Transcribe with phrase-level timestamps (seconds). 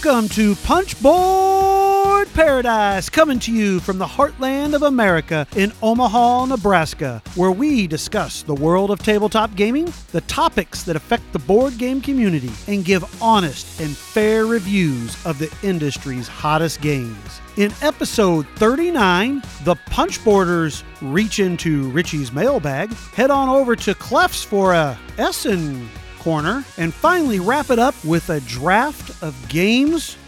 [0.00, 7.20] Welcome to Punchboard Paradise, coming to you from the heartland of America in Omaha, Nebraska,
[7.34, 12.00] where we discuss the world of tabletop gaming, the topics that affect the board game
[12.00, 17.40] community, and give honest and fair reviews of the industry's hottest games.
[17.56, 24.74] In episode 39, the Punchboarders reach into Richie's mailbag, head on over to Clef's for
[24.74, 25.88] a Essen
[26.28, 30.18] corner, and finally wrap it up with a draft of games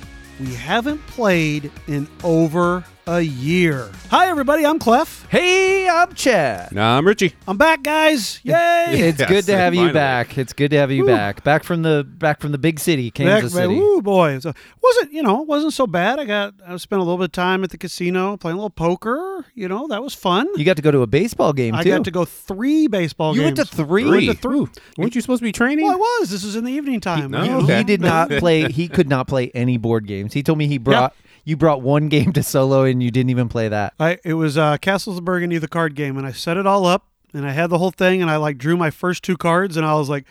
[0.41, 3.91] we haven't played in over a year.
[4.10, 4.64] Hi, everybody.
[4.64, 5.27] I'm Clef.
[5.30, 6.70] Hey, I'm Chad.
[6.70, 7.34] Nah, I'm Richie.
[7.48, 8.38] I'm back, guys.
[8.45, 8.55] Yay!
[9.10, 9.95] It's Yes, good to have you finally.
[9.95, 10.38] back.
[10.38, 11.09] It's good to have you Woo.
[11.09, 11.42] back.
[11.42, 13.74] Back from the back from the big city, Kansas Back- City.
[13.74, 14.38] Woo, boy.
[14.38, 16.20] So, wasn't you know wasn't so bad.
[16.20, 18.70] I got I spent a little bit of time at the casino playing a little
[18.70, 19.45] poker.
[19.56, 20.47] You know that was fun.
[20.56, 21.91] You got to go to a baseball game I too.
[21.91, 23.38] got to go three baseball games.
[23.38, 23.58] You games.
[23.58, 24.05] went to three?
[24.05, 24.66] I went to three.
[24.98, 25.84] Weren't you supposed to be training?
[25.86, 26.31] Well, I was.
[26.31, 27.33] This was in the evening time.
[27.33, 27.61] no, you know?
[27.62, 27.78] okay.
[27.78, 28.70] He did not play.
[28.70, 30.33] He could not play any board games.
[30.33, 31.12] He told me he brought
[31.44, 33.94] you brought one game to solo and you didn't even play that.
[33.98, 36.86] I it was uh, Castles of Burgundy, the card game, and I set it all
[36.86, 39.77] up, and I had the whole thing, and I like drew my first two cards,
[39.77, 40.27] and I was like,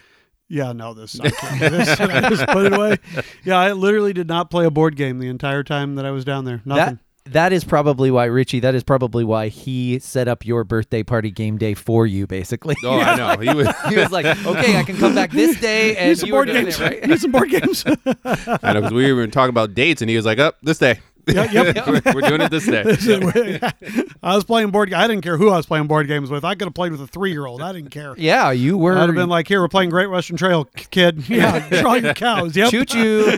[0.48, 2.98] "Yeah, no, this I can't this." I just put it away.
[3.44, 6.26] Yeah, I literally did not play a board game the entire time that I was
[6.26, 6.62] down there.
[6.66, 6.96] Nothing.
[6.96, 7.02] That
[7.32, 8.60] that is probably why Richie.
[8.60, 12.28] That is probably why he set up your birthday party game day for you.
[12.28, 13.38] Basically, Oh, I know.
[13.42, 13.68] He was.
[13.90, 16.40] he was like, "Okay, I can come back this day," and Need some you were
[16.46, 16.80] board doing games.
[16.80, 17.04] it, right?
[17.08, 17.84] Need some board games.
[17.86, 21.00] I know because we were talking about dates, and he was like, "Up this day."
[21.34, 21.88] Yep, yep.
[21.88, 22.84] we're, we're doing it this day.
[24.24, 24.94] I was playing board.
[24.94, 26.44] I didn't care who I was playing board games with.
[26.44, 27.62] I could have played with a three-year-old.
[27.62, 28.14] I didn't care.
[28.18, 28.98] Yeah, you were.
[28.98, 31.24] I'd have been like, "Here, we're playing Great Western Trail, kid.
[31.30, 32.56] Yeah, draw your cows.
[32.56, 32.72] Yep.
[32.72, 33.38] Shoot you.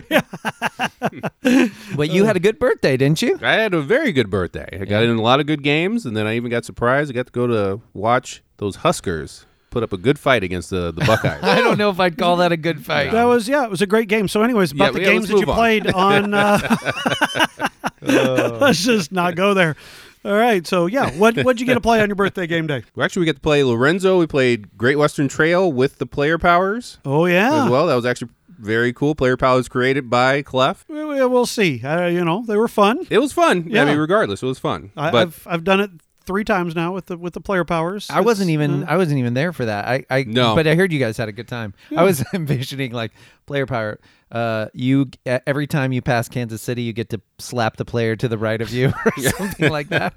[1.94, 3.38] but you had a good birthday, didn't you?
[3.42, 4.78] I had a very good birthday.
[4.80, 7.10] I got in a lot of good games, and then I even got surprised.
[7.10, 10.70] I got to go to watch those Huskers put up a a good fight against
[10.70, 11.42] the, the Buckeyes.
[11.42, 13.10] I don't know if I'd call that a good fight.
[13.12, 14.28] That was yeah, it was a great game.
[14.28, 15.54] So, anyways, about Yeah, the yeah, games that you on.
[15.54, 16.34] played on.
[16.34, 17.68] Uh,
[18.60, 19.76] let's just not go there.
[20.24, 22.82] All right, so yeah, what what'd you get to play on your birthday game day?
[22.94, 24.18] Well, Actually, we got to play Lorenzo.
[24.18, 27.86] We played Great Western Trail with the player powers Oh yeah, as well.
[27.88, 29.16] That was actually very cool.
[29.16, 30.84] Player powers created by Clef.
[30.88, 31.82] we, we- we'll see.
[31.84, 33.04] Uh, you know, they were fun.
[33.10, 33.64] It was fun.
[33.68, 33.82] Yeah.
[33.82, 34.92] I mean, regardless, it was fun.
[34.96, 35.90] I, but I've I've done it
[36.22, 38.08] three times now with the with the player powers.
[38.10, 39.86] I wasn't even uh, I wasn't even there for that.
[39.86, 40.54] I, I No.
[40.54, 41.74] but I heard you guys had a good time.
[41.96, 43.12] I was envisioning like
[43.46, 43.98] player power.
[44.30, 48.16] Uh, you uh, every time you pass Kansas City, you get to slap the player
[48.16, 50.14] to the right of you or something like that.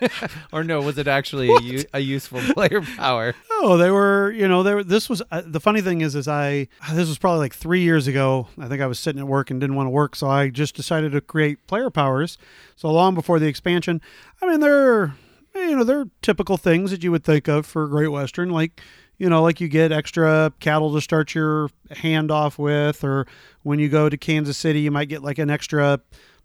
[0.52, 3.34] or no, was it actually a, u- a useful player power?
[3.52, 6.26] Oh, they were, you know, they were, this was, uh, the funny thing is, is
[6.26, 8.48] I, this was probably like three years ago.
[8.58, 10.16] I think I was sitting at work and didn't want to work.
[10.16, 12.38] So I just decided to create player powers.
[12.74, 14.00] So long before the expansion,
[14.40, 15.14] I mean, they're,
[15.54, 18.80] Eh, you know, they're typical things that you would think of for Great Western, like,
[19.18, 23.26] you know, like you get extra cattle to start your hand off with, or
[23.62, 26.00] when you go to Kansas City, you might get like an extra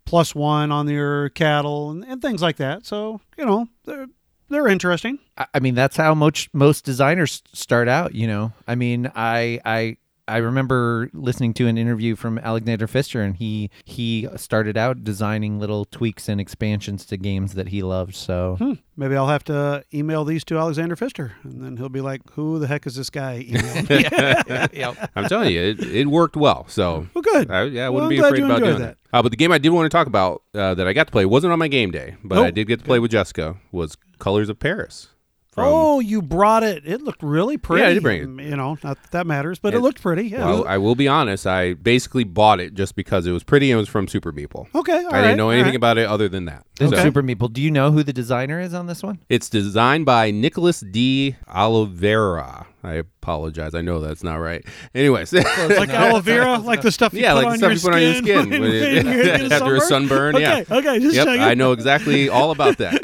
[0.06, 2.86] plus one on your cattle and, and things like that.
[2.86, 4.08] So, you know, they're,
[4.50, 5.20] they're interesting.
[5.38, 8.16] I, I mean, that's how most most designers start out.
[8.16, 9.98] You know, I mean, I I.
[10.28, 15.60] I remember listening to an interview from Alexander Pfister, and he he started out designing
[15.60, 18.16] little tweaks and expansions to games that he loved.
[18.16, 18.74] So Hmm.
[19.00, 22.58] Maybe I'll have to email these to Alexander Pfister, and then he'll be like, "Who
[22.60, 23.86] the heck is this guy?" Emailing?
[24.74, 25.12] Yep.
[25.16, 26.66] I'm telling you, it, it worked well.
[26.68, 27.50] So well, good.
[27.52, 28.98] I, yeah, I Well, wouldn't I'm be glad afraid you about enjoyed doing that.
[29.12, 29.18] that.
[29.18, 31.12] Uh, but the game I did want to talk about uh, that I got to
[31.12, 32.44] play wasn't on my game day, but Oh.
[32.44, 33.56] I did get to play with Jessica.
[33.72, 35.10] Was Colors of Paris.
[35.58, 36.84] From, oh, you brought it.
[36.86, 37.84] It looked really pretty.
[37.84, 38.44] I did bring it.
[38.46, 40.28] You know, not that that matters, but it, It- looked pretty.
[40.28, 40.46] Yeah.
[40.46, 41.48] Well, I will be honest.
[41.48, 44.68] I basically bought it just because it was pretty and it was from Super Meeple.
[44.76, 45.04] okay.
[45.04, 45.76] all I didn't know anything right.
[45.76, 46.64] about it other than that.
[46.78, 47.52] This So, Super Meeple.
[47.52, 49.18] Do you know who the designer is on this one?
[49.30, 51.36] it's designed by Nicholas D.
[51.48, 52.68] Oliveira.
[52.84, 53.74] I apologize.
[53.74, 54.64] I know that's not right.
[54.94, 55.46] Anyways, like
[55.90, 57.96] aloe vera, like the stuff you Yeah, put like on the your stuff you put
[57.96, 60.78] on your skin skin when when it- you're getting after a sunburn, Okay, yeah.
[60.78, 61.42] okay, just yep, checking.
[61.42, 63.02] I know exactly all about that.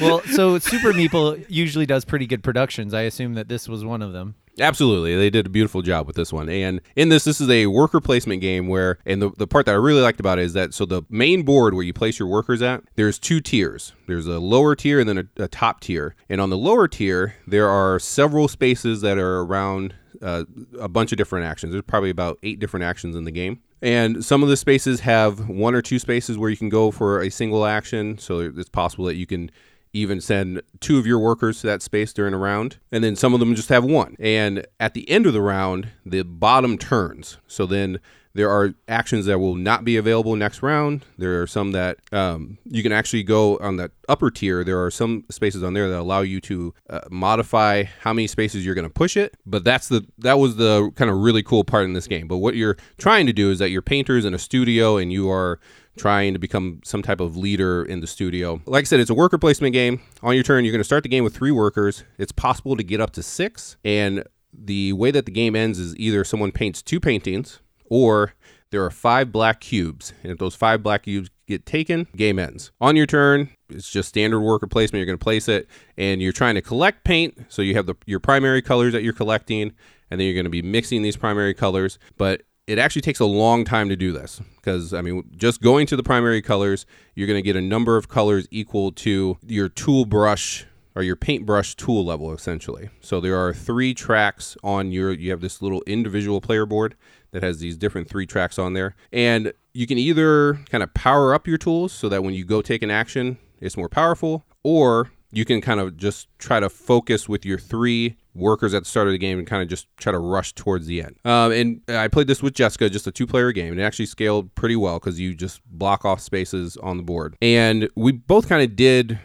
[0.00, 2.92] Well, so Super Meeple usually does pretty good productions.
[2.92, 4.34] I assume that this was one of them.
[4.58, 5.14] Absolutely.
[5.16, 6.48] They did a beautiful job with this one.
[6.48, 9.72] And in this, this is a worker placement game where, and the, the part that
[9.72, 12.28] I really liked about it is that, so the main board where you place your
[12.28, 13.92] workers at, there's two tiers.
[14.06, 16.14] There's a lower tier and then a, a top tier.
[16.30, 20.44] And on the lower tier, there are several spaces that are around uh,
[20.80, 21.72] a bunch of different actions.
[21.72, 23.60] There's probably about eight different actions in the game.
[23.82, 27.20] And some of the spaces have one or two spaces where you can go for
[27.20, 28.16] a single action.
[28.16, 29.50] So it's possible that you can
[29.96, 32.78] even send two of your workers to that space during a round.
[32.92, 34.16] And then some of them just have one.
[34.18, 37.38] And at the end of the round, the bottom turns.
[37.46, 37.98] So then
[38.36, 41.06] there are actions that will not be available next round.
[41.16, 44.62] There are some that um, you can actually go on that upper tier.
[44.62, 48.64] There are some spaces on there that allow you to uh, modify how many spaces
[48.64, 49.34] you're going to push it.
[49.46, 52.28] But that's the that was the kind of really cool part in this game.
[52.28, 55.30] But what you're trying to do is that you're painters in a studio and you
[55.30, 55.58] are
[55.96, 58.60] trying to become some type of leader in the studio.
[58.66, 60.00] Like I said, it's a worker placement game.
[60.22, 62.04] On your turn, you're going to start the game with three workers.
[62.18, 63.76] It's possible to get up to six.
[63.84, 68.34] And the way that the game ends is either someone paints two paintings or
[68.70, 70.12] there are five black cubes.
[70.22, 72.72] And if those five black cubes get taken, game ends.
[72.80, 75.00] On your turn, it's just standard worker placement.
[75.00, 77.46] You're going to place it and you're trying to collect paint.
[77.48, 79.72] So you have the, your primary colors that you're collecting
[80.10, 81.98] and then you're going to be mixing these primary colors.
[82.16, 85.86] But it actually takes a long time to do this because I mean, just going
[85.86, 89.68] to the primary colors, you're going to get a number of colors equal to your
[89.68, 92.88] tool brush or your paintbrush tool level essentially.
[93.00, 96.96] So there are three tracks on your you have this little individual player board
[97.30, 98.96] that has these different three tracks on there.
[99.12, 102.62] And you can either kind of power up your tools so that when you go
[102.62, 107.28] take an action, it's more powerful, or you can kind of just try to focus
[107.28, 110.12] with your three workers at the start of the game and kind of just try
[110.12, 111.16] to rush towards the end.
[111.24, 114.06] Um, and I played this with Jessica, just a two player game, and it actually
[114.06, 117.36] scaled pretty well because you just block off spaces on the board.
[117.42, 119.18] And we both kind of did,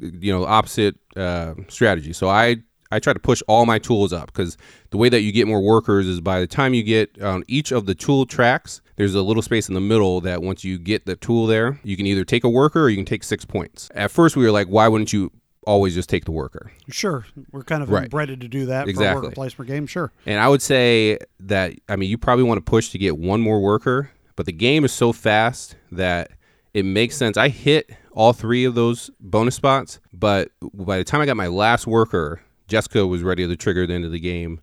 [0.00, 2.12] you know, opposite uh, strategy.
[2.12, 2.56] So I
[2.90, 4.56] I try to push all my tools up because
[4.90, 7.72] the way that you get more workers is by the time you get on each
[7.72, 11.06] of the tool tracks, there's a little space in the middle that once you get
[11.06, 13.88] the tool there, you can either take a worker or you can take six points.
[13.94, 15.32] At first, we were like, why wouldn't you
[15.66, 16.70] always just take the worker.
[16.88, 18.08] Sure, we're kind of Right.
[18.08, 19.22] bred to do that for a Exactly.
[19.22, 19.86] worker placement game.
[19.86, 23.18] Sure, And I would say that I mean you probably want to push to get
[23.18, 26.30] one more worker, but the game is so fast that
[26.72, 27.36] it makes sense.
[27.36, 31.48] I hit all three of those bonus spots, but by the time I got my
[31.48, 34.60] last worker, Jessica was ready to trigger the end of the game.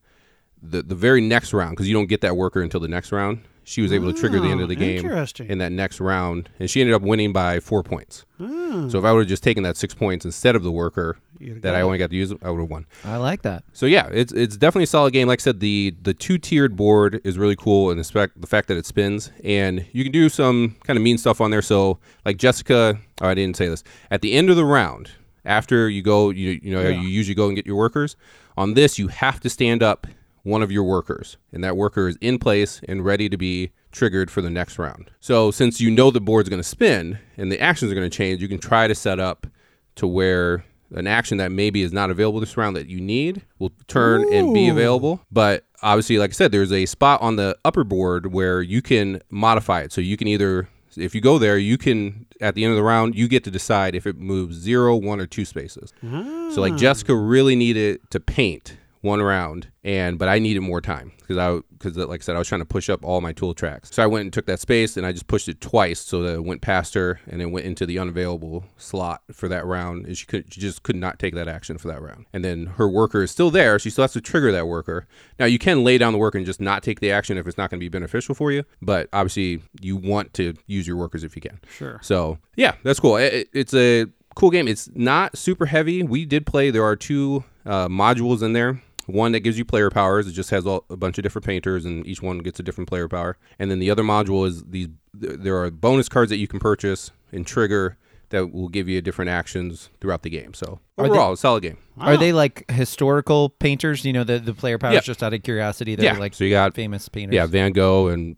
[0.62, 3.40] The the very next round because you don't get that worker until the next round.
[3.66, 5.50] She was able to trigger the end of the Oh, game interesting.
[5.50, 8.26] in that next round, and she ended up winning by four points.
[8.40, 11.18] Ah, So if I would have just taken that six points instead of the worker
[11.40, 12.86] You'd that got I only got to use, I would have won.
[13.06, 13.64] I like that.
[13.74, 15.28] So yeah, it's it's definitely a solid game.
[15.28, 18.48] Like I said, the the two tiered board is really cool, and the fact the
[18.48, 21.62] fact that it spins, and you can do some kind of mean stuff on there.
[21.62, 25.12] So like Jessica, oh, I didn't say this at the end of the round
[25.46, 27.02] after you go, you you know Yeah.
[27.02, 28.16] you usually go and get your workers.
[28.58, 30.06] On this, you have to stand up
[30.44, 34.30] one of your workers, and that worker is in place and ready to be triggered
[34.30, 35.10] for the next round.
[35.20, 38.16] So since you know the board's going to spin and the actions are going to
[38.16, 39.48] change, you can try to set up
[39.96, 43.72] to where an action that maybe is not available this round that you need will
[43.88, 45.22] turn and be available.
[45.32, 49.22] But obviously, like I said, there's a spot on the upper board where you can
[49.30, 49.92] modify it.
[49.92, 52.84] So you can either, if you go there, you can, at the end of the
[52.84, 55.94] round, you get to decide if it moves zero, one, or two spaces.
[56.02, 56.78] So like ah.
[56.78, 61.60] Jessica really needed to paint one round and but I needed more time because I
[61.78, 63.90] because like I said I was trying to push up all my tool tracks.
[63.94, 66.36] So I went and took that space and I just pushed it twice so that
[66.36, 70.18] it went past her and then went into the unavailable slot for that round and
[70.18, 72.26] she could she just could not take that action for that round.
[72.32, 73.78] And then her worker is still there.
[73.78, 75.06] She still has to trigger that worker.
[75.38, 77.58] Now you can lay down the worker and just not take the action if it's
[77.58, 81.26] not going to be beneficial for you, but obviously you want to use your workers
[81.26, 81.60] if you can.
[81.70, 82.00] sure.
[82.02, 83.18] So yeah, that's cool.
[83.18, 84.68] It, it- it's a cool game.
[84.68, 86.02] It's not super heavy.
[86.04, 86.72] We did play.
[86.72, 88.82] There are two uh, modules in there.
[89.06, 90.28] One that gives you player powers.
[90.28, 92.88] It just has all, a bunch of different painters, and each one gets a different
[92.90, 93.38] player power.
[93.60, 94.88] And then the other module is these.
[95.14, 97.98] There are bonus cards that you can purchase and trigger
[98.30, 100.54] that will give you different actions throughout the game.
[100.56, 101.78] So Are they- overall, a solid game.
[102.00, 104.04] Are they like historical painters?
[104.06, 105.96] You know, the, the player powers just out of curiosity.
[105.96, 106.20] They're Yeah.
[106.20, 107.36] like so you got famous painters.
[107.36, 108.36] yeah Van Gogh and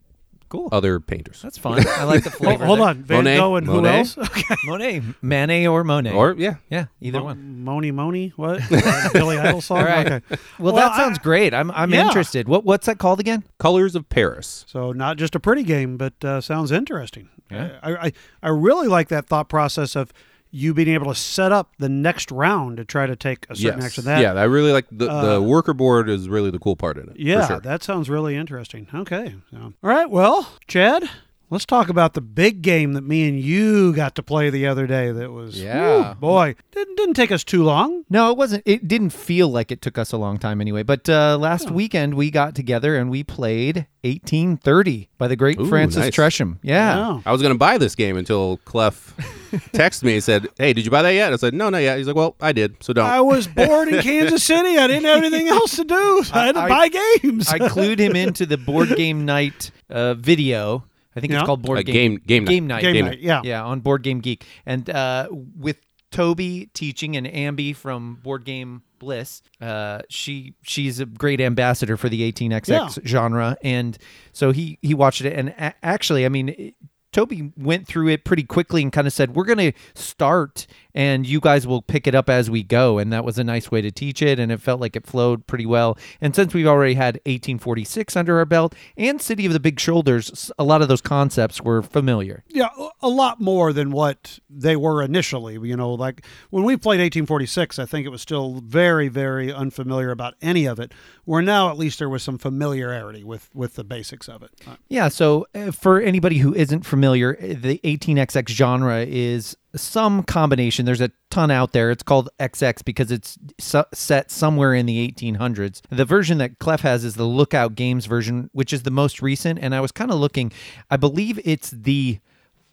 [0.55, 0.69] Cool.
[0.71, 1.41] other painters.
[1.41, 1.85] That's fun.
[1.87, 2.65] I like the Hold, flavor.
[2.65, 2.87] hold there.
[2.87, 3.37] on, Van Monet?
[3.37, 3.99] Gogh and who Monet?
[3.99, 4.17] else?
[4.17, 4.55] Okay.
[4.65, 6.11] Monet, Manet or Monet.
[6.13, 7.63] Or yeah, yeah, either one.
[7.63, 8.61] Moni Moni, what?
[9.13, 9.77] Billy Idol song.
[9.79, 10.05] All right.
[10.11, 10.25] Okay.
[10.59, 11.53] Well, Well, that sounds great.
[11.53, 12.07] I'm I'm Yeah.
[12.07, 12.47] interested.
[12.47, 13.43] What what's that called again?
[13.59, 14.65] Colors of Paris.
[14.67, 17.29] So not just a pretty game, but uh, sounds interesting.
[17.51, 17.77] Yeah.
[17.83, 18.11] I, I
[18.43, 20.11] I really like that thought process of
[20.55, 23.79] you being able to set up the next round to try to take a certain
[23.79, 23.87] yes.
[23.87, 24.05] action.
[24.05, 26.97] That yeah, I really like the uh, the worker board is really the cool part
[26.97, 27.17] in it.
[27.17, 27.59] Yeah, sure.
[27.59, 28.87] that sounds really interesting.
[28.93, 29.35] Okay.
[29.51, 30.09] So, all right.
[30.09, 31.09] Well, Chad,
[31.49, 34.87] let's talk about the big game that me and you got to play the other
[34.87, 35.11] day.
[35.11, 36.09] That was, Yeah.
[36.09, 38.03] whew, boy, didn't, didn't take us too long.
[38.09, 38.63] No, it wasn't.
[38.65, 40.83] It didn't feel like it took us a long time anyway.
[40.83, 45.67] But uh, last weekend we got together and we played 1830 by the great Ooh,
[45.67, 46.15] Francis nice.
[46.15, 46.57] Tresham.
[46.61, 46.95] Yeah.
[46.97, 47.21] Wow.
[47.25, 49.15] I was gonna buy this game until Clef
[49.73, 51.97] texted me and said, "Hey, did you buy that yet?" I said, "No, not yet."
[51.97, 54.77] He's like, "Well, I did, so don't." I was bored in Kansas City.
[54.77, 56.23] I didn't have anything else to do.
[56.23, 57.49] So I had to I- buy games.
[57.49, 60.83] I clued him into the board game night uh, video.
[61.15, 61.39] I think Yeah.
[61.39, 62.49] it's called board Uh, game- game night.
[62.49, 62.81] game night.
[62.81, 63.21] Game Game night, night.
[63.21, 63.41] yeah.
[63.43, 65.77] Yeah, on Board Game Geek, and uh, with
[66.11, 69.41] Toby teaching and Ambi from Board Game Bliss.
[69.59, 72.67] Uh, she she's a great ambassador for the 18xx
[72.97, 73.03] Yeah.
[73.05, 73.97] genre, and
[74.31, 75.33] so he he watched it.
[75.33, 76.73] And a- actually, I mean.
[77.15, 81.25] Toby went through it pretty quickly and kind of said, "We're going to start, and
[81.25, 83.79] you guys will pick it up as we go." And that was a nice way
[83.79, 85.97] to teach it, and it felt like it flowed pretty well.
[86.19, 90.51] And since we've already had 1846 under our belt and City of the Big Shoulders,
[90.59, 92.43] a lot of those concepts were familiar.
[92.49, 92.67] Yeah,
[93.01, 95.53] a lot more than what they were initially.
[95.53, 100.11] You know, like when we played 1846, I think it was still very, very unfamiliar
[100.11, 100.91] about any of it.
[101.23, 104.51] Where now, at least, there was some familiarity with with the basics of it.
[104.89, 110.85] Yeah, so uh, for anybody who isn't familiar, uh, the 18xx genre is some combination.
[110.85, 111.91] There's a ton out there.
[111.91, 115.81] It's called XX because it's set somewhere in the 1800s.
[115.89, 119.59] The version that Clef has is the Lookout Games version, which is the most recent.
[119.59, 120.51] And I was kind of looking,
[120.89, 122.19] I believe it's the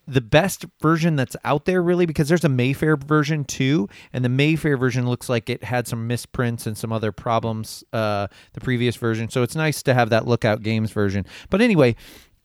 [0.05, 4.29] the best version that's out there really because there's a Mayfair version too and the
[4.29, 8.97] Mayfair version looks like it had some misprints and some other problems uh the previous
[8.97, 11.95] version so it's nice to have that lookout games version but anyway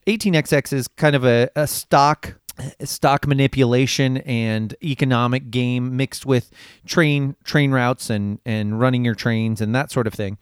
[0.08, 2.34] 18xx is kind of a, a stock
[2.82, 6.50] stock manipulation and economic game mixed with
[6.86, 10.38] train train routes and and running your trains and that sort of thing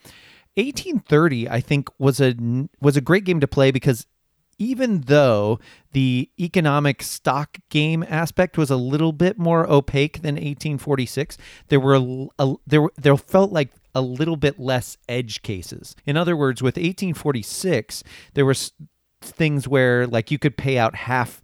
[0.54, 2.35] 1830 i think was a
[2.80, 4.06] was a great game to play because
[4.58, 5.58] even though
[5.92, 11.37] the economic stock game aspect was a little bit more opaque than 1846,
[11.68, 15.94] there were a, a- there there felt like a little bit less edge cases.
[16.06, 18.73] In other words, with 1846, there was
[19.30, 21.40] things where like you could pay out half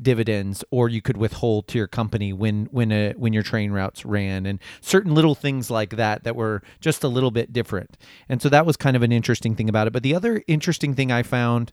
[0.00, 4.04] dividends or you could withhold to your company when when a when your train routes
[4.04, 7.96] ran and certain little things like that that were just a little bit different.
[8.28, 9.92] And so that was kind of an interesting thing about it.
[9.92, 11.72] But the other interesting thing I found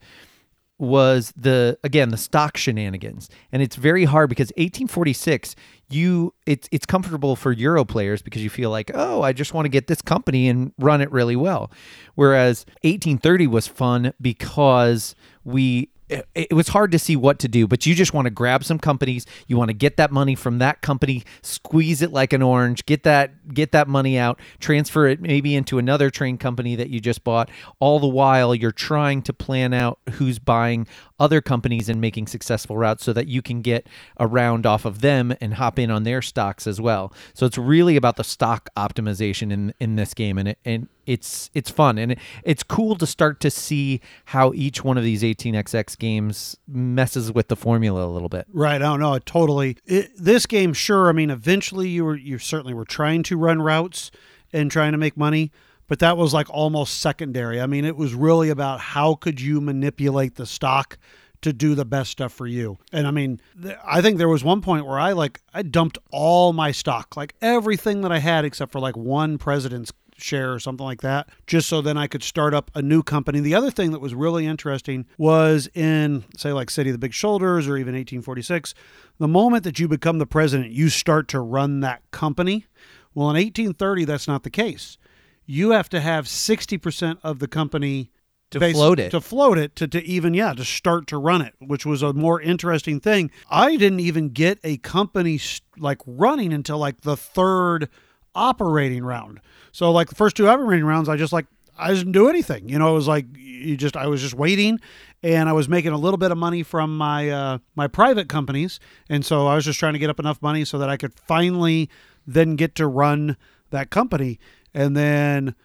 [0.79, 3.29] was the again the stock shenanigans.
[3.51, 5.55] And it's very hard because 1846
[5.89, 9.65] you it's it's comfortable for euro players because you feel like oh i just want
[9.65, 11.71] to get this company and run it really well.
[12.15, 17.67] Whereas 1830 was fun because we it, it was hard to see what to do
[17.67, 19.25] but you just want to grab some companies.
[19.47, 23.03] You want to get that money from that company squeeze it like an orange get
[23.03, 27.23] that get that money out transfer it maybe into another train company that you just
[27.23, 27.49] bought.
[27.79, 30.87] All the while you're trying to plan out who's buying
[31.19, 35.01] other companies and making successful routes so that you can get a round off of
[35.01, 38.69] them and hop in on their stocks as well so it's really about the stock
[38.77, 42.95] optimization in in this game and it, and it's it's fun and it, it's cool
[42.95, 48.05] to start to see how each one of these 18xx games messes with the formula
[48.05, 48.75] a little bit Right.
[48.75, 49.17] I don't know.
[49.19, 49.77] Totally.
[49.85, 51.09] It, this game, sure.
[51.09, 54.11] I mean, eventually you were you certainly were trying to run routes
[54.51, 55.51] and trying to make money,
[55.93, 57.61] but that was like almost secondary.
[57.61, 60.97] I mean, it was really about how could you manipulate the stock
[61.43, 62.79] to do the best stuff for you.
[62.91, 65.99] And I mean, th- I think there was one point where I like I dumped
[66.09, 70.57] all my stock, like everything that I had except for like one president's share or
[70.57, 73.39] something like that, just so then I could start up a new company.
[73.39, 77.13] The other thing that was really interesting was in, say, like City of the Big
[77.13, 78.73] Shoulders or even 1846,
[79.19, 82.65] the moment that you become the president, you start to run that company.
[83.13, 84.97] Well, in 1830, that's not the case.
[85.45, 88.11] You have to have 60% of the company
[88.51, 89.11] To float it.
[89.11, 92.13] to float it to, to even yeah to start to run it which was a
[92.13, 93.31] more interesting thing.
[93.49, 95.39] I didn't even get a company
[95.77, 97.89] like running until like the third
[98.35, 99.39] operating round.
[99.71, 101.45] So like the first two operating rounds i just like
[101.77, 102.69] i didn't do anything.
[102.69, 104.79] You know it was like you just i was just waiting
[105.23, 108.79] and i was making a little bit of money from my uh my private companies
[109.09, 111.13] and so i was just trying to get up enough money so that i could
[111.13, 111.89] finally
[112.27, 113.37] then get to run
[113.71, 114.37] that company
[114.73, 115.55] and then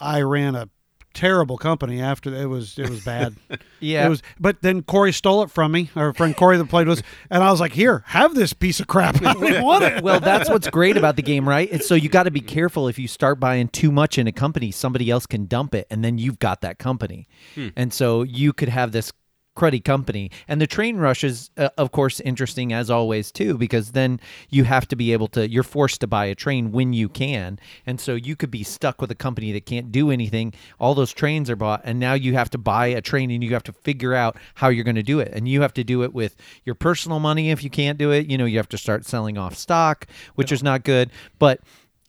[0.00, 0.68] i ran a
[1.14, 3.34] terrible company after it was it was bad
[3.80, 4.06] Yeah.
[4.06, 6.98] it was but then corey stole it from me our friend corey that played with
[6.98, 10.02] us and i was like here have this piece of crap i didn't want it
[10.02, 11.68] well, that's what's great about the game, right?
[11.72, 14.32] And so you got to be careful if you start buying too much in a
[14.32, 17.26] company, somebody else can dump it, and then you've got that company.
[17.54, 17.68] Hmm.
[17.74, 19.12] And so you could have this
[19.58, 20.30] cruddy company.
[20.46, 24.64] And the train rush is, uh, of course, interesting as always too, because then you
[24.64, 25.48] have to be able to.
[25.48, 29.00] You're forced to buy a train when you can, and so you could be stuck
[29.00, 30.54] with a company that can't do anything.
[30.78, 33.52] All those trains are bought, and now you have to buy a train, and you
[33.52, 36.02] have to figure out how you're going to do it, and you have to do
[36.04, 37.50] it with your personal money.
[37.50, 40.52] If you can't do it, you know you have to start selling off stock, which
[40.52, 41.60] is not good, but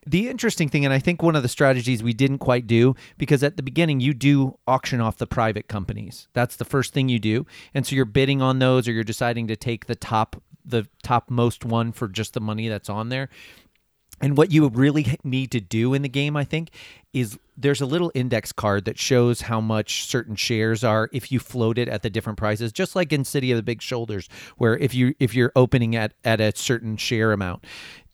[0.10, 3.44] the interesting thing, and I think one of the strategies we didn't quite do, because
[3.44, 6.28] at the beginning you do auction off the private companies.
[6.34, 9.48] That's the first thing you do, and so you're bidding on those, or you're deciding
[9.48, 13.30] to take the top, the top most one for just the money that's on there.
[14.22, 16.72] And what you really need to do in the game, I think,
[17.13, 21.39] is there's a little index card that shows how much certain shares are if you
[21.39, 24.78] float it at the different prices, just like in City of the Big Shoulders, where
[24.78, 27.63] if you if you're opening at at a certain share amount,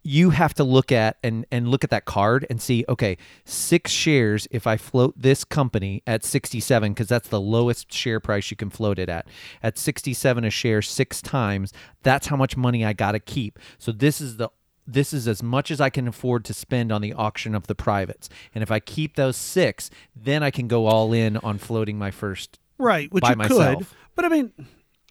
[0.05, 3.89] you have to look at and and look at that card and see okay six
[3.89, 8.57] shares if i float this company at 67 because that's the lowest share price you
[8.57, 9.27] can float it at
[9.63, 13.91] at 67 a share six times that's how much money i got to keep so
[13.91, 14.49] this is the
[14.87, 17.73] this is as much as I can afford to spend on the auction of the
[17.73, 18.29] privates.
[18.53, 22.11] And if I keep those six, then I can go all in on floating my
[22.11, 22.59] first.
[22.77, 23.77] Right, which by you myself.
[23.79, 23.87] could.
[24.13, 24.51] But I mean,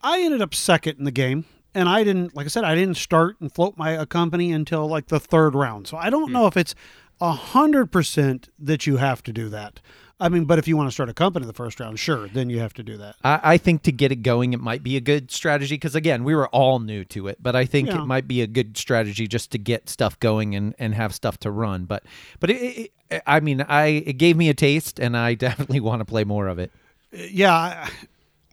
[0.00, 1.44] I ended up second in the game,
[1.74, 4.86] and I didn't, like I said, I didn't start and float my a company until
[4.86, 5.86] like the third round.
[5.86, 6.32] So I don't hmm.
[6.32, 6.74] know if it's
[7.20, 9.80] a hundred percent that you have to do that.
[10.20, 12.48] I mean, but if you want to start a company the first round, sure, then
[12.48, 13.16] you have to do that.
[13.24, 16.22] I, I think to get it going, it might be a good strategy because again,
[16.22, 18.02] we were all new to it, but I think Yeah.
[18.02, 21.38] it might be a good strategy just to get stuff going and, and have stuff
[21.38, 21.84] to run.
[21.84, 22.04] But
[22.38, 26.00] but it, it, I mean, I it gave me a taste, and I definitely want
[26.00, 26.70] to play more of it.
[27.12, 27.88] yeah,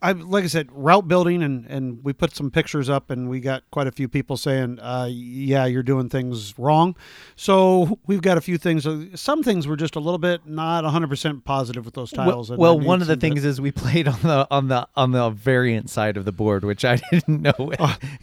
[0.02, 3.38] I, like I said, route building, and and we put some pictures up, and we
[3.40, 6.96] got quite a few people saying, uh, yeah, you're doing things wrong.
[7.36, 8.86] So we've got a few things.
[8.86, 12.50] uh, Some things were just a little bit not 100 percent positive with those tiles.
[12.50, 14.88] Well, well one of the some bit- things is we played on the on the
[14.96, 17.72] on the variant side of the board, which I didn't know.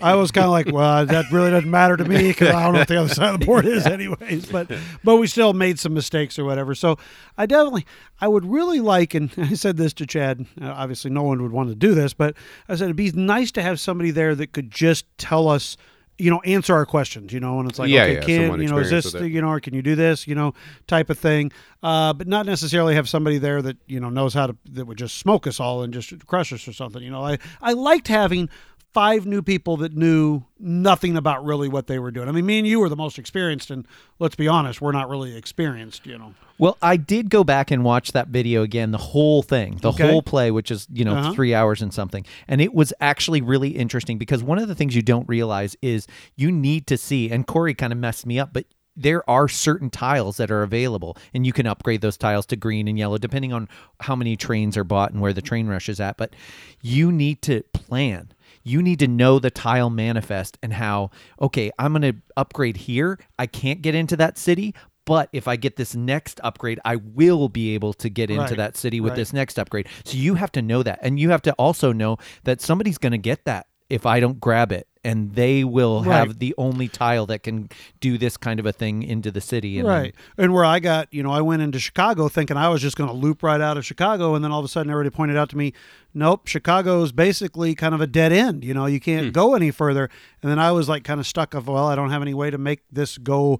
[0.01, 2.74] I was kind of like, well, that really doesn't matter to me because I don't
[2.74, 4.48] know what the other side of the board is, anyways.
[4.51, 4.69] But
[5.03, 6.75] but we still made some mistakes or whatever.
[6.75, 6.98] So
[7.38, 7.86] I definitely,
[8.19, 10.45] I would really like, and I said this to Chad.
[10.62, 12.35] uh, Obviously, no one would want to do this, but
[12.67, 15.77] I said it'd be nice to have somebody there that could just tell us.
[16.21, 17.31] You know, answer our questions.
[17.31, 19.47] You know, and it's like, Yeah, okay, yeah, kid, you know, is this, you know,
[19.51, 20.53] or can you do this, you know,
[20.85, 21.49] type of thing.
[21.81, 24.97] Uh, but not necessarily have somebody there that you know knows how to that would
[24.97, 27.01] just smoke us all and just crush us or something.
[27.01, 28.49] You know, I I liked having
[28.93, 32.27] five new people that knew nothing about really what they were doing.
[32.27, 33.88] I mean, me and you were the most experienced, and
[34.19, 36.05] let's be honest, we're not really experienced.
[36.05, 39.77] You know, Well, I did go back and watch that video again, the whole thing,
[39.81, 40.08] the Okay.
[40.10, 41.34] whole play, which is, you know, Uh-huh.
[41.34, 42.25] three hours and something.
[42.48, 46.08] And it was actually really interesting because one of the things you don't realize is
[46.36, 48.65] you need to see, and Corey kind of messed me up, but
[48.98, 52.86] there are certain tiles that are available and you can upgrade those tiles to green
[52.89, 53.69] and yellow depending on
[54.01, 56.36] how many trains are bought and where the train rush is at but
[56.81, 58.29] you need to plan
[58.63, 61.10] you need to know the tile manifest and how
[61.42, 63.17] okay i'm going to upgrade here.
[63.38, 64.74] I can't get into that city
[65.06, 68.58] but if i get this next upgrade i will be able to get into Right,
[68.58, 69.17] that city with right.
[69.17, 69.88] this next upgrade.
[70.04, 71.00] So you have to know that.
[71.02, 74.39] And you have to also know that somebody's going to get that if i don't
[74.39, 76.17] grab it and they will Right.
[76.17, 77.69] have the only tile that can
[78.01, 80.13] do this kind of a thing into the city and right?
[80.38, 83.09] And where I got, you know, I went into Chicago thinking I was just going
[83.09, 85.49] to loop right out of Chicago, and then all of a sudden everybody pointed out
[85.51, 85.71] to me,
[86.13, 88.63] nope, Chicago is basically kind of a dead end.
[88.65, 90.09] You know, you can't go any further.
[90.41, 92.49] And then I was like kind of stuck of, well, I don't have any way
[92.49, 93.59] to make this go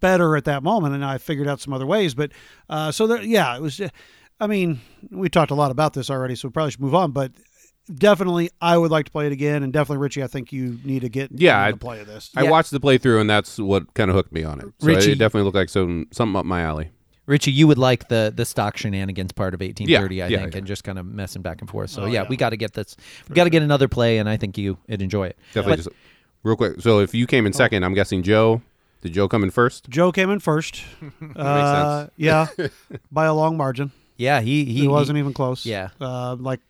[0.00, 2.14] better at that moment, and I figured out some other ways.
[2.14, 2.30] But
[2.70, 3.80] uh, so there, yeah, it was.
[4.38, 7.10] I mean, we talked a lot about this already, so we probably should move on.
[7.12, 7.32] But
[7.92, 11.00] definitely, I would like to play it again, and definitely, Richie, I think you need
[11.00, 12.30] to get Yeah, into I- play of this.
[12.36, 12.50] I Yeah.
[12.50, 14.66] watched the playthrough, and that's what kind of hooked me on it.
[14.80, 16.90] So Richie- it definitely looked like some something up my alley.
[17.26, 20.58] Richie, you would like the the stock shenanigans part of 1830, I yeah, think, yeah.
[20.58, 21.90] and just kind of messing back and forth.
[21.90, 22.28] So Oh, yeah, yeah.
[22.28, 22.96] we got to get this.
[23.28, 25.36] We got to get another play, and I think you would enjoy it.
[25.52, 25.70] Definitely.
[25.72, 25.88] But- just
[26.44, 26.80] real quick.
[26.80, 28.62] So if you came in second, I'm guessing Joe.
[29.02, 29.88] Did Joe come in first?
[29.90, 30.82] Joe came in first.
[31.36, 32.46] uh, yeah,
[33.12, 33.90] by a long margin.
[34.16, 35.66] yeah, he he He wasn't even close.
[35.66, 35.88] Yeah.
[36.00, 36.60] Uh, like,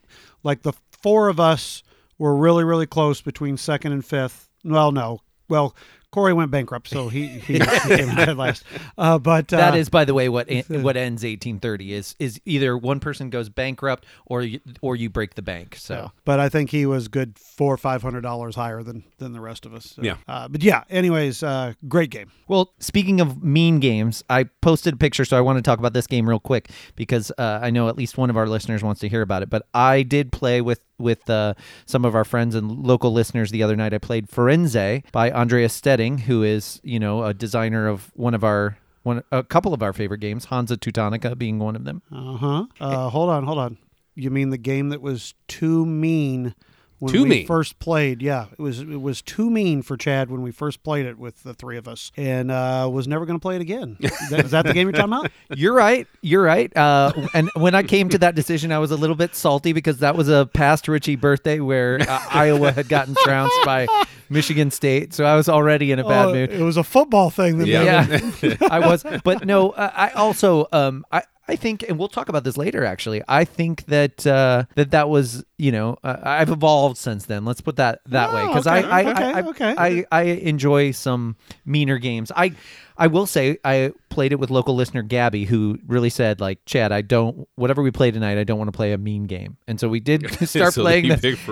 [0.42, 0.72] like the
[1.06, 1.84] four of us
[2.18, 4.48] were really, really close between second and fifth.
[4.64, 5.20] Well, no.
[5.48, 5.76] Well,
[6.16, 8.64] Corey went bankrupt, so he, he, he came in dead last.
[8.96, 12.78] Uh, but uh, That is, by the way, what what ends 1830 is is either
[12.78, 15.76] one person goes bankrupt or you, or you break the bank.
[15.76, 19.32] So But I think he was good four or five hundred dollars higher than than
[19.32, 19.92] the rest of us.
[19.96, 20.16] So, Yeah.
[20.26, 20.84] Uh, but yeah.
[20.88, 22.32] Anyways, uh, great game.
[22.48, 25.92] Well, speaking of mean games, I posted a picture, so I want to talk about
[25.92, 29.02] this game real quick because uh, I know at least one of our listeners wants
[29.02, 29.50] to hear about it.
[29.50, 31.54] But I did play with with uh,
[31.84, 33.92] some of our friends and local listeners the other night.
[33.94, 38.44] I played Firenze by Andrea Steding, who is you know a designer of one of
[38.44, 42.02] our one a couple of our favorite games, Hansa Teutonica being one of them.
[42.12, 42.66] Uh-huh.
[42.80, 43.78] Uh Hold on, hold on.
[44.14, 46.54] You mean the game that was too mean
[46.98, 47.46] when Too we mean?
[47.46, 48.22] first played?
[48.22, 48.80] Yeah, it was.
[48.80, 51.86] It was too mean for Chad when we first played it with the three of
[51.86, 53.96] us, and uh, was never going to play it again.
[54.30, 55.30] That- Is that the game you're talking about?
[55.56, 56.06] You're right.
[56.22, 56.74] You're right.
[56.76, 59.98] Uh, and when I came to that decision, I was a little bit salty because
[59.98, 63.86] that was a past Richie birthday where uh, Iowa had gotten trounced by
[64.28, 65.14] Michigan State.
[65.14, 66.50] So I was already in a bad Oh, mood.
[66.52, 67.58] It was a football thing.
[67.58, 68.30] That Yeah.
[68.42, 69.04] Yeah, I was.
[69.22, 72.84] But no, I also um, I I think, and we'll talk about this later.
[72.84, 77.44] Actually, I think that uh, that that was, you know, uh, I've evolved since then.
[77.44, 79.74] Let's put that that way Oh, because okay, I I, okay, I, okay.
[79.78, 82.32] I I enjoy some meaner games.
[82.34, 82.52] I
[82.98, 86.90] I will say I played it with local listener Gabby, who really said like, Chad,
[86.92, 89.78] I don't whatever we play tonight, I don't want to play a mean game, and
[89.78, 91.36] so we did start So playing you this.
[91.36, 91.46] picked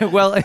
[0.12, 0.36] well,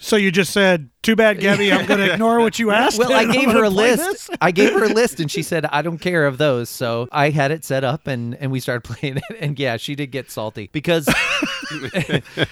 [0.00, 1.72] So you just said, "Too bad, Gabby.
[1.72, 4.02] I'm going to ignore what you asked." well, I and I'm gave her a list.
[4.28, 7.08] this." I gave her a list, and she said, "I don't care of those." So
[7.10, 9.24] I had it set up, and and we started playing it.
[9.40, 11.08] And yeah, she did get salty because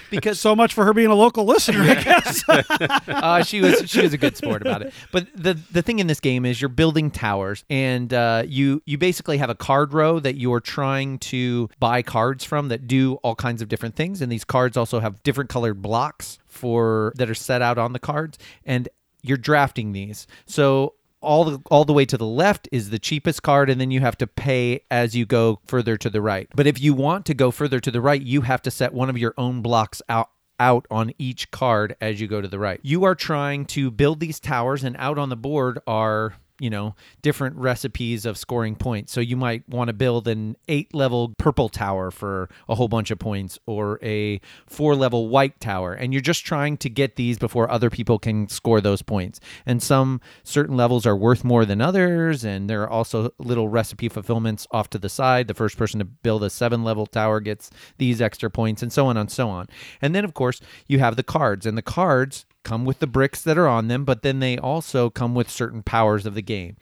[0.09, 2.43] because So much for her being a local listener, I guess.
[3.07, 4.93] uh, she was she was a good sport about it.
[5.11, 8.97] But the the thing in this game is you're building towers, and uh, you you
[8.97, 13.35] basically have a card row that you're trying to buy cards from that do all
[13.35, 17.35] kinds of different things, and these cards also have different colored blocks for that are
[17.35, 18.89] set out on the cards, and
[19.21, 20.27] you're drafting these.
[20.45, 23.91] So all the all the way to the left is the cheapest card and then
[23.91, 26.47] you have to pay as you go further to the right.
[26.55, 29.09] But if you want to go further to the right, you have to set one
[29.09, 30.29] of your own blocks out
[30.59, 32.79] out on each card as you go to the right.
[32.83, 36.95] You are trying to build these towers and out on the board are you know
[37.21, 39.11] different recipes of scoring points.
[39.11, 43.11] So you might want to build an eight level purple tower for a whole bunch
[43.11, 45.93] of points or a four level white tower.
[45.93, 49.39] And you're just trying to get these before other people can score those points.
[49.65, 54.09] And some certain levels are worth more than others and there are also little recipe
[54.09, 55.47] fulfillments off to the side.
[55.47, 59.07] The first person to build a seven level tower gets these extra points and so
[59.07, 59.67] on and so on.
[60.01, 63.41] And then of course you have the cards and the cards come with the bricks
[63.41, 66.77] that are on them, but then they also come with certain powers of the game.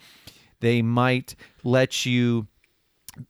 [0.59, 2.47] They might let you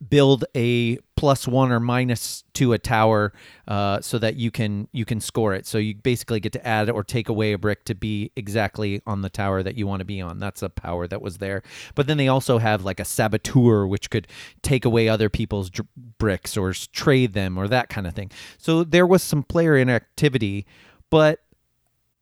[0.10, 3.32] build a plus one or minus to a tower
[3.68, 5.66] uh, so that you can you can score it.
[5.68, 9.22] So you basically get to add or take away a brick to be exactly on
[9.22, 10.40] the tower that you want to be on.
[10.40, 11.62] That's a power that was there.
[11.96, 14.28] But then they also have like a saboteur which could
[14.64, 18.32] take away other people's dr- bricks or trade them or that kind of thing.
[18.58, 20.66] So there was some player interactivity
[21.10, 21.40] but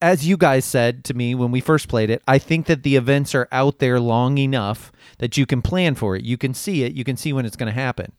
[0.05, 2.95] as you guys said to me when we first played it, I think that the
[2.95, 6.23] events are out there long enough that you can plan for it.
[6.23, 6.93] You can see it.
[6.93, 8.11] You can see when it's going to happen.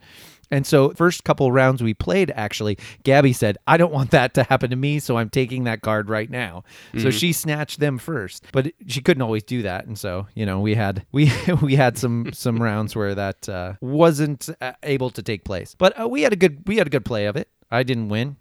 [0.51, 4.43] And so, first couple rounds we played, actually, Gabby said, "I don't want that to
[4.43, 6.65] happen to me, so I'm taking that card right now."
[6.99, 10.61] So she snatched them first, but she couldn't always do that, and so you know
[10.61, 15.23] we had we we had some some rounds where that uh, wasn't uh, able to
[15.23, 15.75] take place.
[15.77, 17.49] But uh, we had a good we had a good play of it.
[17.69, 18.37] I didn't win,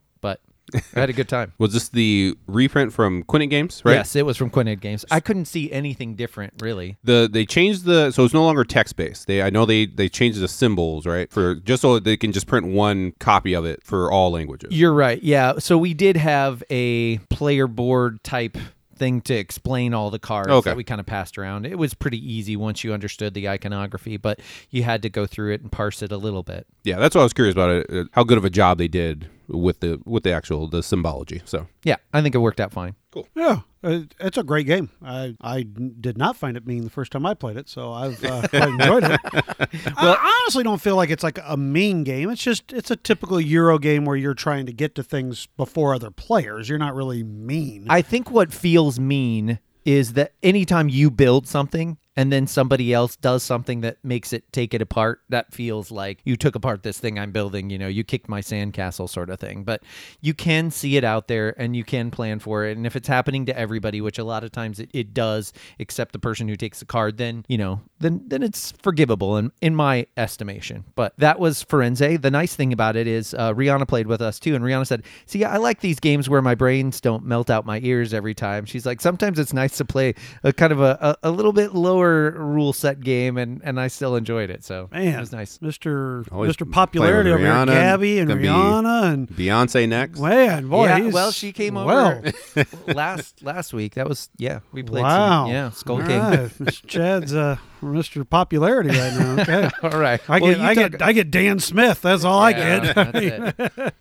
[0.74, 1.54] I had a good time.
[1.60, 3.94] Was this the reprint from Quined Games, right?
[3.94, 5.06] Yes, it was from Quined Games.
[5.12, 6.98] I couldn't see anything different, really.
[7.04, 9.28] The they changed the so it's no longer text based.
[9.28, 12.48] They I know they they changed the symbols right for just so they can just
[12.48, 14.72] print one copy of it for all languages.
[14.72, 15.22] You're right.
[15.22, 15.60] Yeah.
[15.60, 18.58] So we did have a player board type
[18.96, 20.70] thing to explain all the cards Okay.
[20.70, 21.66] that we kind of passed around.
[21.66, 25.54] It was pretty easy once you understood the iconography, but you had to go through
[25.54, 26.66] it and parse it a little bit.
[26.84, 27.86] Yeah, that's what I was curious about it.
[27.92, 31.42] uh, How good of a job they did with the with the actual the symbology.
[31.46, 32.96] So Yeah, I think it worked out fine.
[33.12, 33.28] Cool.
[33.36, 34.90] Yeah, uh, it's a great game.
[35.04, 38.24] I I did not find it mean the first time I played it, so I've
[38.24, 39.20] uh, quite enjoyed it.
[39.24, 42.30] I, I honestly don't feel like it's like a mean game.
[42.30, 45.94] It's just it's a typical Euro game where you're trying to get to things before
[45.94, 46.70] other players.
[46.70, 47.88] You're not really mean.
[47.90, 53.16] I think what feels mean is that anytime you build something and then somebody else
[53.16, 56.98] does something that makes it take it apart, that feels like you took apart this
[56.98, 59.64] thing I'm building, you know, you kicked my sandcastle sort of thing.
[59.64, 59.84] But
[60.22, 62.78] you can see it out there and you can plan for it.
[62.78, 66.14] And if it's happening to everybody, which a lot of times it, it does, except
[66.14, 69.76] the person who takes the card, then, you know, then then it's forgivable in, in
[69.76, 70.84] my estimation.
[70.96, 72.22] But that was Firenze.
[72.22, 75.04] The nice thing about it is uh, Rihanna played with us too, and Rihanna said,
[75.26, 78.66] "See, I like these games where my brains don't melt out my ears every time."
[78.66, 81.74] She's like, "Sometimes it's nice to play a kind of a, a, a little bit
[81.74, 84.64] lower rule set game, and and I still enjoyed it.
[84.64, 86.28] So Man, it was nice." Mr.
[86.32, 86.70] Always Mr.
[86.70, 87.76] Popularity over playing here.
[87.76, 90.20] Gabby and Rihanna and Beyonce next.
[90.20, 93.96] man, boy, yeah, well, she came over Well, last last week.
[93.96, 95.04] That was yeah, we played.
[95.04, 96.20] wow, some, yeah, Skull All King.
[96.20, 96.50] right.
[96.60, 96.88] Mr.
[96.88, 98.28] Chad's uh, Mr.
[98.28, 99.42] Popularity right now.
[99.42, 99.70] Okay.
[99.84, 102.02] All right, I Well, get, you I talk- get, I get Dan Smith.
[102.02, 102.96] That's all I get.
[102.96, 103.94] that's it.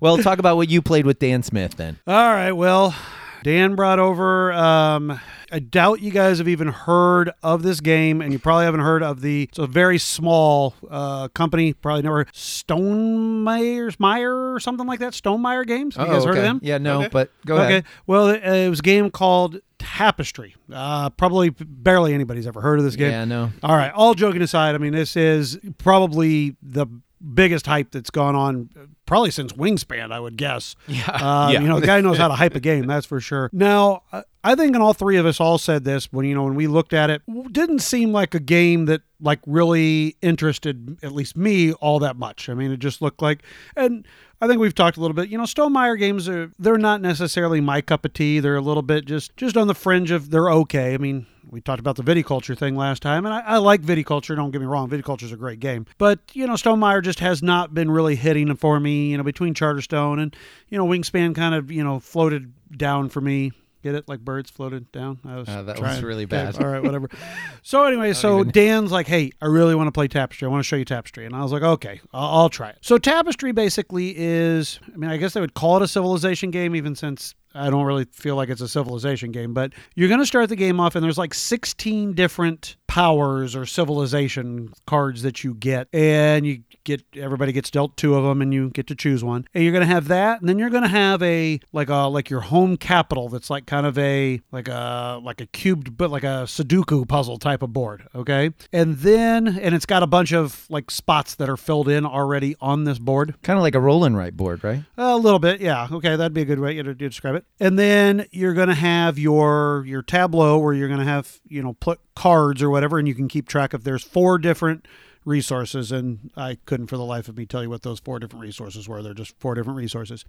[0.00, 1.98] well, talk about what you played with Dan Smith then.
[2.06, 2.52] All right.
[2.52, 2.94] Well,
[3.42, 4.52] Dan brought over.
[4.52, 5.18] Um,
[5.50, 9.02] I doubt you guys have even heard of this game, and you probably haven't heard
[9.02, 9.44] of the.
[9.44, 11.72] It's a very small uh, company.
[11.72, 15.12] Probably never Stonemaier's Meyer or something like that.
[15.12, 15.96] Stonemaier Games.
[15.96, 16.60] Have you guys heard of them?
[16.62, 17.08] Yeah, no, Okay.
[17.08, 17.64] but go okay.
[17.64, 17.84] ahead.
[18.06, 20.54] Well, it, it was a game called Tapestry.
[20.72, 23.10] Uh, probably barely anybody's ever heard of this game.
[23.10, 23.50] Yeah, no.
[23.62, 23.92] All right.
[23.92, 26.86] All joking aside, I mean, this is probably the
[27.34, 28.68] biggest hype that's gone on
[29.06, 30.74] probably since Wingspan, I would guess.
[30.88, 31.04] Yeah.
[31.08, 31.60] Uh, Yeah.
[31.60, 33.48] You know, the guy knows how to hype a game, that's for sure.
[33.52, 36.42] Now, I- I think, and all three of us all said this when you know
[36.42, 41.12] when we looked at it, didn't seem like a game that like really interested at
[41.12, 42.48] least me all that much.
[42.48, 43.44] I mean, it just looked like,
[43.76, 44.04] and
[44.42, 45.28] I think we've talked a little bit.
[45.28, 48.40] You know, Stonemaier games are they're not necessarily my cup of tea.
[48.40, 50.94] They're a little bit just just on the fringe of they're okay.
[50.94, 54.34] I mean, we talked about the viticulture thing last time, and I, I like viticulture.
[54.34, 57.40] Don't get me wrong, viticulture is a great game, but you know, Stonemaier just has
[57.40, 59.12] not been really hitting for me.
[59.12, 60.34] You know, between Charterstone and
[60.70, 63.52] you know, Wingspan kind of you know floated down for me.
[63.82, 64.08] Get it?
[64.08, 65.18] Like birds floated down.
[65.26, 66.56] I was Uh, that was really bad.
[66.62, 67.08] all right, whatever.
[67.62, 70.46] so anyway, so even- Dan's like, "Hey, I really want to play Tapestry.
[70.46, 72.78] I want to show you Tapestry." And I was like, "Okay, I'll, I'll try it."
[72.80, 76.76] So Tapestry basically is, I mean, I guess they would call it a civilization game,
[76.76, 79.54] even since I don't really feel like it's a civilization game.
[79.54, 83.64] But you're going to start the game off, and there's like 16 different powers or
[83.64, 88.52] civilization cards that you get, and you get everybody gets dealt two of them, and
[88.52, 89.46] you get to choose one.
[89.54, 92.08] And you're going to have that, and then you're going to have a like a
[92.08, 96.10] like your home capital that's like kind of a like a like a cubed but
[96.10, 98.06] like a Sudoku puzzle type of board.
[98.14, 102.04] Okay, and then and it's got a bunch of like spots that are filled in
[102.04, 103.34] already on this board.
[103.42, 104.82] Kind of like a roll and write board, right?
[104.96, 105.88] A little bit, yeah.
[105.90, 107.64] Okay, that'd be a good way to, describe describe it.
[107.64, 111.62] And then you're going to have your your tableau where you're going to have you
[111.62, 113.84] know put cards or whatever, and you can keep track of.
[113.84, 114.86] There's four different
[115.24, 118.42] resources, and I couldn't for the life of me tell you what those four different
[118.42, 119.02] resources were.
[119.02, 120.24] They're just four different resources.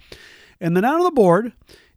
[0.60, 1.54] And then out of the board,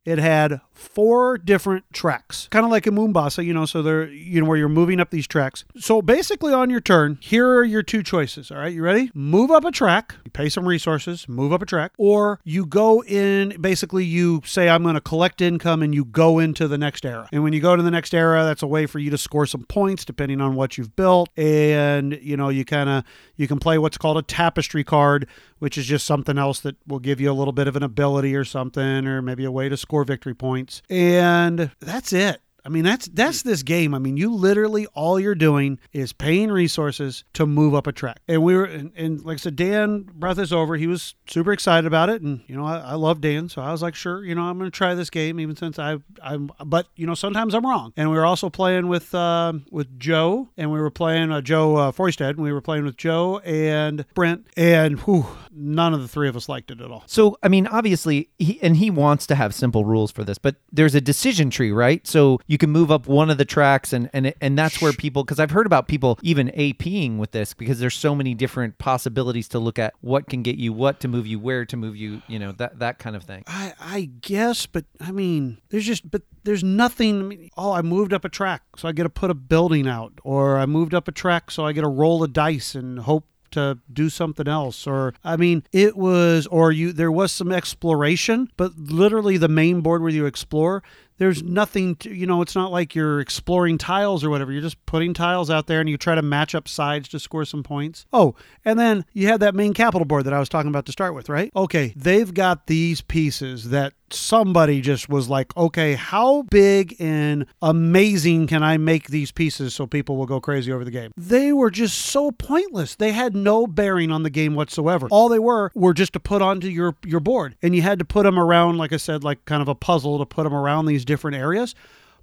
[0.07, 3.67] it had four different tracks, kind of like a Mombasa, you know.
[3.67, 5.65] So they're you know where you're moving up these tracks.
[5.77, 8.51] So basically, on your turn, here are your two choices.
[8.51, 9.11] All right, you ready?
[9.13, 13.03] Move up a track, you pay some resources, move up a track, or you go
[13.03, 13.61] in.
[13.61, 17.29] Basically, you say I'm going to collect income, and you go into the next era.
[17.33, 19.47] And when you go to the next era, that's a way for you to score
[19.47, 21.31] some points depending on what you've built.
[21.37, 23.05] And you know you kind of
[23.37, 25.27] you can play what's called a tapestry card,
[25.59, 28.37] which is just something else that will give you a little bit of an ability
[28.37, 30.83] or something, or maybe a way to score victory points.
[30.91, 32.41] And that's it.
[32.67, 33.95] I mean, that's that's this game.
[33.95, 38.19] I mean, you literally all you're doing is paying resources to move up a track.
[38.27, 40.75] And we were, and, and like I said, Dan brought this over.
[40.75, 43.71] He was super excited about it, and you know, I, I love Dan, so I
[43.71, 46.51] was like, sure, you know, I'm going to try this game, even since I, I'm,
[46.65, 47.93] but you know, sometimes I'm wrong.
[47.97, 51.77] And we were also playing with um with Joe, and we were playing uh, Joe
[51.77, 55.27] uh, Foystead, and we were playing with Joe and Brent, and whew,
[55.57, 57.03] none of the three of us liked it at all.
[57.07, 60.57] So, I mean, obviously, he, and he wants to have simple rules for this, but
[60.71, 62.07] there's a decision tree, right?
[62.07, 65.25] So you can move up one of the tracks, and and and that's where people,
[65.25, 69.49] because I've heard about people even APing with this because there's so many different possibilities
[69.49, 72.23] to look at what can get you what to move you, where to move you,
[72.29, 73.45] you know, that that kind of thing.
[73.47, 77.21] I, I guess, but I mean, there's just, but there's nothing.
[77.21, 79.89] I mean, oh, I moved up a track, so I get to put a building
[79.89, 83.01] out, or I moved up a track, so I get to roll a dice and
[83.01, 83.25] hope
[83.57, 88.49] to do something else or i mean it was or you there was some exploration
[88.57, 90.83] but literally the main board where you explore
[91.19, 94.53] there's nothing to you know it's not like you're exploring tiles or whatever.
[94.53, 97.45] You're just putting tiles out there and you try to match up sides to score
[97.45, 98.07] some points.
[98.13, 100.93] Oh and then you had that main capital board that i was talking about to
[100.93, 101.51] start with right?
[101.55, 108.47] Okay they've got these pieces that somebody just was like okay how big and amazing
[108.47, 111.13] can i make these pieces so people will go crazy over the game?
[111.17, 112.95] They were just so pointless.
[112.95, 115.09] They had no bearing on the game whatsoever.
[115.11, 117.57] All they were were just to put onto your your board.
[117.63, 120.19] And you had to put them around like i said like kind of a puzzle
[120.19, 121.75] to put them around these different areas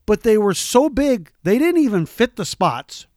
[0.05, 3.07] but they were so big they didn't even fit the spots.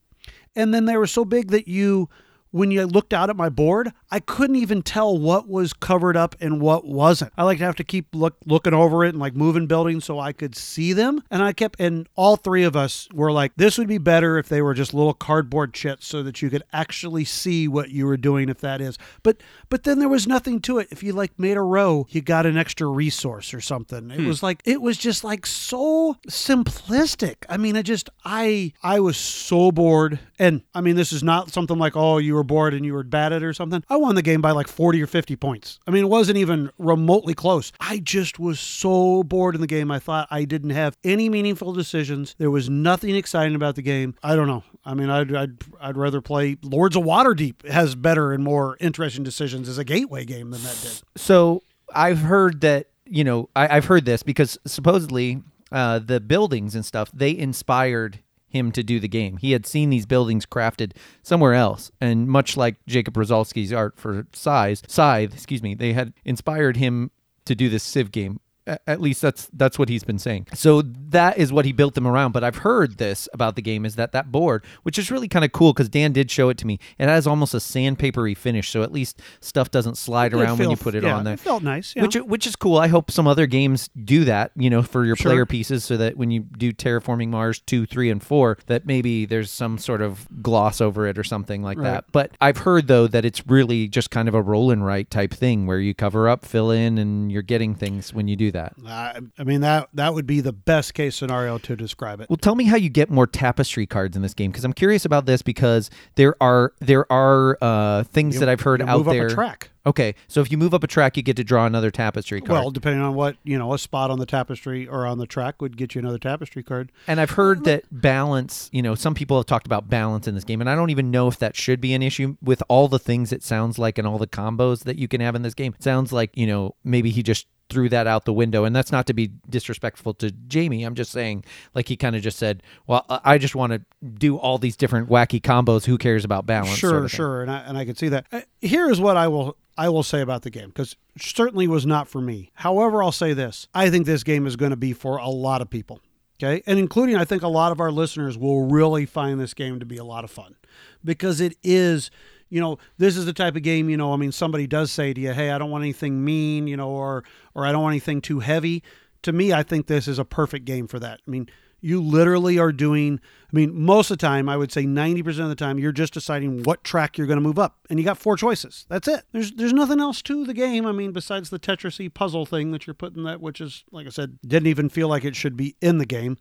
[0.55, 2.09] And then they were so big that you
[2.57, 6.35] when you looked out at my board i couldn't even tell what was covered up
[6.41, 7.33] and what wasn't.
[7.37, 10.19] I like to have to keep look, looking over it and like moving buildings so
[10.19, 11.23] i could see them.
[11.31, 14.49] And i kept and all three of us were like this would be better if
[14.49, 18.17] they were just little cardboard chits so that you could actually see what you were
[18.17, 18.99] doing if that is.
[19.23, 20.89] But but then there was nothing to it.
[20.91, 24.11] If you like made a row you got an extra resource or something.
[24.11, 24.27] It hmm.
[24.27, 27.37] was like it was just like so simplistic.
[27.49, 30.19] I mean i just i i was so bored.
[30.39, 33.03] And i mean this is not something like oh you were bored and you were
[33.03, 35.79] bad at it or something i won the game by like 40 or 50 points.
[35.87, 37.73] I mean it wasn't even remotely close.
[37.81, 41.73] I just was so bored in the game i thought i didn't have any meaningful
[41.73, 42.35] decisions.
[42.39, 44.15] There was nothing exciting about the game.
[44.23, 44.65] I don't know.
[44.85, 49.25] I mean i'd i'd, I'd rather play lords of waterdeep has better and more interesting
[49.25, 51.03] decisions as a gateway game than that did.
[51.17, 51.63] So
[51.95, 56.85] I've heard that you know I, I've heard this because supposedly uh, the buildings and
[56.85, 58.21] stuff they inspired
[58.57, 59.37] him to do the game.
[59.37, 60.93] He had seen these buildings crafted
[61.23, 66.13] somewhere else, and much like Jakub Rozalski's art for Size, Scythe, excuse me, they had
[66.25, 67.11] inspired him
[67.45, 68.41] to do this Civ game.
[68.87, 70.49] At least that's that's what he's been saying.
[70.55, 72.33] So that is what he built them around.
[72.33, 75.45] But I've heard this about the game is that that board, which is really kind
[75.45, 76.79] of cool because Dan did show it to me.
[76.99, 80.71] It has almost a sandpapery finish, so at least stuff doesn't slide It around when
[80.71, 81.35] you put it yeah, on there.
[81.35, 81.95] It felt nice.
[81.95, 82.03] Yeah.
[82.03, 82.79] Which which is cool.
[82.79, 85.31] I hope some other games do that, you know, for your Sure.
[85.31, 89.27] player pieces, so that when you do terraforming Mars two, three, and four, that maybe
[89.27, 91.85] there's some sort of gloss over it or something like Right.
[91.85, 92.05] that.
[92.11, 95.33] But I've heard though that it's really just kind of a roll and write type
[95.33, 98.56] thing where you cover up, fill in, and you're getting things when you do that.
[98.87, 102.29] I, I mean that that would be the best case scenario to describe it.
[102.31, 105.05] Well, tell me how you get more tapestry cards in this game because I'm curious
[105.05, 109.07] about this because there are there are uh, things You- that I've heard out move
[109.07, 109.27] there.
[109.27, 109.71] up a track.
[109.87, 112.51] Okay, so if you move up a track, you get to draw another tapestry card.
[112.59, 115.63] Well, depending on what you know, a spot on the tapestry or on the track
[115.63, 116.91] would get you another tapestry card.
[117.07, 120.43] And I've heard that balance, you know, some people have talked about balance in this
[120.43, 122.99] game, and I don't even know if that should be an issue with all the
[122.99, 125.73] things it sounds like and all the combos that you can have in this game.
[125.77, 128.65] It sounds like, you know, maybe he just threw that out the window.
[128.65, 130.87] And that's not to be disrespectful to Jamey.
[130.87, 134.37] I'm just saying, like, he kind of just said, well, I just want to do
[134.37, 135.87] all these different wacky combos.
[135.87, 136.79] Who cares about balance?
[136.79, 138.27] Sure, sort of sure, and I and I could see that.
[138.33, 141.87] Uh, Here is what I will I will say about the game because certainly was
[141.87, 142.51] not for me.
[142.55, 145.61] However, I'll say this: I think this game is going to be for a lot
[145.61, 146.01] of people.
[146.39, 149.81] Okay, and including I think a lot of our listeners will really find this game
[149.81, 150.57] to be a lot of fun
[151.05, 152.11] because it is.
[152.49, 153.91] You know, this is the type of game.
[153.91, 156.67] You know, I mean, somebody does say to you, "Hey, I don't want anything mean,"
[156.67, 158.83] you know, or or I don't want anything too heavy.
[159.23, 161.21] To me, I think this is a perfect game for that.
[161.27, 161.49] I mean,
[161.81, 165.49] you literally are doing i mean most of the time i would say 90% of
[165.49, 168.19] the time you're just deciding what track you're going to move up and you got
[168.19, 171.59] four choices that's it there's there's nothing else to the game i mean besides the
[171.59, 175.09] tetrisy puzzle thing that you're putting that which is like i said didn't even feel
[175.09, 176.37] like it should be in the game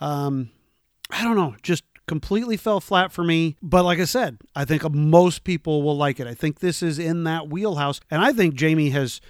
[0.00, 0.50] um
[1.10, 4.88] i don't know just completely fell flat for me but like i said i think
[4.92, 8.54] most people will like it i think this is in that wheelhouse and i think
[8.54, 9.20] Jamey has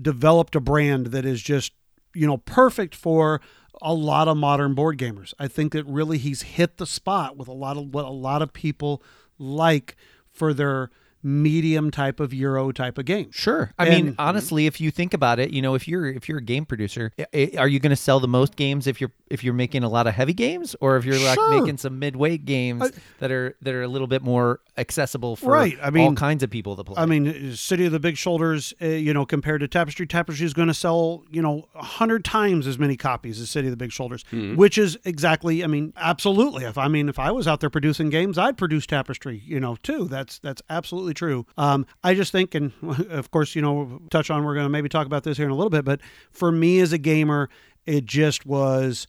[0.00, 1.72] developed a brand that is just
[2.14, 3.40] you know perfect for
[3.80, 5.34] a lot of modern board gamers.
[5.38, 8.42] I think that really he's hit the spot with a lot of what a lot
[8.42, 9.02] of people
[9.38, 9.96] like
[10.32, 10.90] for their
[11.22, 13.30] medium type of euro type of game.
[13.32, 13.72] Sure.
[13.78, 16.42] I mean, honestly, if you think about it, you know, if you're if you're a
[16.42, 17.12] game producer,
[17.56, 20.06] are you going to sell the most games if you're if you're making a lot
[20.06, 21.60] of heavy games, or if you're like Sure.
[21.60, 25.52] making some midweight games I- that are that are a little bit more accessible for
[25.52, 26.94] Right, I mean, all kinds of people to play?
[26.96, 30.54] I mean, City of the Big Shoulders, uh, you know, compared to Tapestry, Tapestry is
[30.54, 33.76] going to sell, you know, a hundred times as many copies as City of the
[33.76, 36.64] Big Shoulders, which is exactly, I mean, absolutely.
[36.64, 39.76] If I mean, if I was out there producing games, I'd produce Tapestry, you know,
[39.82, 40.06] too.
[40.06, 41.46] That's that's absolutely true.
[41.56, 42.72] Um, I just think, and
[43.10, 45.52] of course, you know, touch on, we're going to maybe talk about this here in
[45.52, 47.48] a little bit, but for me as a gamer,
[47.86, 49.06] it just was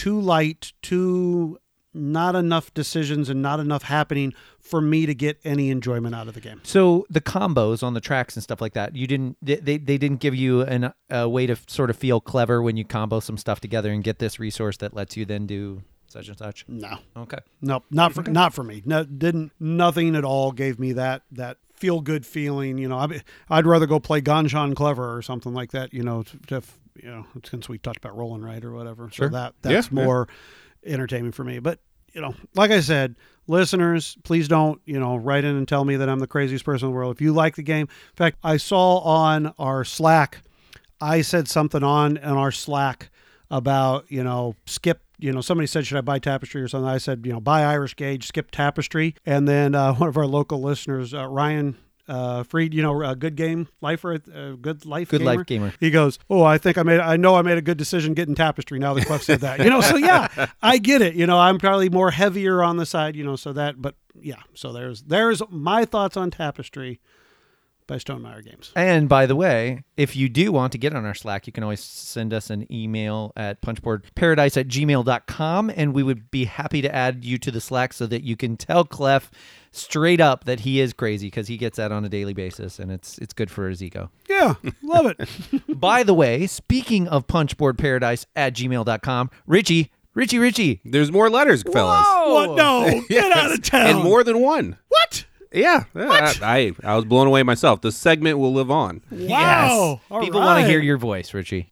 [0.00, 1.58] too light, too
[1.92, 6.34] not enough decisions and not enough happening for me to get any enjoyment out of
[6.34, 6.60] the game.
[6.62, 9.98] so the combos on the tracks and stuff like that, you didn't they they, they
[9.98, 13.36] didn't give you an, a way to sort of feel clever when you combo some
[13.36, 16.64] stuff together and get this resource that lets you then do such and such.
[16.68, 17.38] No, Okay.
[17.60, 17.84] Nope.
[17.90, 18.82] not for not for me.
[18.84, 22.78] No, didn't nothing at all gave me that that feel good feeling.
[22.78, 25.92] You know, I, I'd rather go play Ganz Schön Clever or something like that.
[25.92, 26.62] You know, to, to
[27.02, 29.08] you know, since we talked about rolling right or whatever.
[29.10, 29.28] Sure.
[29.28, 30.04] So that that's Yeah, yeah.
[30.04, 30.28] more
[30.84, 31.58] entertainment for me.
[31.58, 31.80] But
[32.12, 33.16] you know, like I said,
[33.46, 36.86] listeners, please don't you know write in and tell me that I'm the craziest person
[36.86, 37.16] in the world.
[37.16, 40.42] If you like the game, in fact, I saw on our Slack,
[41.00, 43.10] I said something on on our Slack
[43.50, 46.98] about you know skip you know somebody said should i buy tapestry or something i
[46.98, 50.60] said you know buy irish gauge skip tapestry and then uh, one of our local
[50.60, 51.76] listeners uh, ryan
[52.08, 55.36] uh, Freed, you know, a good game lifer, uh, good life, Good gamer.
[55.36, 55.72] life gamer.
[55.78, 56.98] He goes, "Oh, I think I made.
[56.98, 58.80] I know I made a good decision getting tapestry.
[58.80, 59.80] Now that Cliff said that, you know.
[59.80, 61.14] So yeah, I get it.
[61.14, 63.36] You know, I'm probably more heavier on the side, you know.
[63.36, 64.40] So that, but yeah.
[64.54, 66.98] So there's there's my thoughts on tapestry
[67.90, 68.70] by Stonemaier Games.
[68.76, 71.64] And by the way, if you do want to get on our Slack, you can
[71.64, 76.94] always send us an email at punchboardparadise at gmail.com and we would be happy to
[76.94, 79.32] add you to the Slack so that you can tell Clef
[79.72, 82.92] straight up that he is crazy because he gets that on a daily basis and
[82.92, 84.08] it's it's good for his ego.
[84.28, 85.20] Yeah, love it.
[85.80, 90.80] by the way, speaking of punchboardparadise at gmail.com, Richie, Richie, Richie.
[90.84, 92.06] There's more letters, fellas.
[92.06, 92.56] what?
[92.56, 93.86] No, get out of town.
[93.86, 94.78] And more than one.
[94.88, 95.24] What?
[95.52, 95.84] Yeah.
[95.94, 97.80] yeah, I, I I was blown away myself.
[97.80, 99.02] The segment will live on.
[99.10, 100.00] Wow.
[100.10, 101.70] All People want to hear your voice, Richie.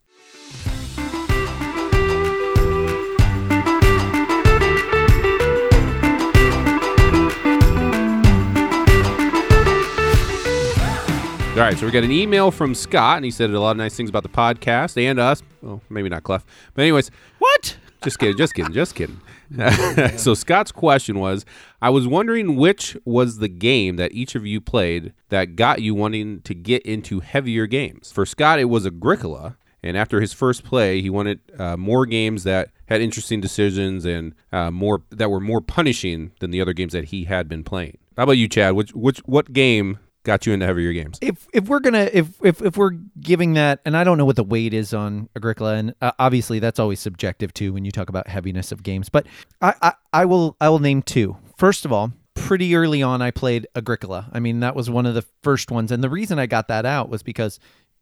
[11.56, 13.78] All right, so we got an email from Scott, and he said a lot of
[13.78, 15.42] nice things about the podcast and us.
[15.60, 17.10] Well, maybe not Clef, but anyways,
[17.40, 17.76] What?
[18.00, 19.20] just kidding, just kidding, just kidding.
[20.16, 21.44] so Scott's question was,
[21.80, 25.94] I was wondering which was the game that each of you played that got you
[25.94, 28.12] wanting to get into heavier games.
[28.12, 29.56] For Scott, it was Agricola.
[29.82, 34.34] And after his first play, he wanted uh, more games that had interesting decisions and
[34.50, 37.96] uh, more that were more punishing than the other games that he had been playing.
[38.16, 38.74] How about you, Chad?
[38.74, 41.18] Which which what game got you into heavier games?
[41.20, 44.36] if if we're gonna if if if we're giving that and i don't know what
[44.36, 48.08] the weight is on agricola and uh, obviously that's always subjective too when you talk
[48.08, 49.26] about heaviness of games but
[49.60, 51.36] I, I i will i will name two.
[51.56, 54.28] First of all pretty early on i played agricola.
[54.32, 56.86] I mean that was one of the first ones and the reason i got that
[56.86, 57.58] out was because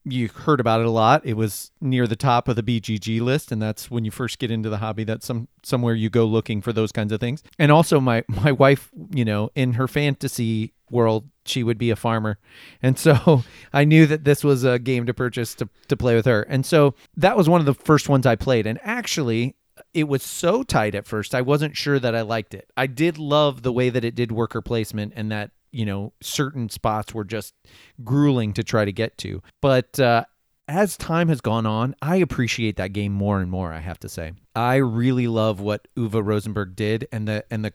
[0.09, 1.26] you heard about it a lot.
[1.26, 4.51] It was near the top of the bgg list and that's when you first get
[4.51, 5.05] into the hobby.
[5.05, 7.43] That's some somewhere you go looking for those kinds of things.
[7.59, 11.97] And also my my wife you know in her fantasy world she would be a
[11.97, 12.38] farmer.
[12.82, 16.26] And so i knew that this was a game to purchase to, to play with
[16.26, 16.42] her.
[16.42, 18.66] And so that was one of the first ones i played.
[18.66, 19.57] And actually
[19.92, 22.70] it was so tight at first i wasn't sure that i liked it.
[22.76, 26.68] I did love the way that it did worker placement and that you know certain
[26.68, 27.55] spots were just
[28.03, 29.42] grueling to try to get to.
[29.61, 30.24] But uh
[30.68, 34.09] as time has gone on, I appreciate that game more and more, I have to
[34.09, 34.32] say.
[34.55, 37.72] I really love what Uwe Rosenberg did and the and the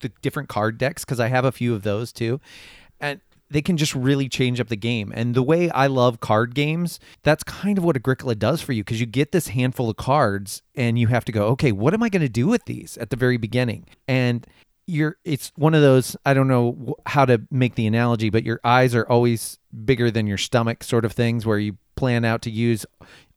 [0.00, 2.40] the different card decks because I have a few of those too.
[3.04, 5.12] And they can just really change up the game.
[5.14, 8.82] And the way I love card games, that's kind of what Agricola does for you
[8.82, 12.02] because you get this handful of cards and you have to go, okay, what am
[12.02, 13.86] I going to do with these at the very beginning?
[14.08, 14.46] And
[14.86, 18.60] you're it's one of those I don't know how to make the analogy, but your
[18.64, 22.50] eyes are always bigger than your stomach sort of things where you plan out to
[22.50, 22.84] use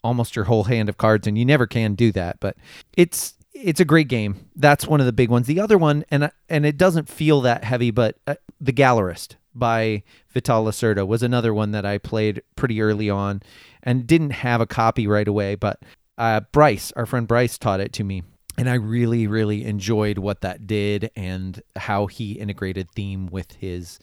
[0.04, 2.58] almost your whole hand of cards and you never can do that, but
[2.96, 4.50] it's it's a great game.
[4.56, 5.48] That's one of the big ones.
[5.48, 10.04] The other one, and and it doesn't feel that heavy, but uh, the Gallerist by
[10.30, 13.42] Vital Lacerda was another one that I played pretty early on,
[13.84, 15.56] and didn't have a copy right away.
[15.56, 15.82] But
[16.18, 18.24] uh, Bryce, our friend Bryce, taught it to me,
[18.58, 24.00] and I really, really enjoyed what that did and how he integrated theme with his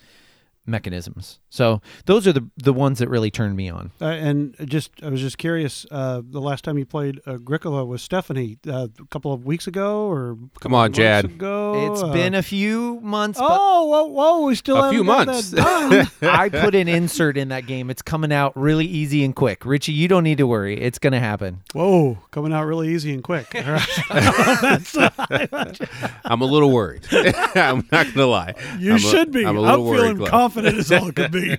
[0.67, 1.41] mechanisms.
[1.51, 3.93] So those are the the ones that really turned me on.
[4.01, 5.87] Uh, and just, I was just curious.
[5.91, 10.07] Uh, the last time you played Agricola was Stephanie uh, a couple of weeks ago,
[10.11, 11.25] or Come on, Jad.
[11.27, 11.31] Chad.
[11.33, 11.93] Ago.
[11.93, 14.47] It's Uh, been a few months, Oh, whoa, whoa!
[14.47, 15.51] We still A haven't few months.
[15.51, 16.31] That done.
[16.31, 17.91] I put an insert in that game.
[17.91, 19.65] It's coming out really easy and quick.
[19.65, 20.81] Richie, you don't need to worry.
[20.81, 21.61] It's going to happen.
[21.75, 23.51] Whoa, coming out really easy and quick.
[23.51, 24.97] That's,
[26.25, 27.03] I'm a little worried.
[27.13, 28.55] I'm not gonna lie.
[28.79, 29.41] you I'm a- should be.
[29.41, 30.31] I'm I'm, a little worried, feeling Cliff.
[30.55, 31.57] Confident as all could be.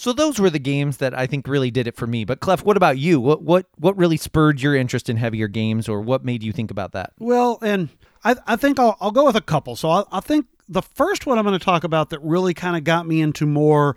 [0.00, 2.24] So those were the games that I think really did it for me.
[2.24, 3.18] But Clef, what about you?
[3.18, 6.70] What what what really spurred your interest in heavier games, or what made you think
[6.70, 7.14] about that?
[7.18, 7.88] Well, and
[8.22, 9.74] I, I think I'll, I'll go with a couple.
[9.74, 12.76] So I, I think the first one I'm going to talk about that really kind
[12.76, 13.96] of got me into more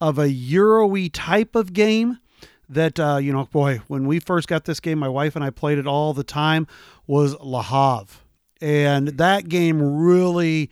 [0.00, 2.18] of a Euro-y type of game
[2.70, 5.50] that, uh, you know, boy, when we first got this game, my wife and I
[5.50, 6.66] played it all the time,
[7.06, 8.22] was Le Havre.
[8.62, 10.70] And that game really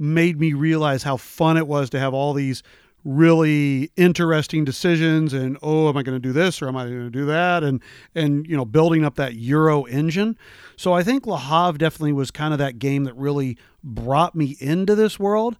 [0.00, 2.62] made me realize how fun it was to have all these
[3.04, 7.04] really interesting decisions and oh am i going to do this or am i going
[7.04, 7.62] to do that?
[7.62, 7.80] And
[8.14, 10.36] and you know building up that euro engine.
[10.76, 14.56] So i think le havre definitely was kind of that game that really brought me
[14.60, 15.56] into this world.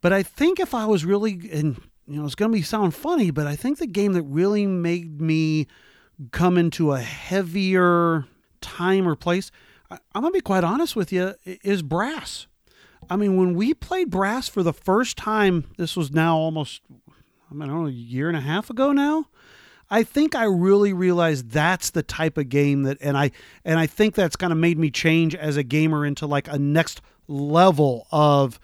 [0.00, 2.94] But i think if i was really and you know it's going to be sound
[2.94, 5.66] funny but i think the game that really made me
[6.32, 8.26] come into a heavier
[8.60, 9.50] time or place
[9.90, 12.46] i'm going to be quite honest with you is brass
[13.10, 16.80] I mean, when we played brass for the first time, this was now almost,
[17.50, 19.26] I, mean, I don't know, a year and a half ago now.
[19.90, 23.32] I think I really realized that's the type of game that, and I,
[23.64, 26.56] and I think that's kind of made me change as a gamer into like a
[26.56, 28.60] next level of,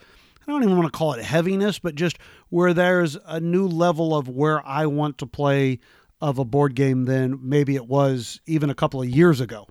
[0.47, 2.17] I don't even want to call it heaviness, but just
[2.49, 5.81] where there's a new level of where I want to play
[6.21, 9.67] of a board game than maybe it was even a couple of years ago.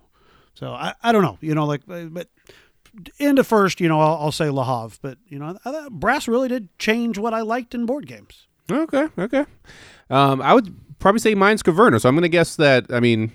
[0.52, 2.28] So I, I don't know, you know, like, but
[3.18, 6.28] into first, you know, I'll, I'll say Le Havre, but you know, I, thought brass
[6.28, 8.46] really did change what I liked in board games.
[8.70, 9.44] Okay, okay.
[10.10, 12.86] Um, I would probably say mine's Caverna, so I'm gonna guess that.
[12.90, 13.32] I mean,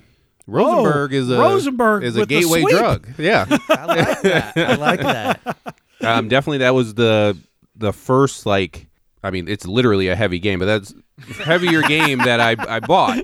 [0.48, 3.08] Rosenberg is a Rosenberg is a gateway drug.
[3.18, 4.58] Yeah, I like that.
[4.58, 5.58] I like that.
[6.02, 7.38] um, definitely that was the
[7.76, 8.88] the first like.
[9.24, 10.96] I mean, it's literally a heavy game, but that's
[11.44, 13.24] heavier game that I I bought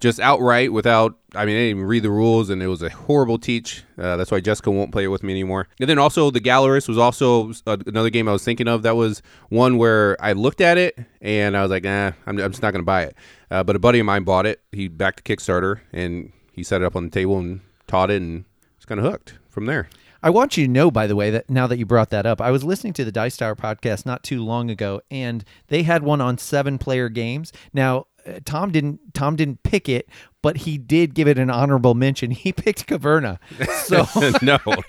[0.00, 1.18] just outright without.
[1.34, 3.84] I mean, I didn't even read the rules, and it was a horrible teach.
[3.98, 5.68] Uh, that's why Jessica won't play it with me anymore.
[5.78, 8.82] And then also the Gallerist was also uh, another game I was thinking of.
[8.82, 12.50] That was one where I looked at it and I was like, nah, I'm, I'm
[12.50, 13.16] just not going to buy it.
[13.50, 14.60] Uh, but a buddy of mine bought it.
[14.72, 18.22] He backed the Kickstarter and he set it up on the table and taught it,
[18.22, 18.44] and
[18.76, 19.88] was kind of hooked from there.
[20.20, 22.40] I want you to know, by the way, that now that you brought that up,
[22.40, 26.02] I was listening to the Dice Tower podcast not too long ago, and they had
[26.02, 27.52] one on seven-player games.
[27.72, 28.06] Now,
[28.44, 30.08] Tom didn't Tom didn't pick it,
[30.42, 32.30] but he did give it an honorable mention.
[32.30, 33.38] He picked Caverna,
[33.84, 34.06] so
[34.42, 34.58] no,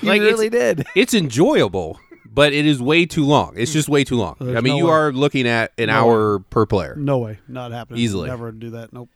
[0.00, 0.86] he Like, really did.
[0.94, 3.54] it's enjoyable, but it is way too long.
[3.56, 4.36] It's just way too long.
[4.40, 4.92] There's I mean, no you way.
[4.92, 6.94] are looking at an No hour per player.
[6.96, 8.00] No way, not happening.
[8.00, 8.28] Easily.
[8.28, 8.92] never do that.
[8.92, 9.10] Nope.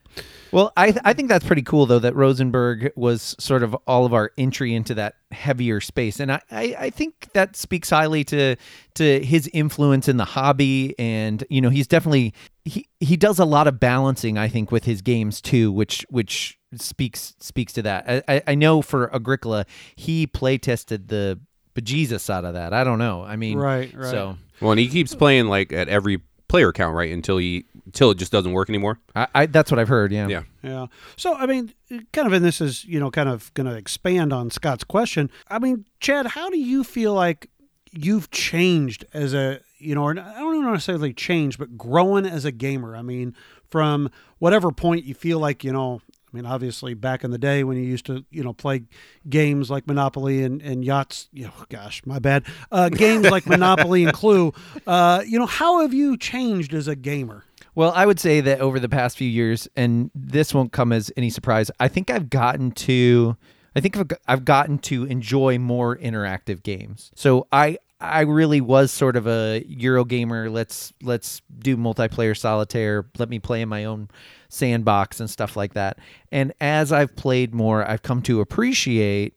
[0.50, 4.12] Well, I I think that's pretty cool though that Rosenberg was sort of all of
[4.12, 8.56] our entry into that heavier space, and I, I, I think that speaks highly to
[8.96, 12.34] to his influence in the hobby, and you know he's definitely
[12.64, 16.58] he he does a lot of balancing I think with his games too, which which
[16.76, 18.04] speaks speaks to that.
[18.08, 21.40] I I, I know for Agricola he play tested the
[21.74, 22.72] bejesus out of that.
[22.72, 23.22] I don't know.
[23.22, 24.10] I mean, Right, right.
[24.10, 27.10] So Well, and he keeps playing like at every player count, right?
[27.10, 28.98] Until he until it just doesn't work anymore.
[29.16, 30.12] I, I that's what I've heard.
[30.12, 30.28] Yeah.
[30.28, 30.42] Yeah.
[30.62, 30.86] Yeah.
[31.16, 31.72] So, I mean,
[32.12, 35.30] kind of in this is, you know, kind of going to expand on Scott's question.
[35.48, 37.48] I mean, Chad, how do you feel like
[37.90, 42.52] you've changed as a, you know, or I don't necessarily change, but growing as a
[42.52, 42.96] gamer?
[42.96, 43.34] I mean,
[43.70, 46.00] from whatever point you feel like, you know,
[46.32, 48.84] I mean, obviously, back in the day when you used to, you know, play
[49.28, 54.04] games like Monopoly and, and yachts, you know, gosh, my bad, uh, games like Monopoly
[54.04, 54.52] and Clue,
[54.86, 57.44] uh, you know, how have you changed as a gamer?
[57.74, 61.12] Well, I would say that over the past few years, and this won't come as
[61.16, 63.36] any surprise, I think I've gotten to,
[63.76, 67.10] I think I've, I've gotten to enjoy more interactive games.
[67.14, 70.50] So I, I really was sort of a Euro gamer.
[70.50, 73.06] Let's let's do multiplayer solitaire.
[73.16, 74.08] Let me play in my own
[74.48, 75.98] sandbox and stuff like that.
[76.32, 79.34] And as I've played more, I've come to appreciate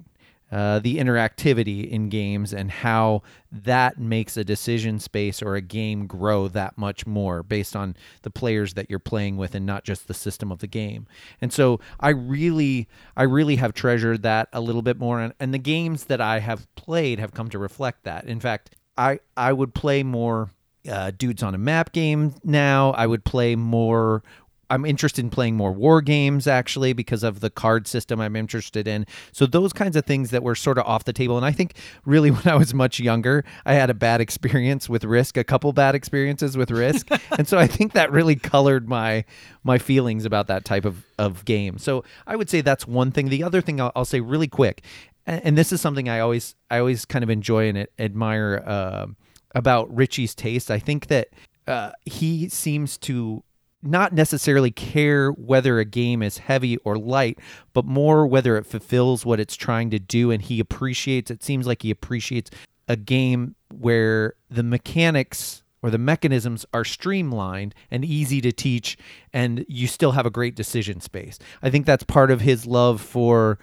[0.55, 6.07] uh, the interactivity in games and how that makes a decision space or a game
[6.07, 10.07] grow that much more based on the players that you're playing with and not just
[10.07, 11.07] the system of the game.
[11.41, 12.87] And so I really,
[13.17, 15.19] I really have treasured that a little bit more.
[15.19, 18.23] And, and the games that I have played have come to reflect that.
[18.23, 20.51] In fact, I, I would play more
[20.89, 22.91] uh, dudes on a map game now.
[22.91, 24.23] I would play more
[24.69, 28.87] I'm interested in playing more war games actually because of the card system I'm interested
[28.87, 29.05] in.
[29.31, 31.37] So those kinds of things that were sort of off the table.
[31.37, 35.03] And I think really when I was much younger, I had a bad experience with
[35.03, 37.09] Risk, a couple bad experiences with Risk.
[37.37, 39.25] and so I think that really colored my
[39.63, 41.77] my feelings about that type of, of game.
[41.77, 43.29] So I would say that's one thing.
[43.29, 44.83] The other thing I'll, I'll say really quick,
[45.25, 49.07] and, and this is something I always I always kind of enjoy and admire uh,
[49.53, 50.69] about Richie's taste.
[50.69, 51.29] I think that
[51.67, 53.43] uh, he seems to
[53.85, 57.39] not necessarily care whether a game is heavy or light,
[57.73, 60.31] but more whether it fulfills what it's trying to do.
[60.31, 62.51] And he appreciates, it seems like he appreciates
[62.87, 68.97] a game where the mechanics or the mechanisms are streamlined and easy to teach,
[69.31, 71.37] and you still have a great decision space.
[71.61, 73.59] I think that's part of his love for.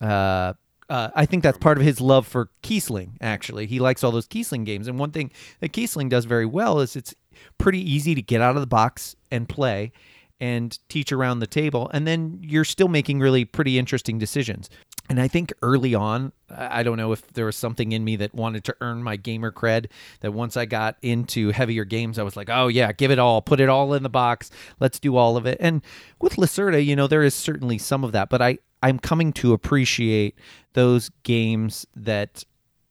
[0.00, 0.52] Uh,
[0.90, 3.12] uh, I think that's part of his love for Kiesling.
[3.22, 6.80] Actually, he likes all those Kiesling games, and one thing that Kiesling does very well
[6.80, 7.14] is it's
[7.58, 9.92] pretty easy to get out of the box and play
[10.40, 14.68] and teach around the table and then you're still making really pretty interesting decisions.
[15.08, 18.34] And i think early on i don't know if there was something in me that
[18.34, 19.86] wanted to earn my gamer cred
[20.20, 23.42] that once i got into heavier games i was like oh yeah give it all
[23.42, 25.58] put it all in the box let's do all of it.
[25.60, 25.82] And
[26.20, 29.52] with lacerda you know there is certainly some of that but i i'm coming to
[29.52, 30.38] appreciate
[30.72, 32.44] those games that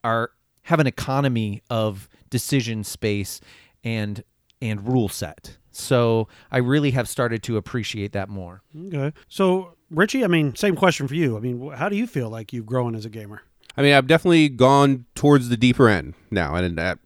[0.04, 0.30] are
[0.62, 3.40] have an economy of decision space
[3.84, 4.22] and
[4.62, 5.58] and rule set.
[5.72, 8.62] So I really have started to appreciate that more.
[8.86, 9.12] Okay.
[9.28, 11.36] So, Richie, I mean, same question for you.
[11.36, 13.42] I mean, how do you feel like you've grown as a gamer?
[13.76, 16.98] I mean, I've definitely gone towards the deeper end now, and that,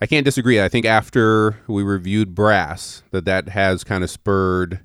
[0.00, 0.60] I can't disagree.
[0.60, 4.80] I think after we reviewed Brass, that that has kind of spurred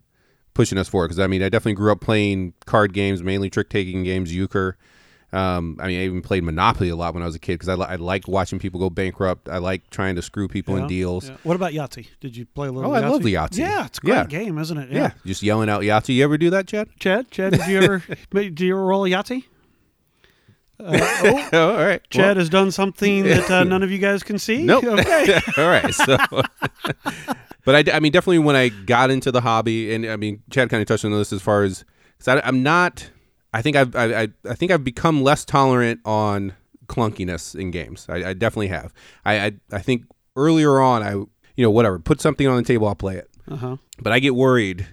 [0.53, 1.09] pushing us forward.
[1.09, 4.78] Because I mean, I definitely grew up playing card games, mainly trick taking games, euchre.
[5.34, 7.68] Um, I mean, I even played Monopoly a lot when I was a kid because
[7.68, 9.50] I, li- I like watching people go bankrupt.
[9.50, 11.28] I like trying to screw people in deals.
[11.30, 11.38] yeah.
[11.44, 12.08] What about Yahtzee?
[12.22, 12.92] Did you play a little?
[12.92, 13.58] Oh, I love the Yahtzee.
[13.58, 14.26] Yeah, it's a great Yeah.
[14.26, 14.92] game, isn't it?
[14.92, 15.12] Yeah.
[15.26, 16.14] just yelling out Yahtzee.
[16.16, 16.90] You ever do that, Chad?
[17.00, 18.04] Chad, Chad, did you ever?
[18.32, 19.44] did you ever roll a Yahtzee?
[20.80, 22.02] Uh, oh, Oh, all right.
[22.10, 24.64] Chad has done something that uh, none of you guys can see.
[24.64, 24.84] Nope.
[24.84, 25.40] Okay.
[25.58, 25.94] All right.
[25.94, 26.18] So,
[27.64, 30.70] but I, I mean, definitely when I got into the hobby, and I mean, Chad
[30.70, 31.86] kind of touched on this as far as
[32.18, 33.10] because I'm not.
[33.54, 36.54] I think I've I, I, I think I've become less tolerant on
[36.88, 38.06] clunkiness in games.
[38.10, 38.93] I, I definitely have.
[39.26, 41.28] I, I I think earlier on, I you
[41.58, 43.30] know whatever put something on the table, I'll play it.
[43.49, 43.78] Uh huh.
[44.01, 44.88] But I get worried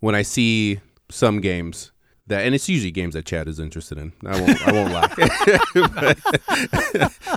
[0.00, 1.92] when I see some games
[2.28, 4.12] that, and it's usually games that Chad is interested in.
[4.24, 5.14] I won't, I won't lie.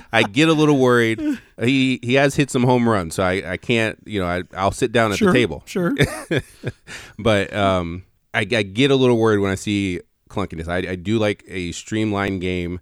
[0.12, 1.20] I get a little worried.
[1.60, 4.72] He he has hit some home runs, so I, I can't, you know, I, I'll
[4.72, 5.28] sit down at Sure.
[5.32, 5.62] the table.
[5.66, 5.94] Sure.
[7.18, 10.00] But um, I, I get a little worried when I see
[10.30, 10.68] clunkiness.
[10.68, 12.80] I, I do like a streamlined game,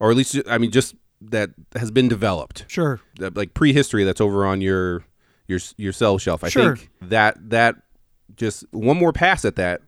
[0.00, 3.00] or at least I mean, just that has been developed Sure.
[3.18, 5.04] that, like prehistory that's over on your
[5.48, 6.42] your your cell shelf.
[6.44, 6.76] I Sure.
[6.76, 7.76] think that that
[8.36, 9.82] just one more pass at that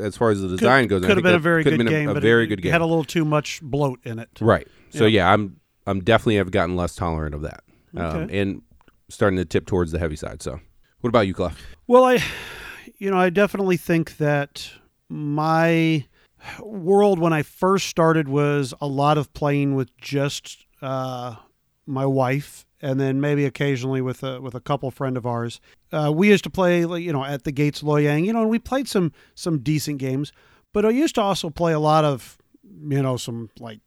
[0.00, 1.04] as far as the design goes.
[1.04, 2.86] Could have been a very good been game, A, very it, good it had a
[2.86, 4.30] little too much bloat in it.
[4.40, 4.66] right.
[4.90, 5.24] So Yeah.
[5.26, 7.64] yeah, I'm I'm definitely have gotten less tolerant of that.
[7.96, 8.38] um, Okay.
[8.40, 8.62] and
[9.10, 10.40] starting to tip towards the heavy side.
[10.40, 10.58] So,
[11.02, 11.60] what about you, Cliff?
[11.86, 12.22] Well, I,
[12.96, 14.70] you know, I definitely think that
[15.10, 16.06] my
[16.60, 21.36] world when I first started was a lot of playing with just uh,
[21.86, 25.60] my wife, and then maybe occasionally with a with a couple friend of ours.
[25.92, 28.58] Uh, we used to play, you know, at the Gates Loyang, you know, and we
[28.58, 30.32] played some some decent games.
[30.72, 33.80] But I used to also play a lot of, you know, some like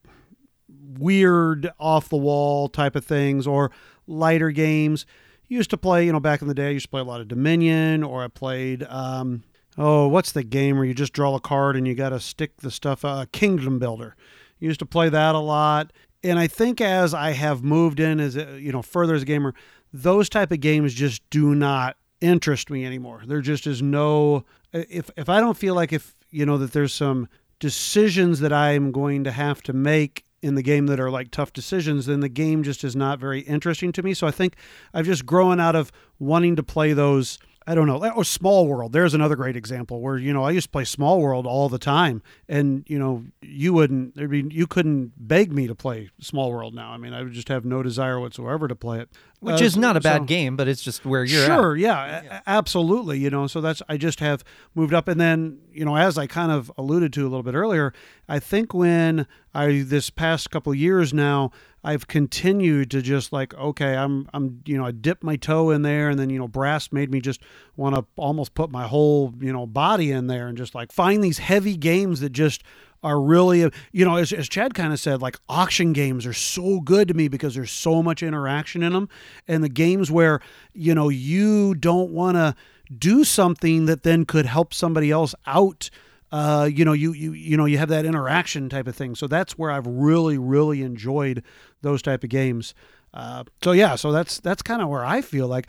[0.70, 3.72] weird off the wall type of things or
[4.08, 5.06] lighter games.
[5.48, 7.22] Used to play, you know, back in the day, I used to play a lot
[7.22, 9.44] of Dominion or I played, um,
[9.78, 12.58] oh, what's the game where you just draw a card and you got to stick
[12.58, 14.16] the stuff, uh, Kingdom Builder.
[14.60, 15.92] Used to play that a lot.
[16.24, 19.54] And I think as I have moved in as, you know, further as a gamer,
[19.94, 23.22] those type of games just do not interest me anymore.
[23.26, 26.94] There just is no, if, if I don't feel like if, you know, that there's
[26.94, 27.28] some
[27.60, 31.54] decisions that I'm going to have to make in the game that are like tough
[31.54, 34.14] decisions, then the game just is not very interesting to me.
[34.14, 34.56] So I think
[34.94, 37.40] I've just grown out of wanting to play those.
[37.68, 37.98] I don't know.
[38.12, 38.92] Or Small World.
[38.94, 41.80] There's another great example where you know I used to play Small World all the
[41.80, 44.20] time, and you know you wouldn't.
[44.20, 46.92] I mean, you couldn't beg me to play Small World now.
[46.92, 49.10] I mean, I would just have no desire whatsoever to play it.
[49.40, 52.42] Which Uh, is not a bad so- game, but it's just where you're sure, yeah,
[52.46, 53.20] a- absolutely.
[53.20, 54.44] You know, so that's I just have
[54.76, 57.56] moved up, and then you know, as I kind of alluded to a little bit
[57.56, 57.94] earlier,
[58.30, 61.52] I think when I this past couple years now,
[61.86, 65.84] I've continued to just like, okay, I'm I'm you know, I dipped my toe in
[65.84, 67.42] there, and then you know, brass made me just
[67.78, 71.24] want to almost put my whole you know body in there, and just like find
[71.24, 72.64] these heavy games that just
[73.04, 76.80] are really you know as, as chad kind of said like auction games are so
[76.80, 79.08] good to me because there's so much interaction in them
[79.48, 80.40] and the games where
[80.74, 82.56] you know you don't want to
[82.98, 85.92] do something that then could help somebody else out
[86.36, 89.16] uh, you know you, you you know you have that interaction type of thing.
[89.16, 91.42] So that's where i've really really enjoyed
[91.82, 92.74] those type of games.
[93.14, 95.68] Uh, so yeah so that's that's kind of where i feel like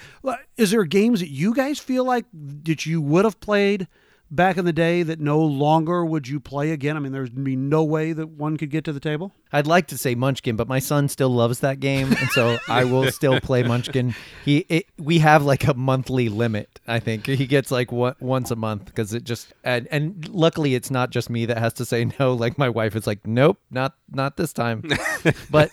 [0.56, 3.86] is there games that you guys feel like that you would have played
[4.30, 6.96] back in the day that no longer would you play again?
[6.96, 9.32] I mean, there'd be no way that one could get to the table.
[9.52, 12.84] I'd like to say Munchkin, but my son still loves that game, and so I
[12.84, 14.14] will still play Munchkin.
[14.44, 16.80] He, it, we have like a monthly limit.
[16.86, 20.74] I think he gets like one, once a month because it just and, and luckily
[20.74, 22.34] it's not just me that has to say no.
[22.46, 24.82] Like my wife is like, nope, not not this time.
[25.50, 25.70] but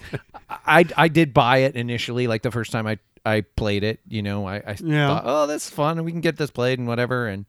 [0.50, 4.00] I I did buy it initially, like the first time I I played it.
[4.08, 5.08] You know, I, I Yeah.
[5.08, 7.46] thought, oh, that's fun, and we can get this played and whatever, and.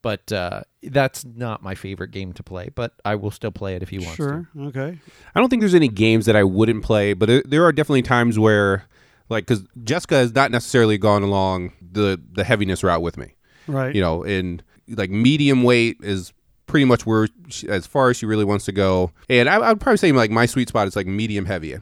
[0.00, 2.70] But uh, that's not my favorite game to play.
[2.74, 4.22] But I will still play it if he wants to.
[4.22, 4.48] Sure.
[4.66, 4.98] Okay.
[5.34, 8.02] I don't think there's any games that I wouldn't play, but there, there are definitely
[8.02, 8.84] times where,
[9.28, 13.34] like, because Jessica has not necessarily gone along the the heaviness route with me.
[13.66, 13.94] Right.
[13.94, 16.32] You know, and like medium weight is
[16.66, 19.10] pretty much where she, as far as she really wants to go.
[19.28, 21.76] And I, I would probably say like my sweet spot is like medium heavy,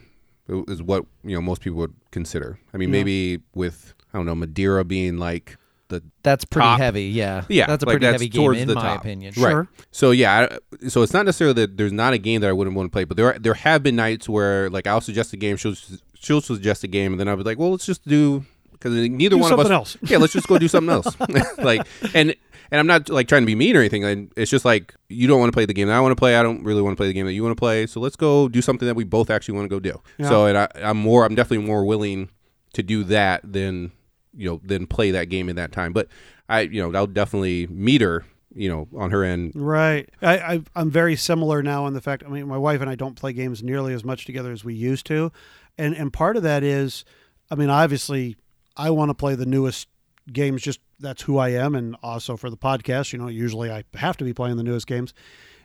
[0.48, 2.58] is what you know most people would consider.
[2.72, 2.92] I mean, Yeah.
[2.92, 5.56] maybe with I don't know Madeira being like
[5.88, 6.78] the That's pretty Top.
[6.80, 7.44] heavy, yeah.
[7.48, 9.00] Yeah, that's a like pretty that's heavy game in my top.
[9.00, 9.34] opinion.
[9.36, 9.50] Right.
[9.50, 9.68] Sure.
[9.92, 10.48] So yeah,
[10.82, 12.92] I- so it's not necessarily that there's not a game that I wouldn't want to
[12.92, 15.74] play, but there are, there have been nights where like I'll suggest a game, she'll
[16.14, 19.36] she'll suggest a game, and then I'll be like, well, let's just do because neither
[19.36, 19.70] Do one of us.
[19.70, 19.96] else.
[20.02, 21.06] yeah, let's just go do something else.
[21.58, 22.34] like and
[22.70, 24.04] and I'm not like trying to be mean or anything.
[24.04, 26.16] And it's just like you don't want to play the game that I want to
[26.16, 26.36] play.
[26.36, 27.86] I don't really want to play the game that you want to play.
[27.86, 30.00] So let's go do something that we both actually want to go do.
[30.18, 30.28] Yeah.
[30.28, 32.28] So and I, I'm more, I'm definitely more willing
[32.74, 33.92] to do that than
[34.36, 35.92] you know then play that game in that time.
[35.92, 36.08] But
[36.48, 38.24] I, you know, I'll definitely meet her,
[38.54, 39.52] you know, on her end.
[39.54, 40.08] Right.
[40.22, 42.22] I, I I'm very similar now in the fact.
[42.24, 44.74] I mean, my wife and I don't play games nearly as much together as we
[44.74, 45.32] used to,
[45.76, 47.04] and and part of that is,
[47.50, 48.36] I mean, obviously,
[48.76, 49.88] I want to play the newest
[50.32, 50.62] games.
[50.62, 54.16] Just that's who I am, and also for the podcast, you know, usually I have
[54.18, 55.12] to be playing the newest games,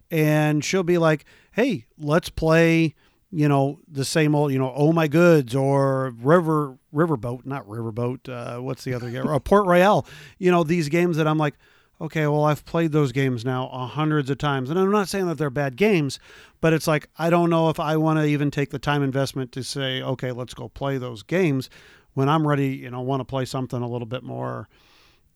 [0.10, 2.96] and she'll be like, "Hey, let's play."
[3.32, 8.28] You know the same old, you know, oh my goods or river riverboat, not riverboat.
[8.28, 9.28] Uh, what's the other game?
[9.28, 10.06] Or Port Royal.
[10.38, 11.56] You know these games that I'm like,
[12.02, 14.70] okay, well, I've played those games now hundreds of times.
[14.70, 16.20] And I'm not saying that they're bad games,
[16.60, 19.52] but it's like, I don't know if I want to even take the time investment
[19.54, 21.70] to say, okay, let's go play those games
[22.14, 24.68] when I'm ready, you know, want to play something a little bit more,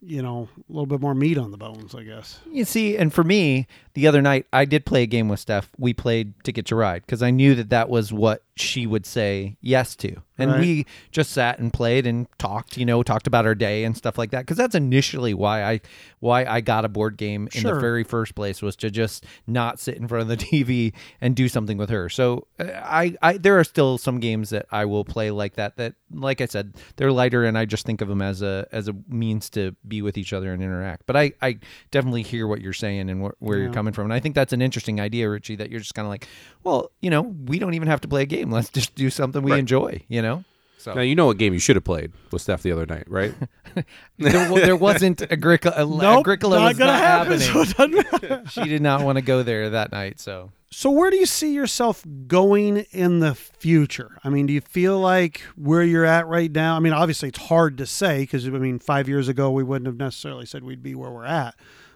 [0.06, 2.40] you know, a little bit more meat on the bones, I guess.
[2.52, 5.70] You see, and for me, the other night I did play a game with Steph.
[5.78, 9.58] We played Ticket to Ride because I knew that that was what she would say
[9.60, 10.60] yes to, and Right.
[10.62, 12.78] we just sat and played and talked.
[12.78, 14.40] You know, talked about our day and stuff like that.
[14.42, 15.82] Because that's initially why I
[16.22, 17.74] why I got a board game in Sure.
[17.76, 21.36] the very first place was to just not sit in front of the TV and
[21.36, 22.08] do something with her.
[22.10, 25.76] So uh, I, I there are still some games that I will play like that.
[25.76, 28.88] That like I said, they're lighter, and I just think of them as a as
[28.88, 31.06] a means to be with each other and interact.
[31.08, 31.60] But I I
[31.92, 33.66] definitely hear what you're saying and wh- where Yeah.
[33.66, 35.58] you're coming from, and I think that's an interesting idea, Richie.
[35.58, 36.26] That you're just kind of like,
[36.64, 38.45] well, you know, we don't even have to play a game.
[38.52, 39.60] Let's just do something we Right.
[39.60, 40.02] enjoy.
[40.08, 40.44] You know.
[40.78, 43.06] So Now you know what game you should have played with Steph the other night,
[43.08, 43.34] right?
[44.20, 45.84] there, there wasn't Agricola.
[45.84, 47.40] Nope, Agricola not was gonna not happen.
[47.40, 47.54] happening.
[47.54, 48.44] So, it doesn't matter.
[48.52, 50.20] she did not want to go there that night.
[50.20, 54.18] So so where do you see yourself going in the future?
[54.24, 56.76] I mean, do you feel like where you're at right now?
[56.76, 59.88] I mean, obviously it's hard to say because I mean, five years ago we wouldn't
[59.88, 61.56] have necessarily said we'd be where we're at.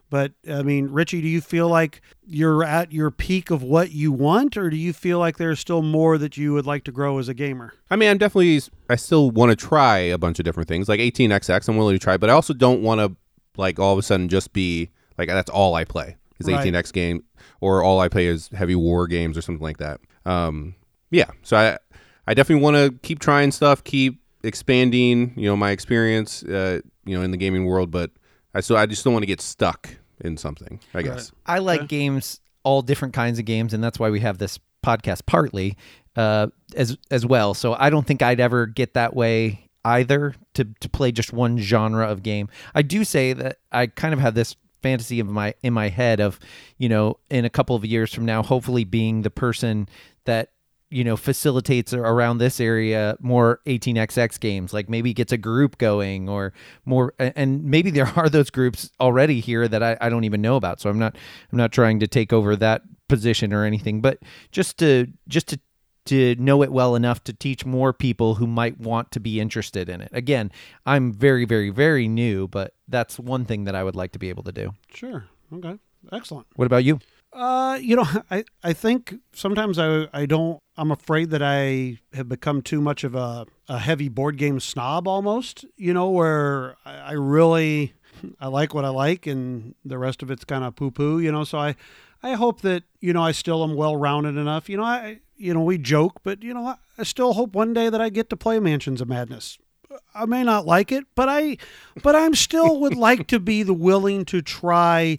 [0.10, 4.12] But I mean, Richie, do you feel like you're at your peak of what you
[4.12, 7.20] want, or do you feel like there's still more that you would like to grow
[7.20, 7.74] as a gamer?
[7.92, 11.00] I mean, I'm definitely, I still want to try a bunch of different things, like
[11.00, 11.68] 18xx.
[11.70, 13.16] I'm willing to try, but I also don't want to,
[13.56, 16.66] like, all of a sudden just be like that's all I play is Right.
[16.66, 17.24] 18x game,
[17.62, 20.00] or all I play is heavy war games or something like that.
[20.26, 20.76] Um,
[21.12, 21.30] yeah.
[21.44, 21.78] So I,
[22.26, 27.18] I definitely want to keep trying stuff, keep expanding, you know, my experience, uh, you
[27.18, 28.12] know, in the gaming world, but
[28.54, 29.90] I still, I just don't want to get stuck
[30.22, 30.80] in something.
[30.94, 31.32] I guess.
[31.46, 35.26] I like games, all different kinds of games, and that's why we have this podcast
[35.26, 35.78] partly
[36.16, 37.54] uh, as as well.
[37.54, 41.58] So I don't think I'd ever get that way either to to play just one
[41.58, 42.50] genre of game.
[42.76, 46.20] I do say that I kind of have this fantasy of my in my head
[46.20, 46.40] of
[46.78, 49.90] you know in a couple of years from now hopefully being the person
[50.26, 50.52] that
[50.92, 56.28] you know facilitates around this area more 18xx games like maybe gets a group going
[56.28, 56.52] or
[56.86, 60.56] more and maybe there are those groups already here that I, I don't even know
[60.56, 61.16] about so i'm not
[61.52, 64.20] i'm not trying to take over that position or anything but
[64.52, 65.60] just to just to
[66.06, 69.90] to know it well enough to teach more people who might want to be interested
[69.90, 70.52] in it again
[70.88, 74.30] i'm very very very new but that's one thing that i would like to be
[74.30, 75.26] able to do Sure.
[75.54, 75.78] Okay.
[76.12, 76.48] Excellent.
[76.56, 77.00] what about you
[77.32, 82.30] Uh, you know, I, I think sometimes I, I don't, I'm afraid that I have
[82.30, 86.96] become too much of a, a heavy board game snob almost, you know, where I,
[86.98, 87.94] I really,
[88.40, 91.32] I like what I like and the rest of it's kind of poo poo, you
[91.32, 91.76] know, so I,
[92.22, 95.54] I hope that, you know, I still am well rounded enough, you know, I, you
[95.54, 98.30] know, we joke, but you know, I, I still hope one day that I get
[98.30, 99.58] to play Mansions of Madness.
[100.14, 101.58] I may not like it, but I,
[102.04, 105.18] but I'm still would like to be the willing to try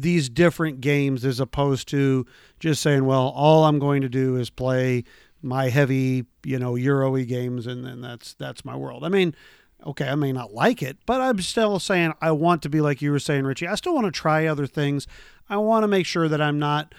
[0.00, 2.26] these different games as opposed to
[2.58, 5.04] just saying, well, all I'm going to do is play
[5.42, 9.04] my heavy, you know, Euro-y games, and then that's that's my world.
[9.04, 9.34] I mean,
[9.86, 13.02] okay, I may not like it, but I'm still saying I want to be like
[13.02, 13.68] you were saying, Richie.
[13.68, 15.06] I still want to try other things.
[15.48, 16.94] I want to make sure that I'm not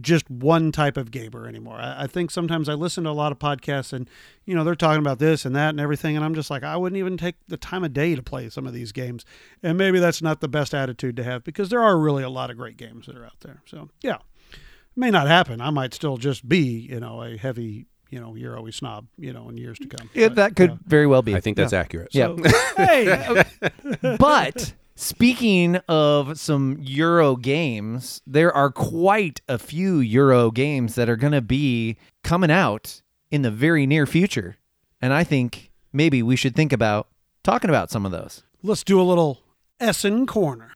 [0.00, 1.76] just one type of gamer anymore.
[1.76, 4.08] I, I think sometimes I listen to a lot of podcasts and,
[4.44, 6.14] you know, they're talking about this and that and everything.
[6.16, 8.66] And I'm just like, I wouldn't even take the time of day to play some
[8.66, 9.24] of these games.
[9.62, 12.50] And maybe that's not the best attitude to have because there are really a lot
[12.50, 13.62] of great games that are out there.
[13.66, 14.18] So, yeah,
[14.52, 14.58] it
[14.96, 15.60] may not happen.
[15.60, 19.32] I might still just be, you know, a heavy, you know, you're always snob, you
[19.32, 20.08] know, in years to come.
[20.14, 20.76] yeah, But, that could yeah.
[20.86, 22.08] very well be I think that's accurate.
[22.12, 22.34] yeah
[22.76, 23.44] hey,
[24.18, 31.16] but speaking of some Euro games, there are quite a few Euro games that are
[31.16, 34.56] going to be coming out in the very near future.
[35.00, 37.06] And I think maybe we should think about
[37.44, 38.42] talking about some of those.
[38.62, 39.38] let's do a little
[39.78, 40.72] Essen Corner.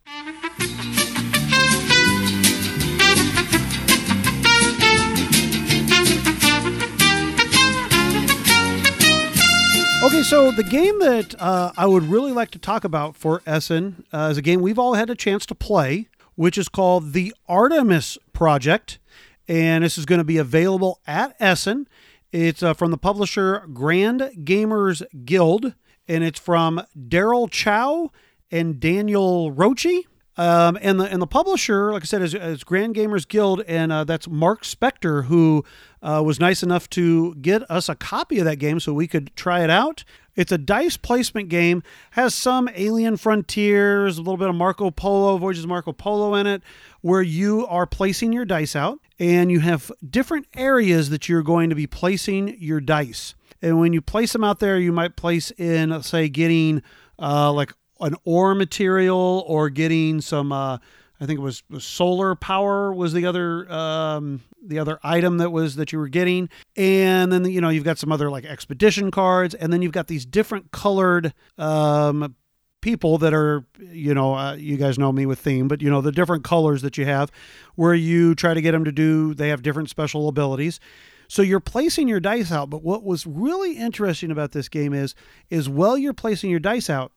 [10.02, 14.04] Okay, so the game that uh, I would really like to talk about for Essen
[14.12, 17.32] uh, is a game we've all had a chance to play, which is called the
[17.48, 18.98] Artemis Project.
[19.46, 21.86] And this is going to be available at Essen.
[22.32, 25.74] It's uh, from the publisher Grand Gamers Guild,
[26.08, 28.10] and it's from Daryl Chow
[28.50, 30.08] and Daniel Rocchi.
[30.36, 33.92] Um, and the and the publisher, like I said, is, is Grand Gamers Guild, and
[33.92, 35.62] uh, that's Mark Spector, who
[36.02, 39.34] uh, was nice enough to get us a copy of that game so we could
[39.36, 40.04] try it out.
[40.34, 45.36] It's a dice placement game, has some Alien Frontiers, a little bit of Marco Polo,
[45.36, 46.62] Voyages of Marco Polo in it,
[47.02, 51.68] where you are placing your dice out, and you have different areas that you're going
[51.68, 53.34] to be placing your dice.
[53.60, 56.82] And when you place them out there, you might place in, say, getting
[57.18, 60.78] uh, like an ore material or getting some uh,
[61.22, 65.76] I think it was, solar power was the other um, the other item that was
[65.76, 66.48] that you were getting.
[66.76, 69.54] And then you know you've got some other like expedition cards.
[69.54, 72.34] And then you've got these different colored um,
[72.80, 76.00] people that are you know uh, you guys know me with theme but you know
[76.00, 77.30] the different colors that you have
[77.76, 80.80] where you try to get them to do they have different special abilities.
[81.28, 85.14] So you're placing your dice out but what was really interesting about this game is
[85.50, 87.12] is while you're placing your dice out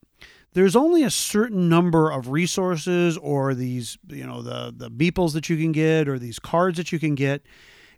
[0.56, 5.50] there's only a certain number of resources or these you know the the beeples that
[5.50, 7.44] you can get or these cards that you can get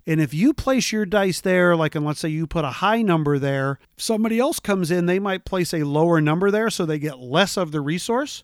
[0.06, 3.02] and if you place your dice there like and let's say you put a high
[3.02, 7.00] number there somebody else comes in they might place a lower number there so they
[7.00, 8.44] get less of the resource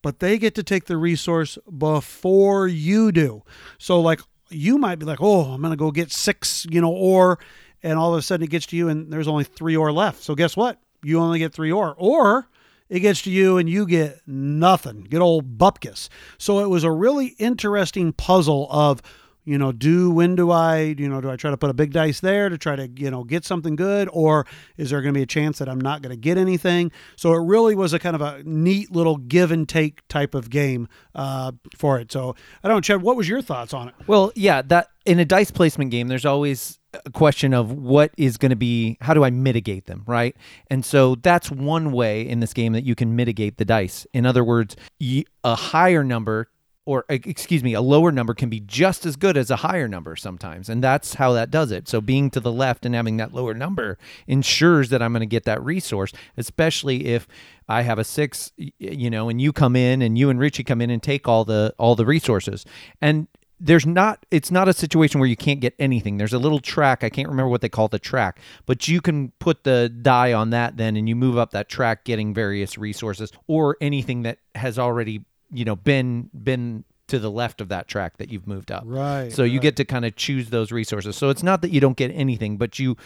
[0.00, 3.42] but they get to take the resource before you do
[3.78, 7.38] so like you might be like oh i'm gonna go get six you know or,
[7.82, 10.22] and all of a sudden it gets to you and there's only three ore left.
[10.22, 10.80] So guess what?
[11.02, 11.94] You only get three ore.
[11.96, 12.48] Or
[12.88, 15.06] it gets to you and you get nothing.
[15.08, 16.08] Good old bupkis.
[16.38, 19.02] So it was a really interesting puzzle of
[19.48, 21.90] you know, do when do I, you know, do I try to put a big
[21.90, 24.44] dice there to try to, you know, get something good, or
[24.76, 26.92] is there going to be a chance that I'm not going to get anything?
[27.16, 30.50] So it really was a kind of a neat little give and take type of
[30.50, 32.12] game uh, for it.
[32.12, 33.94] So I don't know, Chad, what was your thoughts on it?
[34.06, 38.36] Well, yeah, that in a dice placement game, there's always a question of what is
[38.36, 40.36] going to be how do I mitigate them, right?
[40.68, 44.06] And so that's one way in this game that you can mitigate the dice.
[44.12, 46.48] In other words, a higher number
[46.88, 50.16] or excuse me, a lower number can be just as good as a higher number
[50.16, 50.70] sometimes.
[50.70, 51.86] And that's how that does it.
[51.86, 55.26] So being to the left and having that lower number ensures that I'm going to
[55.26, 57.28] get that resource, especially if
[57.68, 60.80] I have a 6, you know, and you come in and you and Richie come
[60.80, 62.64] in and take all the all the resources.
[63.02, 63.28] And
[63.60, 67.02] there's not it's not a situation where you can't get anything there's a little track
[67.02, 70.50] i can't remember what they call the track but you can put the die on
[70.50, 74.78] that then and you move up that track getting various resources or anything that has
[74.78, 78.84] already you know been been to the left of that track that you've moved up.
[78.86, 79.32] Right.
[79.32, 79.62] So you right.
[79.62, 81.16] get to kind of choose those resources.
[81.16, 82.96] So it's not that you don't get anything, but you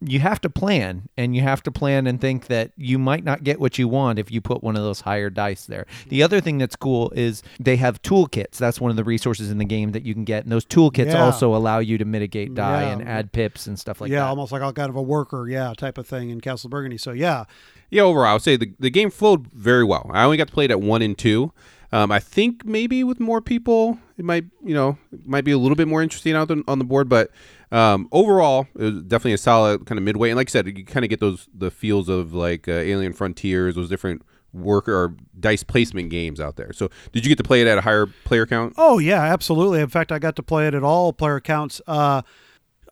[0.00, 3.42] you have to plan and you have to plan and think that you might not
[3.42, 5.86] get what you want if you put one of those higher dice there.
[6.08, 8.58] The other thing that's cool is they have toolkits.
[8.58, 10.44] That's one of the resources in the game that you can get.
[10.44, 11.24] And those toolkits yeah.
[11.24, 12.92] also allow you to mitigate die yeah.
[12.92, 14.24] and add pips and stuff like yeah, that.
[14.24, 16.98] Yeah, almost like a kind of a worker, yeah, type of thing in Castle Burgundy.
[16.98, 17.44] So yeah.
[17.90, 20.10] Yeah, overall, I would say the, the game flowed very well.
[20.12, 21.52] I only got to play it at one and two.
[21.90, 25.58] Um, I think maybe with more people, it might you know it might be a
[25.58, 27.08] little bit more interesting out on the board.
[27.08, 27.30] But
[27.70, 30.30] um, overall, it was definitely a solid kind of midway.
[30.30, 33.12] And like I said, you kind of get those the feels of like uh, Alien
[33.12, 36.72] Frontiers, those different worker or dice placement games out there.
[36.72, 38.74] So, did you get to play it at a higher player count?
[38.76, 39.80] Oh yeah, absolutely.
[39.80, 41.80] In fact, I got to play it at all player counts.
[41.86, 42.22] Uh,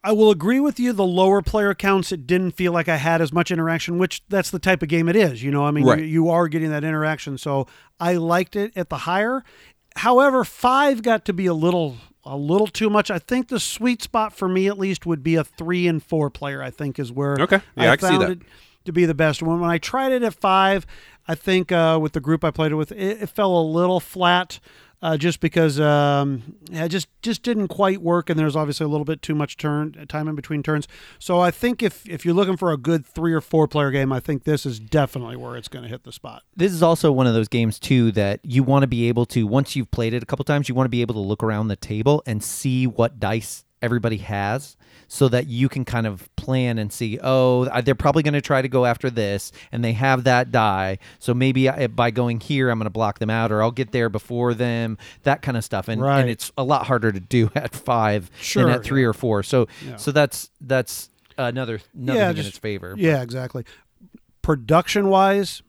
[0.05, 0.93] I will agree with you.
[0.93, 4.51] The lower player counts, it didn't feel like I had as much interaction, which that's
[4.51, 5.43] the type of game it is.
[5.43, 5.99] You know, I mean, right.
[5.99, 7.39] you, you, are getting that interaction.
[7.39, 7.67] So
[7.99, 9.43] I liked it at the higher.
[9.97, 11.97] However, five got to be a little
[12.27, 13.11] a little too much.
[13.11, 16.29] I think the sweet spot for me, at least, would be a three and four
[16.29, 16.63] player.
[16.63, 18.39] I think is where okay, yeah, I, I found it
[18.85, 19.61] to be the best one.
[19.61, 20.87] When I tried it at five,
[21.29, 24.01] I think uh, with the group I played it with, it, it fell a little
[24.01, 24.59] flat
[25.03, 29.05] uh, just because um, it just just didn't quite work, and there's obviously a little
[29.05, 30.89] bit too much turn time in between turns.
[31.19, 34.13] So I think if if you're looking for a good three or four player game,
[34.13, 36.43] I think this is definitely where it's going to hit the spot.
[36.57, 39.47] This is also one of those games too that you want to be able to
[39.47, 41.69] once you've played it a couple times, you want to be able to look around
[41.69, 44.77] the table and see what dice everybody has
[45.09, 48.61] so that you can kind of plan and see oh they're probably going to try
[48.61, 50.99] to go after this and they have that die.
[51.21, 53.93] So maybe I, by going here i'm going to block them out or i'll get
[53.93, 55.89] there before them that kind of stuff.
[55.89, 56.21] And, right.
[56.21, 59.43] and it's a lot harder to do at five sure, than at three or four.
[59.43, 59.97] So yeah.
[59.97, 61.09] so that's that's
[61.39, 63.65] another another yeah, thing just, in its favor yeah exactly.
[64.43, 65.63] Production wise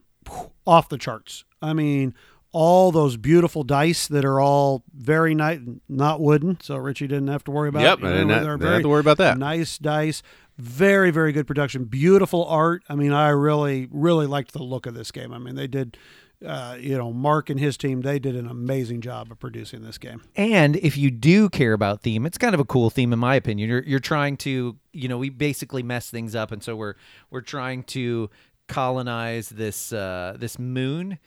[0.66, 1.46] off the charts.
[1.62, 2.16] I mean
[2.52, 6.60] all those beautiful dice that are all very nice, not wooden.
[6.62, 7.82] So Richie didn't have to worry about.
[7.82, 8.06] Yep, it.
[8.06, 9.38] I didn't, have, didn't have to worry about that.
[9.38, 10.24] Nice dice,
[10.58, 12.84] very very good production, beautiful art.
[12.90, 15.34] I mean, I really really liked the look of this game.
[15.34, 15.98] I mean, they did.
[16.46, 19.98] Uh, you know, Mark and his team, they did an amazing job of producing this
[19.98, 20.22] game.
[20.36, 23.34] And if you do care about theme, it's kind of a cool theme in my
[23.34, 23.68] opinion.
[23.68, 26.94] You're you're trying to, you know, we basically mess things up, and so we're
[27.32, 28.30] we're trying to
[28.68, 31.18] colonize this uh, this moon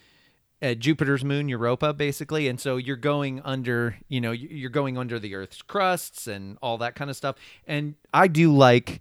[0.63, 2.49] uh, Jupiter's moon, Europa, basically.
[2.49, 6.79] And so you're going under, you know, you're going under the Earth's crusts and all
[6.79, 7.37] that kind of stuff.
[7.67, 9.01] And I do like,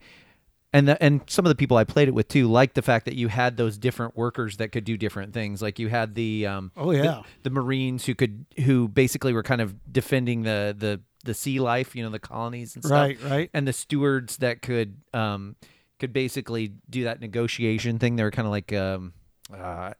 [0.72, 3.05] and the, and some of the people I played it with too like the fact
[3.05, 5.62] that you had those different workers that could do different things.
[5.62, 9.43] Like you had the um, oh yeah the, the Marines who could who basically were
[9.43, 12.95] kind of defending the the the sea life, you know, the colonies and stuff.
[12.95, 13.49] Right, right.
[13.53, 15.55] And the stewards that could um
[15.99, 18.16] could basically do that negotiation thing.
[18.16, 19.14] They were kind of like um
[19.51, 19.93] uh,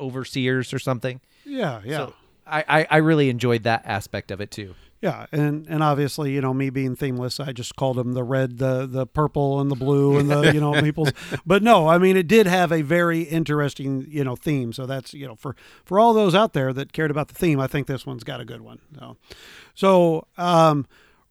[0.00, 1.20] overseers or something.
[1.44, 1.96] Yeah, yeah.
[1.96, 2.14] So
[2.46, 4.74] I, I, I really enjoyed that aspect of it too.
[5.00, 8.58] Yeah, and and obviously, you know, me being themeless, I just called them the red,
[8.58, 11.14] the the purple, and the blue, and the you know meeples.
[11.46, 14.72] But no, I mean, it did have a very interesting you know theme.
[14.72, 17.60] So that's you know for for all those out there that cared about the theme,
[17.60, 18.80] I think this one's got a good one.
[18.98, 19.16] So,
[19.74, 20.84] so um,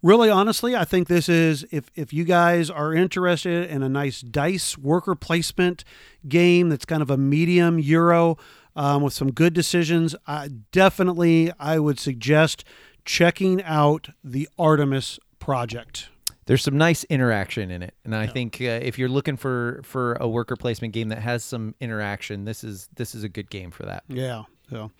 [0.07, 4.21] really honestly, I think this is if if you guys are interested in a nice
[4.21, 5.83] dice worker placement
[6.27, 8.37] game that's kind of a medium euro
[8.75, 12.63] um, with some good decisions, I definitely I would suggest
[13.05, 16.09] checking out the Artemis project.
[16.45, 18.31] There's some nice interaction in it, and I yeah.
[18.31, 22.45] think uh, if you're looking for for a worker placement game that has some interaction,
[22.45, 24.03] this is this is a good game for that.
[24.07, 24.43] Yeah.
[24.69, 24.91] So,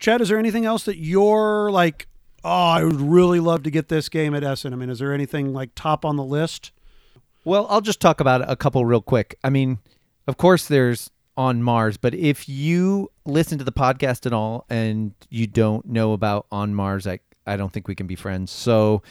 [0.00, 2.08] Chad, is there anything else that you're like?
[2.44, 4.72] Oh, I would really love to get this game at Essen.
[4.72, 6.72] I mean, is there anything like top on the list?
[7.44, 9.38] Well, I'll just talk about a couple real quick.
[9.44, 9.78] I mean,
[10.26, 15.14] of course, there's on Mars, but if you listen to the podcast at all and
[15.28, 18.50] you don't know about on Mars, I I don't think we can be friends.
[18.50, 19.02] So,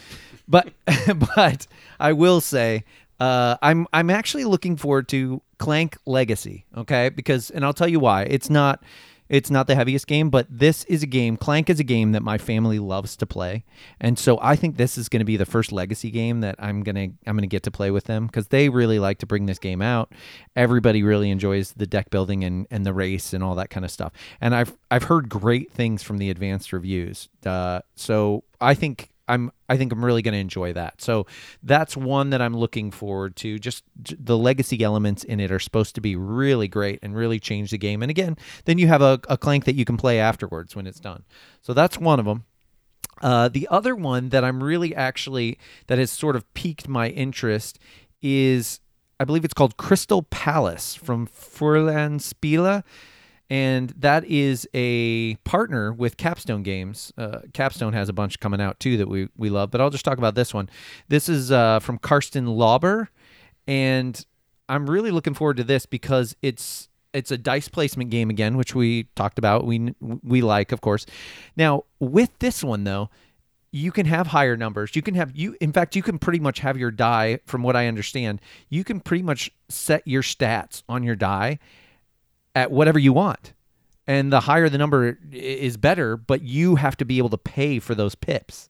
[0.48, 0.72] but
[1.36, 1.66] but
[1.98, 2.84] I will say
[3.18, 6.64] uh, I'm I'm actually looking forward to Clank Legacy.
[6.76, 8.22] Okay, because and I'll tell you why.
[8.22, 8.82] It's not
[9.30, 11.36] it's not the heaviest game, but this is a game.
[11.36, 13.64] Clank is a game that my family loves to play,
[14.00, 16.82] and so I think this is going to be the first legacy game that I'm
[16.82, 19.60] gonna I'm gonna get to play with them because they really like to bring this
[19.60, 20.12] game out.
[20.56, 23.92] Everybody really enjoys the deck building and, and the race and all that kind of
[23.92, 24.12] stuff.
[24.40, 27.28] And I've I've heard great things from the advanced reviews.
[27.46, 31.00] Uh, so I think I'm I think I'm really going to enjoy that.
[31.00, 31.26] So
[31.62, 33.58] that's one that I'm looking forward to.
[33.58, 37.70] Just the legacy elements in it are supposed to be really great and really change
[37.70, 38.02] the game.
[38.02, 41.00] And again, then you have a, a clank that you can play afterwards when it's
[41.00, 41.22] done.
[41.62, 42.44] So that's one of them.
[43.22, 47.78] Uh, the other one that I'm really actually that has sort of piqued my interest
[48.22, 48.80] is
[49.20, 52.82] I believe it's called Crystal Palace from Feuerland Spiele
[53.50, 57.12] and that is a partner with Capstone Games.
[57.18, 60.04] Uh, Capstone has a bunch coming out too that we we love, but I'll just
[60.04, 60.70] talk about this one.
[61.08, 63.10] This is uh, from Carsten Lauber,
[63.66, 64.24] and
[64.68, 68.76] I'm really looking forward to this because it's it's a dice placement game again, which
[68.76, 69.66] we talked about.
[69.66, 71.04] We we like, of course.
[71.56, 73.10] Now with this one though,
[73.72, 74.94] you can have higher numbers.
[74.94, 77.74] You can have you in fact you can pretty much have your die from what
[77.74, 78.40] I understand.
[78.68, 81.58] You can pretty much set your stats on your die
[82.54, 83.52] at whatever you want.
[84.06, 87.78] And the higher the number is better, but you have to be able to pay
[87.78, 88.68] for those pips.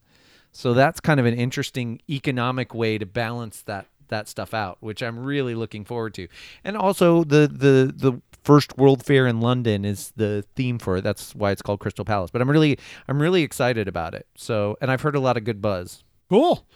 [0.53, 5.03] So that's kind of an interesting economic way to balance that that stuff out, which
[5.03, 6.29] I'm really looking forward to.
[6.65, 11.03] And also the the the first World Fair in London is the theme for it.
[11.03, 12.31] That's why it's called Crystal Palace.
[12.31, 12.79] But I'm really
[13.09, 14.27] I'm really excited about it.
[14.37, 16.05] So and I've heard a lot of good buzz.
[16.29, 16.67] Cool.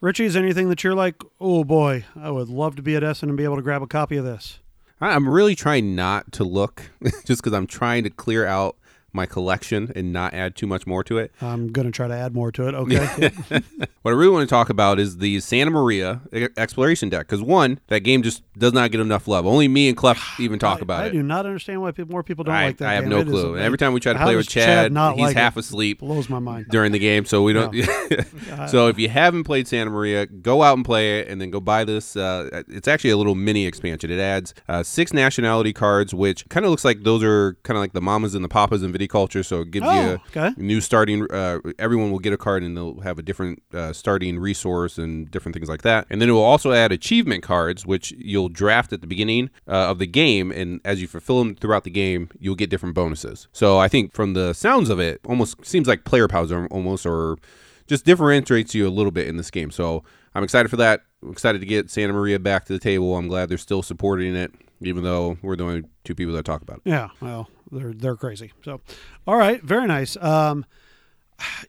[0.00, 3.28] Richie, is anything that you're like, oh boy, I would love to be at Essen
[3.28, 4.60] and be able to grab a copy of this?
[5.00, 6.90] I'm really trying not to look
[7.24, 8.76] just because I'm trying to clear out
[9.16, 11.32] my collection and not add too much more to it.
[11.40, 12.74] I'm going to try to add more to it.
[12.74, 13.30] Okay.
[14.02, 16.20] what I really want to talk about is the Santa Maria
[16.56, 19.46] exploration deck because one, that game just does not get enough love.
[19.46, 21.08] Only me and Clef even talk I, about I it.
[21.08, 22.88] I do not understand why people, more people don't I, like that.
[22.88, 23.10] I have game.
[23.10, 23.58] no It clue.
[23.58, 25.60] every time we try to play with Chad, not he's like half it?
[25.60, 26.66] asleep Blows my mind.
[26.70, 27.74] during the game, so we don't.
[28.68, 31.60] so if you haven't played Santa Maria, go out and play it, and then go
[31.60, 32.16] buy this.
[32.16, 34.10] Uh, it's actually a little mini expansion.
[34.10, 37.80] It adds uh, six nationality cards, which kind of looks like those are kind of
[37.80, 39.44] like the mamas and the papas in viticulture.
[39.44, 40.52] So it gives Oh, you okay.
[40.56, 41.26] new starting.
[41.30, 45.30] Uh, everyone will get a card, and they'll have a different uh, starting resource and
[45.30, 46.06] different things like that.
[46.10, 49.90] And then it will also add achievement cards, which you'll draft at the beginning uh,
[49.90, 53.48] of the game, and as you fulfill them throughout the game, you'll get different bonuses.
[53.52, 57.06] So I think from the sounds of it, almost seems like player powers are almost
[57.06, 57.38] or
[57.86, 59.70] just differentiates you a little bit in this game.
[59.70, 60.02] So
[60.34, 61.02] I'm excited for that.
[61.22, 63.16] I'm excited to get Santa Maria back to the table.
[63.16, 66.62] I'm glad they're still supporting it, even though we're the only two people that talk
[66.62, 66.82] about it.
[66.90, 68.52] Yeah, well, they're they're crazy.
[68.64, 68.80] So,
[69.26, 70.16] all right, very nice.
[70.16, 70.64] Um,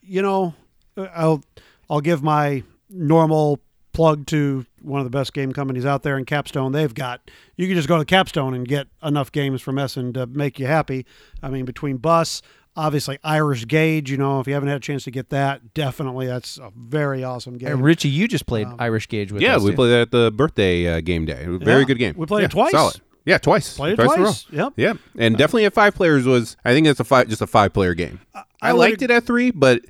[0.01, 0.53] you know,
[0.97, 1.43] I'll
[1.89, 3.59] I'll give my normal
[3.93, 6.71] plug to one of the best game companies out there in Capstone.
[6.71, 10.27] They've got you can just go to Capstone and get enough games from Essen to
[10.27, 11.05] make you happy.
[11.41, 12.41] I mean, between Bus,
[12.75, 14.11] obviously Irish Gauge.
[14.11, 17.23] You know, if you haven't had a chance to get that, definitely that's a very
[17.23, 17.69] awesome game.
[17.69, 19.63] And Richie, you just played Irish Gauge with Yeah, us.
[19.63, 19.75] we too.
[19.77, 21.43] played that at the birthday uh, game day.
[21.45, 22.13] It was a Very Yeah, good game.
[22.17, 22.71] we played it twice.
[22.71, 23.01] Solid.
[23.27, 23.75] Yeah, twice.
[23.75, 24.15] Played it in a row.
[24.15, 24.45] twice.
[24.49, 24.73] Yep.
[24.77, 26.55] Yeah, and definitely at five players was.
[26.63, 28.21] I think it's a five, just a five player game.
[28.33, 29.81] I, I would liked it at three, but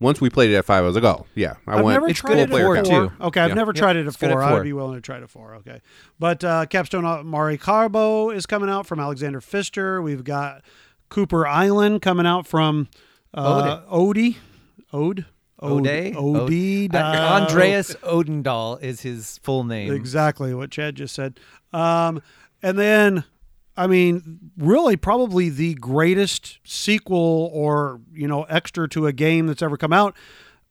[0.00, 1.94] once we played it at five, I was like, oh yeah, I I've went.
[1.96, 2.84] never It's tried it at at four, four.
[2.84, 3.12] too.
[3.20, 3.54] Okay, I've Yeah.
[3.54, 4.42] never tried it at it's good four.
[4.42, 5.56] I would be willing to try it at four.
[5.56, 5.80] Okay,
[6.18, 10.00] but uh, Capstone uh, Maracaibo is coming out from Alexander Pfister.
[10.02, 10.62] We've got
[11.10, 12.88] Cooper Island coming out from
[13.34, 14.36] uh, Odie.
[14.92, 15.26] Ode.
[15.60, 16.14] Ode?
[16.16, 16.94] Ode.
[16.94, 19.92] Uh, Andreas Odendahl is his full name.
[19.92, 21.40] Exactly what Chad just said.
[21.72, 22.20] Um,
[22.66, 23.22] and then,
[23.76, 29.62] I mean, really, probably the greatest sequel or you know extra to a game that's
[29.62, 30.16] ever come out.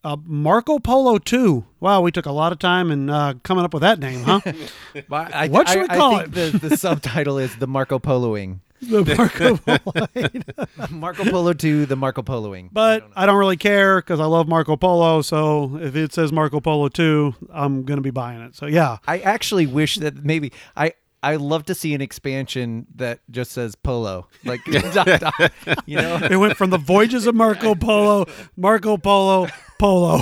[0.03, 1.65] Uh, Marco Polo 2.
[1.79, 4.41] Wow, we took a lot of time in uh, coming up with that name, huh?
[5.09, 7.97] But I, What should I, we call I think The, the subtitle is the Marco
[7.97, 8.59] Poloing.
[8.81, 9.57] the Marco
[10.77, 10.89] Polo.
[10.91, 12.69] Marco Polo 2, the Marco Poloing.
[12.71, 15.23] But I don't really care because I love Marco Polo.
[15.23, 18.53] So if it says Marco Polo 2, I'm going to be buying it.
[18.55, 18.97] So yeah.
[19.07, 20.93] I actually wish that maybe I
[21.25, 24.63] I love to see an expansion that just says Polo, like
[24.93, 25.51] dot, dot,
[25.87, 26.17] you know.
[26.17, 29.47] It went from the Voyages of Marco Polo, Marco Polo,
[29.79, 30.21] Polo.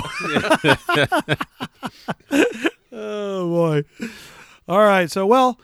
[2.90, 3.84] oh boy!
[4.66, 5.60] All right, so well,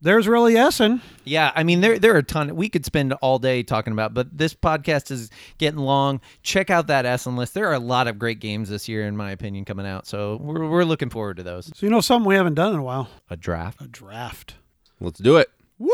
[0.00, 1.02] There's really Essen.
[1.24, 2.56] Yeah, I mean there there are a ton.
[2.56, 5.28] We could spend all day talking about, but this podcast is
[5.58, 6.22] getting long.
[6.42, 7.52] Check out that Essen list.
[7.52, 10.06] There are a lot of great games this year, in my opinion, coming out.
[10.06, 11.66] So we're we're looking forward to those.
[11.66, 13.10] So you know something we haven't done in a while?
[13.28, 13.82] A draft.
[13.82, 14.54] A draft.
[15.02, 15.48] Let's do it.
[15.78, 15.90] Woo!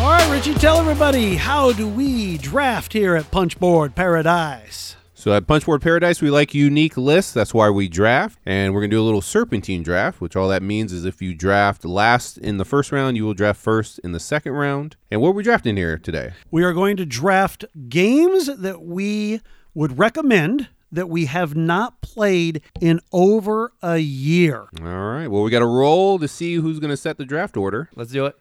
[0.00, 4.95] All right, Richie, tell everybody how do we draft here at Punchboard Paradise?
[5.26, 7.32] So at Punchboard Paradise, we like unique lists.
[7.32, 8.38] That's why we draft.
[8.46, 11.20] And we're going to do a little serpentine draft, which all that means is if
[11.20, 14.94] you draft last in the first round, you will draft first in the second round.
[15.10, 16.34] And what are we drafting here today?
[16.52, 19.40] We are going to draft games that we
[19.74, 24.68] would recommend that we have not played in over a year.
[24.80, 25.26] All right.
[25.26, 27.90] Well, we got to roll to see who's going to set the draft order.
[27.96, 28.38] Let's do it.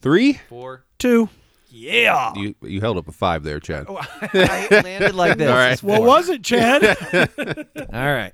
[0.00, 0.34] Three.
[0.48, 0.84] Four.
[1.00, 1.30] Two.
[1.74, 2.32] Yeah.
[2.36, 3.86] You you held up a five there, Chad.
[3.88, 5.48] Oh, I landed like this.
[5.48, 5.82] All right.
[5.82, 6.06] What four.
[6.06, 6.84] was it, Chad?
[7.92, 8.32] All right.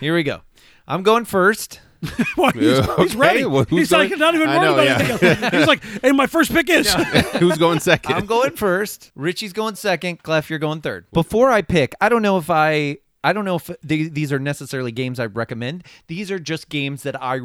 [0.00, 0.42] Here we go.
[0.86, 1.80] I'm going first.
[2.36, 3.44] Why, he's, he's Okay, ready.
[3.46, 5.08] well, who's he's like going- not even I worried know, about yeah.
[5.08, 5.54] anything else.
[5.54, 6.92] He's like, hey, my first pick is.
[6.92, 9.10] who's going 2nd I'm going first.
[9.16, 10.22] Richie's going second.
[10.22, 11.06] Clef, you're going third.
[11.12, 14.38] Before I pick, I don't know if I I don't know if th- these are
[14.38, 15.84] necessarily games I recommend.
[16.06, 17.40] These are just games that I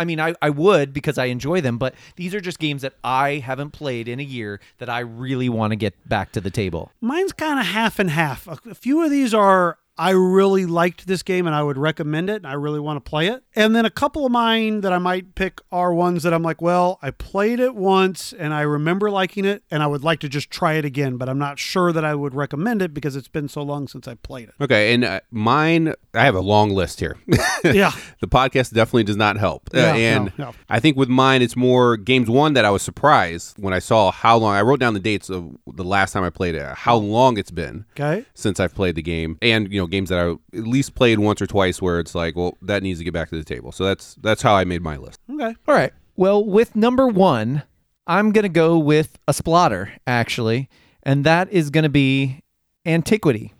[0.00, 2.94] I mean, I, I would because I enjoy them, but these are just games that
[3.04, 6.48] I haven't played in a year that I really want to get back to the
[6.48, 6.90] table.
[7.02, 8.48] Mine's kind of half and half.
[8.48, 12.36] A, few of these are I really liked this game and I would recommend it
[12.36, 13.44] and I really want to play it.
[13.54, 16.62] And then a couple of mine that I might pick are ones that I'm like,
[16.62, 20.28] well, I played it once and I remember liking it and I would like to
[20.30, 23.28] just try it again, but I'm not sure that I would recommend it because it's
[23.28, 24.54] been so long since I played it.
[24.58, 27.18] Okay, and uh, mine, I have a long list here.
[27.62, 27.92] Yeah.
[28.22, 29.68] the podcast definitely does not help.
[29.74, 30.54] Uh, Yeah, and no, no.
[30.70, 34.10] I think with mine, it's more games one that I was surprised when I saw
[34.10, 34.54] how long.
[34.54, 37.50] I wrote down the dates of the last time I played it, how long it's
[37.50, 38.24] been Okay.
[38.34, 41.42] since I've played the game, and you know games that I at least played once
[41.42, 43.72] or twice where it's like, well, that needs to get back to the table.
[43.72, 45.20] So that's that's how I made my list.
[45.30, 45.54] Okay.
[45.68, 45.92] All right.
[46.16, 47.62] Well, with number one,
[48.06, 50.68] I'm going to go with a Splotter actually,
[51.02, 52.40] and that is going to be
[52.86, 53.52] Antiquity.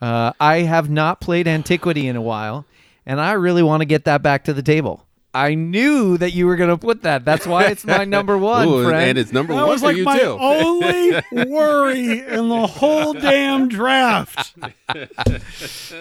[0.00, 2.66] Uh, I have not played Antiquity in a while,
[3.06, 5.06] and I really want to get that back to the table.
[5.34, 7.24] I knew that you were going to put that.
[7.24, 9.10] That's why it's my number one, Ooh, friend.
[9.10, 10.36] and it's number That one was for like you my too.
[10.40, 11.12] only
[11.50, 14.54] worry in the whole damn draft.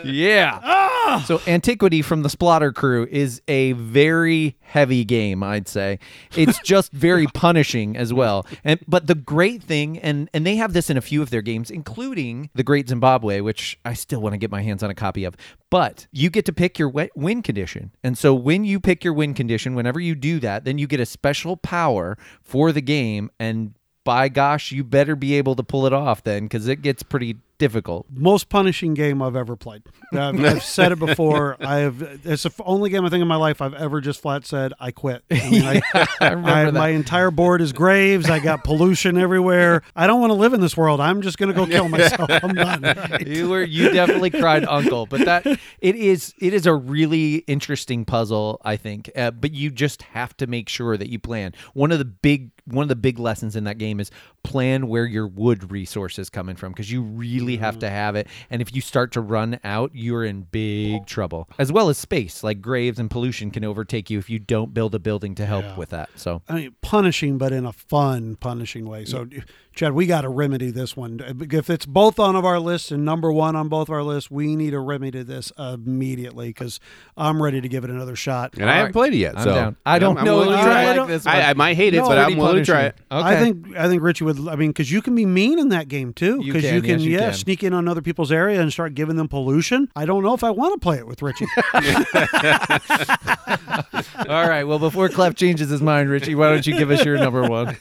[0.04, 0.60] Yeah.
[0.64, 1.24] Ah!
[1.26, 6.00] So Antiquity from the Splotter crew is a very heavy game, I'd say.
[6.36, 8.46] It's just very punishing as well.
[8.64, 11.42] And but the great thing and and they have this in a few of their
[11.42, 14.96] games including The Great Zimbabwe, which I still want to get my hands on a
[14.96, 15.36] copy of.
[15.70, 17.92] But you get to pick your win condition.
[18.04, 21.00] And so when you pick your win condition, whenever you do that, then you get
[21.00, 25.86] a special power for the game and by gosh, you better be able to pull
[25.86, 27.38] it off then cuz it gets pretty
[27.68, 28.06] difficult.
[28.12, 29.84] most punishing game I've ever played.
[30.12, 31.56] I've, I've said it before.
[31.62, 32.02] I have.
[32.26, 34.92] It's the only game I think in my life I've ever just flat said I
[34.92, 35.24] quit.
[35.32, 35.82] I mean, I,
[36.22, 38.30] I I- my entire board is graves.
[38.30, 39.82] I got pollution everywhere.
[39.96, 41.00] I don't want to live in this world.
[41.00, 42.30] I'm just going to go kill myself.
[42.30, 42.84] I'm done.
[43.26, 48.04] you were you definitely cried uncle but that it is it is a really interesting
[48.06, 51.92] puzzle i think uh, but you just have to make sure that you plan one
[51.92, 54.10] of the big one of the big lessons in that game is
[54.44, 57.92] plan where your wood resource is coming from because you really have to mm.
[57.92, 58.28] have it.
[58.50, 61.50] And if you start to run out you're in big trouble.
[61.58, 64.96] As well as space like graves and pollution can overtake you if you don't build
[64.96, 66.42] a building to help with that so.
[66.48, 69.06] I mean, punishing, but in a fun, punishing way.
[69.06, 69.28] So,
[69.76, 71.20] Chad, we got to remedy this one.
[71.52, 74.30] If it's both on of our lists and number one on both of our lists,
[74.30, 76.80] we need to remedy this immediately because
[77.18, 78.54] I'm ready to give it another shot.
[78.54, 78.94] and I haven't right.
[78.94, 79.36] played it yet.
[79.38, 79.76] I'm so down.
[79.86, 81.76] I don't I'm- I'm know willing to try I like don't- this I, I might
[81.76, 82.96] hate it, No, but I'm willing to try it.
[83.10, 83.38] punishing.
[83.38, 84.48] I think I think Richie would.
[84.48, 86.40] I mean, because you can be mean in that game too.
[86.44, 87.34] You Because can, you can, yes, you yeah, can.
[87.34, 89.90] sneak in on other people's area and start giving them pollution.
[89.96, 91.48] I don't know if I want to play it with Richie.
[94.18, 97.18] all right well before clef changes his mind richie why don't you give us your
[97.18, 97.78] number one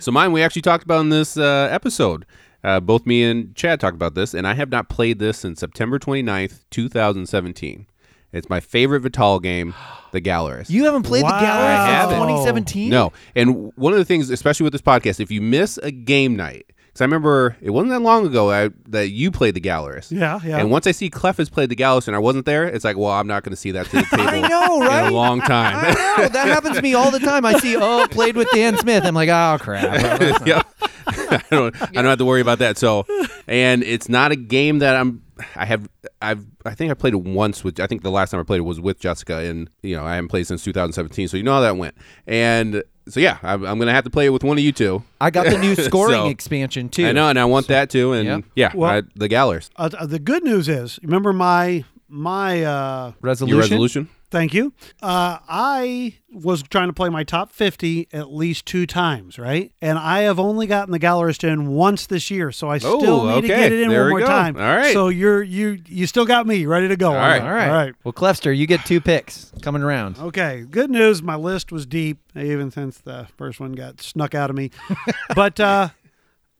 [0.00, 2.26] So mine, we actually talked about in this uh, episode.
[2.62, 5.58] Uh, both me and Chad talked about this, and I have not played this since
[5.60, 7.86] September 29th, 2017.
[8.32, 9.74] It's my favorite Vital game,
[10.12, 10.68] The Gallerist.
[10.68, 11.40] You haven't played Wow.
[11.40, 12.18] the gallery I since haven't.
[12.28, 12.90] 2017?
[12.90, 13.12] No.
[13.34, 16.66] And one of the things, especially with this podcast, if you miss a game night,
[16.96, 20.10] because I remember it wasn't that long ago I, that you played The Gallerist.
[20.10, 20.58] Yeah, yeah.
[20.58, 22.96] And once I see Clef has played The Gallerist and I wasn't there, it's like,
[22.96, 25.12] well, I'm not going to see that to the table I know, in right?
[25.12, 25.76] a long time.
[25.76, 26.28] I know.
[26.28, 27.44] That happens to me all the time.
[27.44, 29.04] I see, oh, played with Dan Smith.
[29.04, 30.20] I'm like, oh, crap.
[30.46, 30.66] yep.
[31.06, 32.78] I don't I don't have to worry about that.
[32.78, 33.06] So,
[33.46, 35.22] and it's not a game that I'm
[35.54, 35.88] I have
[36.20, 38.58] I've I think I played it once with I think the last time I played
[38.58, 41.28] it was with Jessica and you know, I haven't played since 2017.
[41.28, 41.94] So you know how that went.
[42.26, 45.02] And so yeah, I'm, I'm gonna have to play it with one of you two.
[45.20, 47.06] I got the new scoring So- expansion too.
[47.06, 48.12] I know, and I want that too.
[48.12, 48.44] And Yep.
[48.54, 49.70] yeah, Well- I, the Gallers.
[49.76, 53.54] Uh, uh, the good news is, remember my my uh, Resolution.
[53.56, 54.08] Your resolution?
[54.28, 54.72] Thank you.
[55.00, 59.70] Uh, I was trying to play my top 50 at least two times, right?
[59.80, 63.34] And I have only gotten the Gallerist in once this year, so I still Oh,
[63.36, 64.26] need to get it in There one more go.
[64.26, 64.56] time.
[64.56, 64.92] All right.
[64.92, 67.10] So you're you you still got me ready to go.
[67.10, 67.38] on right.
[67.38, 67.46] that.
[67.46, 67.68] All right.
[67.68, 67.94] All right.
[68.02, 70.18] Well, Clefster, you get two picks coming around.
[70.18, 70.64] Okay.
[70.68, 71.22] Good news.
[71.22, 74.70] My list was deep, even since the first one got snuck out of me.
[75.36, 75.90] but uh,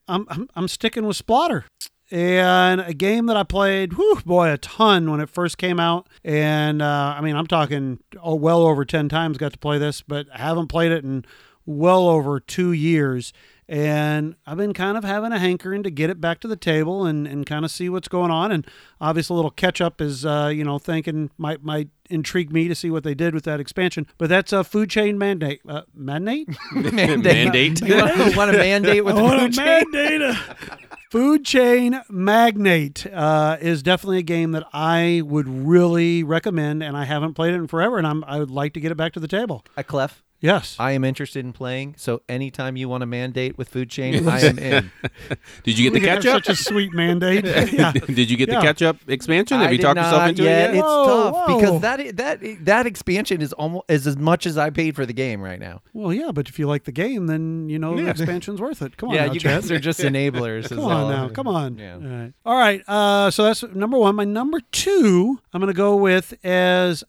[0.06, 1.64] I'm, I'm I'm sticking with Splotter.
[2.10, 6.08] And a game that I played, whew, boy, a ton when it first came out.
[6.24, 10.02] And uh, I mean, I'm talking oh, well over 10 times got to play this,
[10.02, 11.24] but I haven't played it in
[11.64, 13.32] well over two years.
[13.68, 17.04] And I've been kind of having a hankering to get it back to the table
[17.04, 18.52] and, and kind of see what's going on.
[18.52, 18.64] And
[19.00, 22.74] obviously, a little catch up is, uh, you know, thinking might might intrigue me to
[22.74, 24.06] see what they did with that expansion.
[24.18, 25.60] But that's a food chain mandate.
[25.68, 26.48] Uh, mandate?
[26.72, 27.80] Mandate.
[27.82, 29.90] You want, want a mandate with I the want food a chain?
[29.92, 30.20] mandate.
[30.22, 30.78] a-
[31.12, 37.04] Food Chain Magnate uh, is definitely a game that I would really recommend, and I
[37.04, 39.20] haven't played it in forever, and I'm, I would like to get it back to
[39.20, 39.64] the table.
[39.76, 40.22] A Clef.
[40.46, 40.76] Yes.
[40.78, 41.94] I am interested in playing.
[41.98, 44.90] So anytime you want a mandate with food chain, I am in.
[45.64, 46.44] Did you get the We have catch up?
[46.44, 47.44] Such a sweet mandate.
[47.72, 47.92] yeah.
[47.92, 48.60] Did you get Yeah.
[48.60, 49.58] the catch up expansion?
[49.60, 50.70] Have I you talked yourself into yet.
[50.70, 50.74] it yet?
[50.76, 51.56] It's Whoa, tough whoa.
[51.58, 55.12] because that that that expansion is almost is as much as I paid for the
[55.12, 55.82] game right now.
[55.92, 58.96] Well, yeah, but if you like the game, then you know the expansion's worth it.
[58.96, 59.62] Come on, yeah, now, you Chad.
[59.62, 60.68] guys are just enablers.
[60.68, 61.78] Come on now, come on.
[61.78, 61.94] Yeah.
[61.94, 62.32] All right.
[62.44, 62.82] All right.
[62.88, 64.14] Uh, so that's number one.
[64.14, 67.02] My number two, I'm going to go with as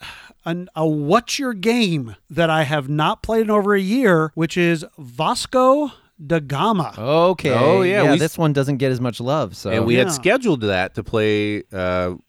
[0.48, 4.58] an, a what's your game that I have not played in over a year, which
[4.58, 5.92] is Vasco
[6.26, 6.94] da Gama.
[6.98, 7.52] Okay.
[7.54, 9.56] Oh, yeah, Yeah, we- this one doesn't get as much love.
[9.56, 10.06] So and we Yeah.
[10.06, 12.22] had scheduled that to play uh, w-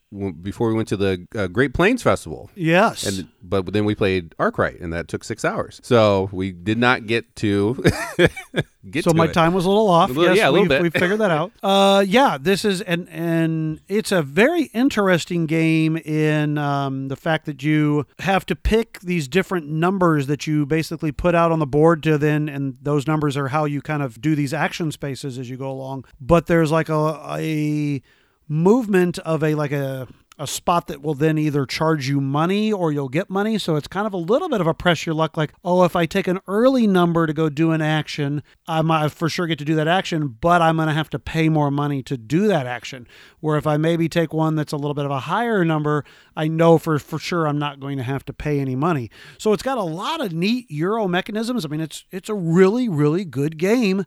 [0.43, 2.51] before we went to the uh, Great Plains Festival.
[2.55, 3.05] Yes.
[3.05, 5.81] And but then we played Arkwright, and that took six hours.
[5.83, 7.75] So we did not get to
[8.91, 9.33] get so to my it.
[9.35, 10.11] time was a little off.
[10.11, 10.83] A little- yes, yeah, a little we, bit.
[10.83, 11.53] we figured that out.
[11.63, 17.47] Uh, yeah, this is and and it's a very interesting game in um, the fact
[17.47, 21.67] that you have to pick these different numbers that you basically put out on the
[21.67, 25.39] board to then, and those numbers are how you kind of do these action spaces
[25.39, 26.05] as you go along.
[26.21, 28.03] But there's like a a
[28.49, 30.09] movement of a like a
[30.39, 33.59] a spot that will then either charge you money or you'll get money.
[33.59, 36.07] So it's kind of a little bit of a pressure luck like, oh, if I
[36.07, 39.65] take an early number to go do an action, I might for sure get to
[39.65, 42.67] do that action, but I'm going to have to pay more money to do that
[42.67, 43.09] action.
[43.41, 46.05] Where if I maybe take one that's a little bit of a higher number,
[46.37, 49.11] I know for, for sure I'm not going to have to pay any money.
[49.39, 51.65] So it's got a lot of neat Euro mechanisms.
[51.65, 54.05] I mean, it's it's a really, really good game.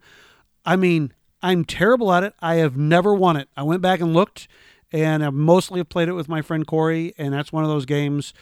[0.64, 1.12] I mean,
[1.44, 2.34] I'm terrible at it.
[2.40, 3.50] I have never won it.
[3.58, 4.48] I went back and looked,
[4.92, 7.86] and I mostly have played it with my friend Corey, and that's one of those
[7.86, 8.34] games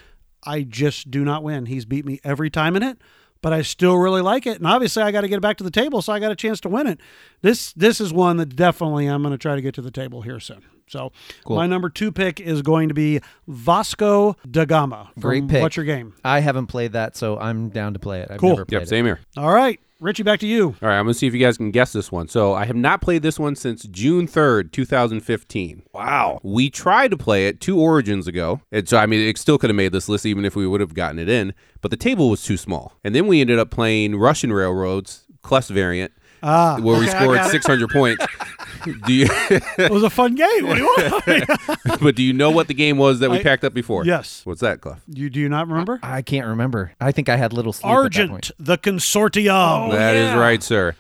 [0.46, 1.66] I just do not win.
[1.68, 2.98] He's beat me every time in it,
[3.42, 4.58] but I still really like it.
[4.58, 6.36] And obviously, I got to get it back to the table, so I got a
[6.36, 7.00] chance to win it.
[7.42, 10.22] This this is one that definitely I'm going to try to get to the table
[10.22, 10.62] here soon.
[10.88, 11.12] So
[11.48, 15.12] my number two pick is going to be Vasco da Gama.
[15.20, 15.62] Great pick.
[15.62, 16.16] What's your game?
[16.24, 18.32] I haven't played that, so I'm down to play it.
[18.32, 18.50] I've Cool.
[18.50, 19.20] never played Yep, same here.
[19.38, 20.76] All right, Richie, back to you.
[20.82, 22.30] All right, I'm gonna see if you guys can guess this one.
[22.30, 25.84] So I have not played this one since June 3rd, 2015.
[25.94, 26.40] Wow.
[26.42, 29.70] We tried to play it two origins ago, and so I mean, it still could
[29.70, 31.54] have made this list even if we would have gotten it in.
[31.82, 35.70] But the table was too small, and then we ended up playing Russian Railroads Clef's
[35.70, 38.26] variant, Ah, where we okay, I scored 600 points.
[39.06, 39.28] Do you?
[39.30, 40.68] It was a fun game.
[40.68, 42.02] What do you want?
[42.02, 44.06] but do you know what the game was that we I- packed up before?
[44.06, 44.42] yes.
[44.46, 45.00] What's that, Clef?
[45.08, 46.00] You do you not remember?
[46.04, 46.94] I can't remember.
[47.00, 48.52] I think I had little sleep at that Argent, point.
[48.60, 49.90] the consortium.
[49.90, 50.96] Oh, that is right, sir.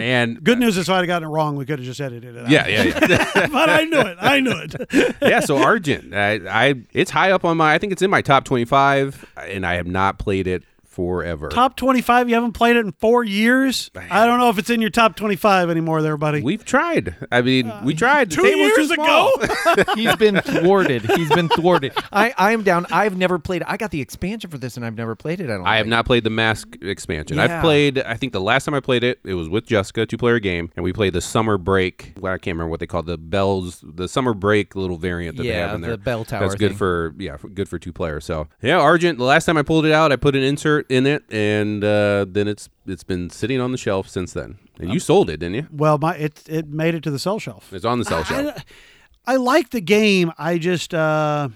[0.00, 2.34] And Good uh, news is if I'd gotten it wrong, we could have just edited
[2.34, 2.50] it out.
[2.50, 3.46] yeah, yeah, yeah.
[3.52, 4.16] but I knew it.
[4.20, 5.16] I knew it.
[5.22, 7.74] yeah, so Argent, I, I, it's high up on my.
[7.74, 10.64] I think it's in my top twenty-five, and I have not played it
[10.94, 11.48] forever.
[11.48, 13.90] top 25, you haven't played it in four years?
[14.10, 16.42] I don't know if it's in your top 25 anymore there, buddy.
[16.42, 17.16] We've tried.
[17.32, 18.30] I mean, we uh, tried.
[18.30, 19.32] Two table's years ago?
[19.94, 21.02] He's been thwarted.
[21.16, 21.92] He's been thwarted.
[22.12, 22.86] I, I am down.
[22.90, 23.62] I've never played.
[23.64, 25.44] I got the expansion for this, and I've never played it.
[25.50, 25.66] I don't.
[25.66, 25.90] I have think.
[25.90, 27.36] not played the Mask expansion.
[27.36, 27.44] Yeah.
[27.44, 27.98] I've played.
[27.98, 30.84] I think the last time I played it, it was with Jessica, two-player game, and
[30.84, 32.12] we played the Summer Break.
[32.20, 35.42] Well, I can't remember what they called the bells, the Summer Break little variant that
[35.42, 35.90] they Yeah, have in there.
[35.92, 36.78] the bell tower That's good thing.
[36.78, 38.24] for yeah, good for two players.
[38.24, 39.18] So yeah, Argent.
[39.18, 42.26] The last time I pulled it out, I put an insert in it, and uh,
[42.28, 44.58] then it's it's been sitting on the shelf since then.
[44.78, 45.66] And you sold it, didn't you?
[45.70, 47.72] well, my it, it made it to the sell shelf.
[47.72, 48.56] It's on the sell shelf.
[49.26, 50.32] I, I like the game.
[50.36, 51.48] I just, uh,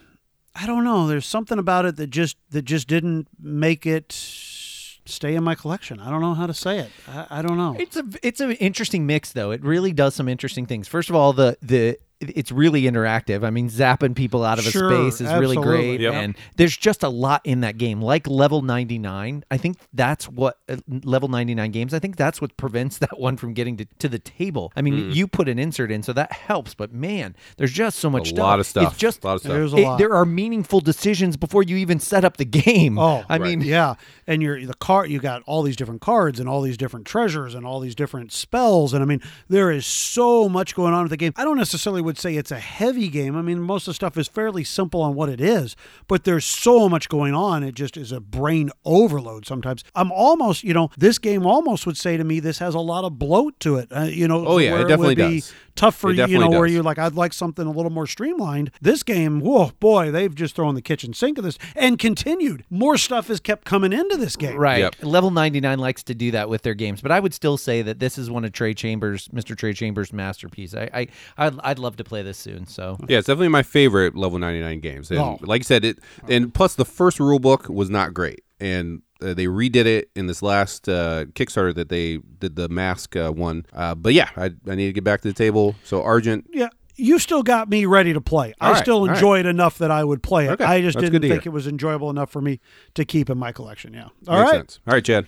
[0.55, 1.06] I don't know.
[1.06, 6.00] There's something about it that just that just didn't make it stay in my collection.
[6.00, 6.90] I don't know how to say it.
[7.09, 7.74] I, I don't know.
[7.78, 9.50] It's a it's an interesting mix though.
[9.50, 10.86] It really does some interesting things.
[10.88, 13.45] First of all, the the it- it's really interactive.
[13.45, 16.15] I mean, zapping people out of a Sure, space is really great, Yep.
[16.15, 18.03] and there's just a lot in that game.
[18.03, 21.95] Like level 99, I think that's what uh, level 99 games.
[21.95, 24.73] I think that's what prevents that one from getting to, to the table.
[24.74, 26.74] I mean, you put an insert in, so that helps.
[26.74, 28.39] But man, there's just so much A stuff.
[28.43, 28.93] lot of stuff.
[28.93, 29.53] It's just a lot of stuff.
[29.53, 29.99] There's a it- lot.
[29.99, 32.99] there are meaningful decisions before you even set up the game.
[32.99, 33.40] Oh, I right.
[33.43, 33.95] mean, yeah,
[34.27, 35.11] and you're the card.
[35.11, 38.32] You got all these different cards and all these different treasures and all these different
[38.32, 41.32] spells, and I mean, there is so much going on with the game.
[41.36, 43.36] I don't necessarily would say it's a heavy game.
[43.36, 45.76] I mean, most of the stuff is fairly simple on what it is,
[46.09, 47.62] but there's so much going on.
[47.62, 49.85] It just is a brain overload sometimes.
[49.94, 53.05] I'm almost, you know, this game almost would say to me, this has a lot
[53.05, 53.89] of bloat to it.
[53.94, 55.52] Uh, you know, Oh, yeah, it definitely be does.
[55.78, 58.06] Tough for you, you know, definitely where you're like, I'd like something a little more
[58.06, 58.72] streamlined.
[58.82, 62.64] This game, whoa, boy, they've just thrown the kitchen sink at this and continued.
[62.68, 64.56] More stuff has kept coming into this game.
[64.56, 64.80] Right.
[64.80, 64.96] Yep.
[65.02, 68.00] Level 99 likes to do that with their games, but I would still say that
[68.00, 69.56] this is one of Trey Chambers, Mr.
[69.56, 70.74] Trey Chambers' masterpiece.
[70.74, 71.06] I, I
[71.36, 72.66] I'd, I'd love to play this soon.
[72.66, 75.10] So Yeah, it's definitely my favorite level 99 games.
[75.10, 75.38] And Oh.
[75.42, 75.98] like I said, it
[76.28, 78.40] and plus the first rule book was not great.
[78.60, 83.16] And uh, they redid it in this last uh, Kickstarter that they did the mask
[83.16, 83.66] uh, one.
[83.72, 85.74] Uh, but yeah, I, I need to get back to the table.
[85.85, 86.68] So Argent, Yeah.
[87.01, 88.55] You still got me ready to play.
[88.60, 89.14] I All right, still all right.
[89.14, 90.51] enjoy it enough that I would play it.
[90.51, 91.51] Okay, I just that's didn't think hear.
[91.51, 92.59] it was enjoyable enough for me
[92.94, 93.94] to keep in my collection.
[93.94, 94.09] Yeah.
[94.26, 94.59] All makes right.
[94.59, 94.80] sense.
[94.85, 95.26] All right, Chad.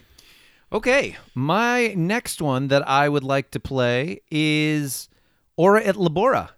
[0.73, 5.09] Okay, my next one that I would like to play is
[5.57, 6.51] Ora et Labora.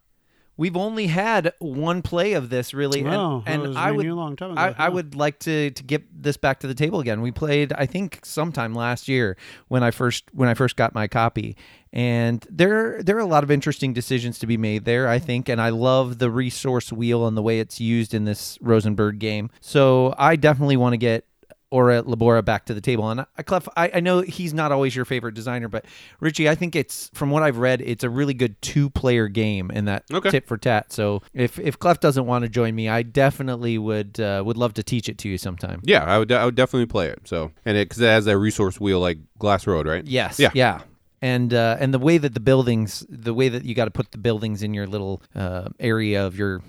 [0.56, 4.14] We've only had one play of this really, and, Oh, and was I would a
[4.14, 7.00] long time ago, I, I would like to to get this back to the table
[7.00, 7.22] again.
[7.22, 9.36] We played, I think, sometime last year
[9.68, 11.56] when I first when I first got my copy,
[11.92, 15.08] and there there are a lot of interesting decisions to be made there.
[15.08, 18.58] I think, and I love the resource wheel and the way it's used in this
[18.60, 19.50] Rosenberg game.
[19.60, 21.24] So I definitely want to get
[21.72, 23.10] Ora Labora back to the table.
[23.10, 25.86] And I, Clef, I, I know he's not always your favorite designer, but
[26.20, 29.86] Richie, I think it's from what I've read, it's a really good two-player game in
[29.86, 30.30] that Okay.
[30.30, 30.92] tit for tat.
[30.92, 34.74] So if if Clef doesn't want to join me, I definitely would uh, would love
[34.74, 35.80] to teach it to you sometime.
[35.82, 37.20] Yeah, I would, I would definitely play it.
[37.24, 40.04] So and it because it has that resource wheel like Glass Road, right?
[40.06, 40.38] Yes.
[40.38, 40.50] Yeah.
[40.54, 40.82] Yeah.
[41.22, 44.10] And uh, and the way that the buildings, the way that you got to put
[44.10, 46.62] the buildings in your little uh, area of your,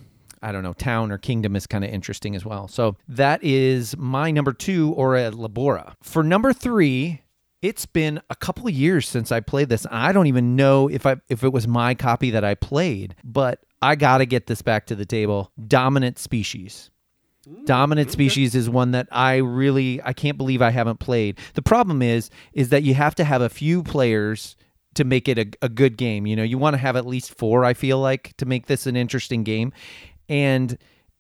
[0.44, 2.68] I don't know, town or kingdom is kind of interesting as well.
[2.68, 5.94] So that is my number two, Ora Labora.
[6.04, 7.22] For number three,
[7.62, 9.88] it's been a couple of years since I played this.
[9.90, 13.64] I don't even know if I if it was my copy that I played, but
[13.82, 15.52] I got to get this back to the table.
[15.68, 16.90] Dominant Species.
[17.66, 21.40] Dominant species is one that I really I can't believe I haven't played.
[21.56, 24.56] The problem is is that you have to have a few players
[24.94, 26.26] to make it a, a good game.
[26.26, 28.86] You know, you want to have at least four, I feel like, to make this
[28.88, 29.74] an interesting game.
[30.30, 30.78] And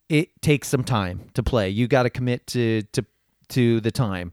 [0.09, 1.69] it takes some time to play.
[1.69, 3.05] You got to commit to to
[3.49, 4.31] to the time.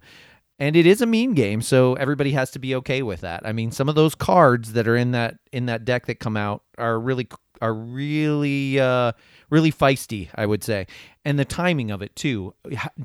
[0.59, 3.47] And it is a mean game, so everybody has to be okay with that.
[3.47, 6.37] I mean, some of those cards that are in that in that deck that come
[6.37, 7.29] out are really
[7.63, 9.13] are really uh
[9.49, 10.87] really feisty, I would say.
[11.25, 12.55] And the timing of it too,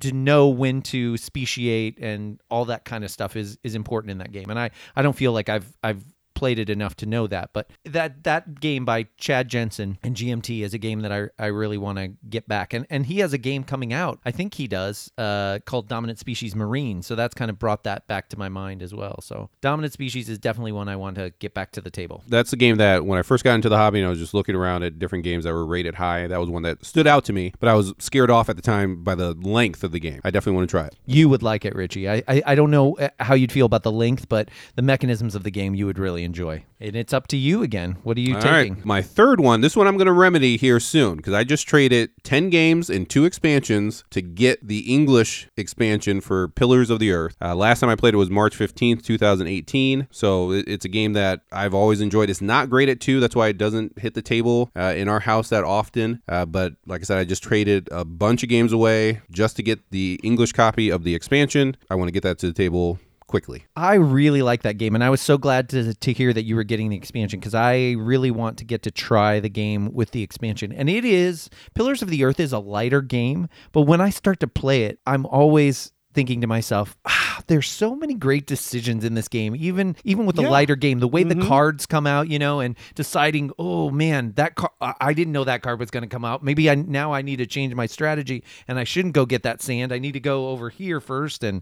[0.02, 4.18] to know when to speciate and all that kind of stuff is is important in
[4.18, 4.50] that game.
[4.50, 6.04] And I I don't feel like I've I've
[6.36, 7.52] played it enough to know that.
[7.54, 11.48] But that that game by Chad Jensen and GMT is a game that I, I
[11.48, 12.74] really want to get back.
[12.74, 14.20] And and he has a game coming out.
[14.26, 17.02] I think he does uh, called Dominant Species Marine.
[17.02, 19.20] So that's kind of brought that back to my mind as well.
[19.22, 22.24] So Dominant Species is definitely one I want to get back to the table.
[22.28, 24.34] That's the game that when I first got into the hobby and I was just
[24.34, 27.26] looking around at different games that were rated high, that was one that stood out
[27.26, 27.54] to me.
[27.60, 30.20] But I was scared off at the time by the length of the game.
[30.24, 30.96] I definitely want to try it.
[31.06, 32.10] You would like it, Richie.
[32.10, 35.36] I, I I don't know uh, how you'd feel about the length, but the mechanisms
[35.36, 36.64] of the game you would really enjoy.
[36.82, 37.94] And it's up to you again.
[38.04, 38.74] What are you All taking?
[38.76, 39.62] right, my third one.
[39.62, 43.10] This one I'm going to remedy here soon because I just traded 10 games and
[43.10, 47.38] two expansions to get the English expansion for Pillars of the Earth.
[47.42, 50.08] Uh, last time I played it was March 15th, 2018.
[50.12, 52.30] So it- it's a game that I've always enjoyed.
[52.30, 53.20] It's not great at two.
[53.20, 56.22] That's why it doesn't hit the table uh, in our house that often.
[56.28, 59.64] Uh, but like I said, I just traded a bunch of games away just to
[59.64, 61.78] get the English copy of the expansion.
[61.90, 63.66] I want to get that to the table quickly.
[63.76, 66.56] I really like that game, and I was so glad to, to hear that you
[66.56, 70.12] were getting the expansion because I really want to get to try the game with
[70.12, 70.72] the expansion.
[70.72, 74.40] And it is Pillars of the Earth is a lighter game, but when I start
[74.42, 79.16] to play it, I'm always thinking to myself, ah, there's so many great decisions in
[79.16, 79.54] this game.
[79.54, 80.50] Even even with the Yeah.
[80.50, 84.56] lighter game, the way the cards come out, you know, and deciding, oh man, that
[84.56, 86.42] card, I didn't know that card was going to come out.
[86.42, 89.62] Maybe I now I need to change my strategy, and I shouldn't go get that
[89.62, 89.92] sand.
[89.92, 91.62] I need to go over here first, and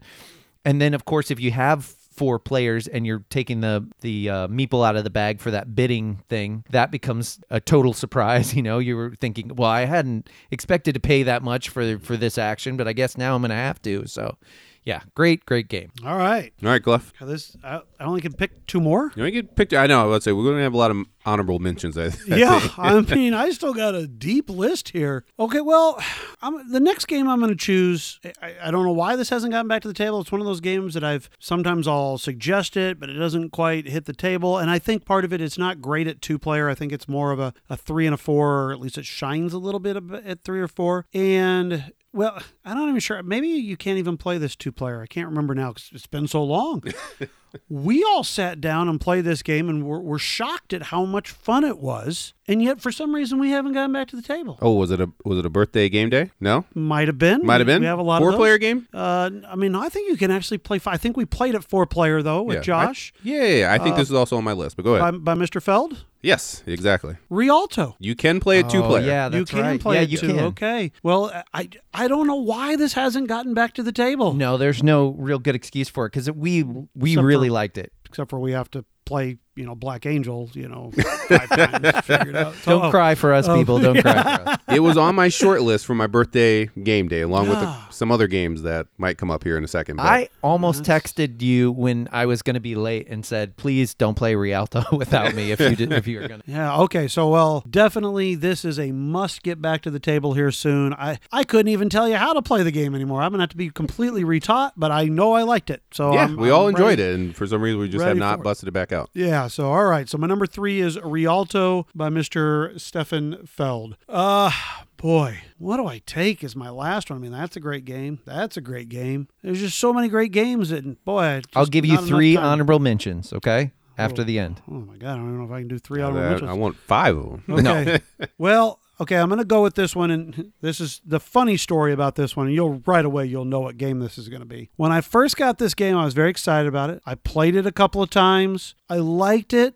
[0.66, 4.48] and then, of course, if you have four players and you're taking the the uh,
[4.48, 8.54] meeple out of the bag for that bidding thing, that becomes a total surprise.
[8.54, 12.16] You know, you were thinking, well, I hadn't expected to pay that much for for
[12.16, 14.06] this action, but I guess now I'm going to have to.
[14.06, 14.38] So,
[14.84, 15.92] yeah, great, great game.
[16.06, 16.54] All right.
[16.64, 17.14] All right, Clef.
[17.20, 19.12] This I, I only can pick two more.
[19.16, 19.74] You know, you get picked.
[19.74, 20.08] I know.
[20.08, 21.98] Let's say we're going to have a lot of honorable mentions.
[21.98, 22.68] I, I yeah.
[22.78, 25.26] I mean, I still got a deep list here.
[25.40, 26.02] Okay, well,
[26.42, 29.52] I'm, the next game I'm going to choose, I, I don't know why this hasn't
[29.54, 30.22] gotten back to the table.
[30.22, 33.88] It's one of those games that I've sometimes I'll suggest it, but it doesn't quite
[33.88, 34.58] hit the table.
[34.58, 36.70] And I think part of it is not great at two player.
[36.70, 39.06] I think it's more of a, a three and a four, or at least it
[39.06, 41.06] shines a little bit at three or four.
[41.14, 43.22] And well, I'm not even sure.
[43.24, 45.02] Maybe you can't even play this two player.
[45.02, 46.84] I can't remember now because it's been so long.
[47.70, 51.30] we all sat down and played this game and were, were shocked at how much
[51.32, 52.34] fun it was.
[52.48, 54.58] And yet, for some reason, we haven't gotten back to the table.
[54.62, 56.32] Oh, was it a was it a birthday game day?
[56.40, 57.46] No, might have been.
[57.46, 57.82] Might have been.
[57.82, 58.40] We have a lot four of those.
[58.40, 58.88] player game.
[58.94, 60.80] Uh, I mean, I think you can actually play.
[60.80, 60.96] Five.
[60.96, 62.62] I think we played it four player though with Yeah.
[62.62, 63.74] Josh I, yeah, yeah, yeah.
[63.74, 64.76] I think Uh, this is also on my list.
[64.76, 65.24] But go ahead.
[65.24, 65.62] by, by Mr.
[65.62, 66.06] Feld.
[66.24, 67.18] Yes, exactly.
[67.30, 67.96] Rialto.
[68.00, 69.06] You can play a two oh, player.
[69.06, 69.80] yeah, you can right.
[69.80, 70.28] play yeah, it you too.
[70.28, 70.40] can.
[70.40, 70.92] Okay.
[71.04, 74.34] Well, I I don't know why this hasn't gotten back to the table.
[74.34, 77.78] No, there's no real good excuse for it because we we Except really for- liked
[77.78, 77.92] it.
[78.06, 80.92] Except for we have to play, you know, Black Angel, you know,
[81.28, 82.56] five times to figure it out.
[82.56, 83.80] So, Don't oh, cry for us, oh, people.
[83.80, 84.60] Don't cry for us.
[84.76, 87.88] it was on my short list for my birthday game day, along with the, ah.
[87.92, 89.98] some other games that might come up here in a second.
[89.98, 93.94] But I almost texted you when I was going to be late and said, "Please
[93.94, 96.78] don't play Rialto without me if you did, if you were going to." Yeah.
[96.82, 97.08] Okay.
[97.08, 100.94] So, well, definitely, this is a must get back to the table here soon.
[100.94, 103.22] I I couldn't even tell you how to play the game anymore.
[103.22, 105.84] I'm gonna have to be completely retaught, but I know I liked it.
[105.92, 108.04] So yeah, I'm- we all I'm enjoyed ready- it, and for some reason we just
[108.04, 108.44] have for not it.
[108.44, 109.10] busted it back out.
[109.14, 109.43] Yeah.
[109.48, 110.08] So all right.
[110.10, 112.80] So my number three is Rialto by Mr.
[112.80, 113.98] Stefan Feld.
[114.08, 114.52] Uh
[114.98, 117.20] boy, what do I take as my last one?
[117.20, 118.20] I mean, that's a great game.
[118.26, 119.28] That's a great game.
[119.44, 123.34] There's just so many great games, and boy, just I'll give you three honorable mentions.
[123.34, 124.26] Okay, after Oh.
[124.26, 124.62] the end.
[124.70, 126.50] Oh my god, I don't know if I can do three I, honorable mentions.
[126.50, 127.66] I want five of them.
[127.68, 128.00] Okay.
[128.38, 131.94] well, okay, I'm going to go with this one and this is the funny story
[131.94, 134.48] about this one and you'll right away you'll know what game this is going to
[134.48, 134.70] be.
[134.76, 137.02] When I first got this game, I was very excited about it.
[137.06, 138.76] I played it a couple of times.
[138.90, 139.76] I liked it.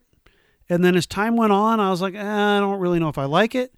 [0.70, 3.18] And then as time went on, I was like, eh, I don't really know if
[3.18, 3.74] I like it.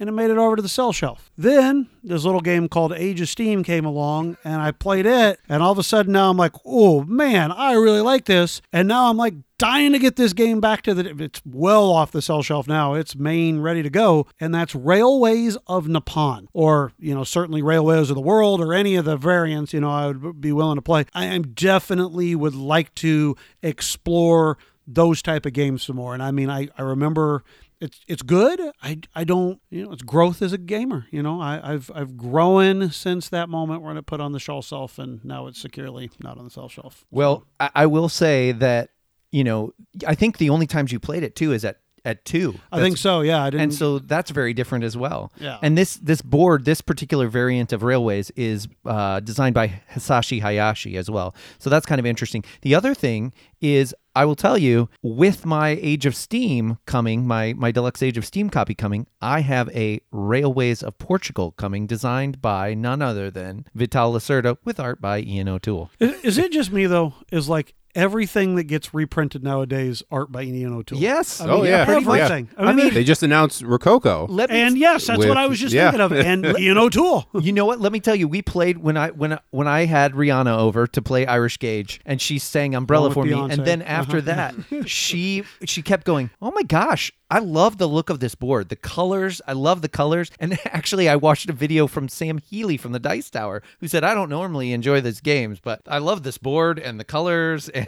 [0.00, 1.30] And it made it over to the sell shelf.
[1.38, 5.38] Then this little game called Age of Steam came along and I played it.
[5.48, 8.60] And all of a sudden now I'm like, oh man, I really like this.
[8.72, 11.22] And now I'm like dying to get this game back to the.
[11.22, 12.94] It's well off the sell shelf now.
[12.94, 14.26] It's main ready to go.
[14.40, 16.48] And that's Railways of Nippon.
[16.52, 19.90] Or, you know, certainly Railways of the World or any of the variants, you know,
[19.90, 21.06] I would be willing to play.
[21.14, 26.14] I am definitely would like to explore those type of games some more.
[26.14, 27.42] And I mean, I, I remember
[27.80, 28.60] it's it's good.
[28.82, 31.06] I, I don't you know it's growth as a gamer.
[31.10, 34.66] You know I, I've I've grown since that moment when it put on the shelf
[34.66, 37.04] shelf and now it's securely not on the shelf shelf.
[37.10, 38.90] Well, I, I will say that
[39.30, 39.74] you know
[40.06, 42.54] I think the only times you played it too is at at two.
[42.70, 43.20] I think so.
[43.22, 43.62] Yeah, I didn't.
[43.62, 45.32] and so that's very different as well.
[45.38, 45.58] Yeah.
[45.62, 50.96] And this this board, this particular variant of Railways, is uh, designed by Hisashi Hayashi
[50.96, 51.34] as well.
[51.58, 52.44] So that's kind of interesting.
[52.62, 57.54] The other thing is, I will tell you, with my Age of Steam coming, my
[57.54, 62.42] my deluxe Age of Steam copy coming, I have a Railways of Portugal coming, designed
[62.42, 65.90] by none other than Vital Lacerda, with art by Ian O'Toole.
[65.98, 67.14] is, is it just me though?
[67.32, 70.98] Is like everything that gets reprinted nowadays art by Ian O'Toole?
[70.98, 71.40] Yes.
[71.40, 71.84] I Oh, mean, yeah.
[71.84, 72.18] pretty much.
[72.18, 72.24] Yeah.
[72.24, 72.48] everything.
[72.56, 74.26] I mean, They just announced Rococo.
[74.28, 75.90] Let me and yes, that's With- what I was just yeah.
[75.90, 76.12] thinking of.
[76.12, 77.28] And Ian O'Toole.
[77.40, 77.80] You know what?
[77.80, 78.28] Let me tell you.
[78.28, 82.20] We played when I when when I had Rihanna over to play Irish Gauge, and
[82.20, 83.32] she sang "Umbrella" Oh, with for me.
[83.32, 84.52] And then after Uh-huh.
[84.70, 86.30] that, she she kept going.
[86.40, 88.68] Oh my gosh, I love the look of this board.
[88.68, 90.30] The colors, I love the colors.
[90.40, 94.04] And actually, I watched a video from Sam Healey from the Dice Tower, who said,
[94.04, 97.83] "I don't normally enjoy these games, but I love this board and the colors." And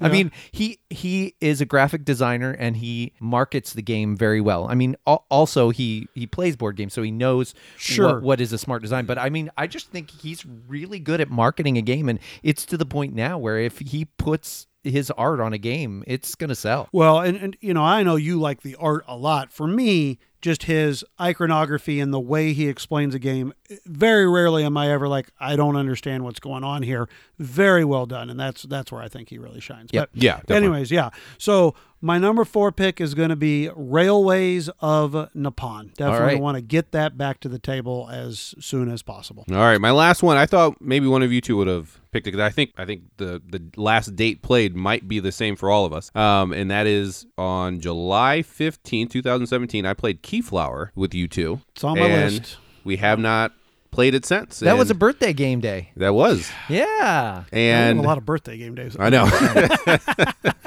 [0.00, 4.66] I mean, he he is a graphic designer and he markets the game very well.
[4.68, 8.14] I mean, al- also he he plays board games, so he knows Sure.
[8.14, 9.06] what, what is a smart design.
[9.06, 12.64] But I mean, I just think he's really good at marketing a game, and it's
[12.66, 16.54] to the point now where if he puts his art on a game, it's gonna
[16.54, 16.88] sell.
[16.92, 19.52] Well, and, and you know, I know you like the art a lot.
[19.52, 23.52] For me, just his iconography and the way he explains a game,
[23.86, 27.08] very rarely am I ever like, I don't understand what's going on here.
[27.38, 29.90] Very well done, and that's that's where I think he really shines.
[29.92, 30.10] Yep.
[30.12, 30.56] But Yeah, definitely.
[30.56, 31.10] anyways, yeah.
[31.38, 35.92] So my number four pick is going to be Railways of Nippon.
[35.96, 36.40] Definitely right.
[36.40, 39.44] want to get that back to the table as soon as possible.
[39.50, 40.36] All right, my last one.
[40.36, 42.84] I thought maybe one of you two would have picked it because I think I
[42.84, 46.14] think the the last date played might be the same for all of us.
[46.16, 49.86] Um, and that is on July 15, 2017.
[49.86, 51.60] I played Keyflower with you two.
[51.74, 52.56] It's on my and list.
[52.82, 53.52] We have not
[53.90, 54.60] played it since.
[54.60, 55.90] That was a birthday game day.
[55.96, 57.44] that was, Yeah.
[57.52, 58.96] And a lot of birthday game days.
[58.98, 59.26] I know.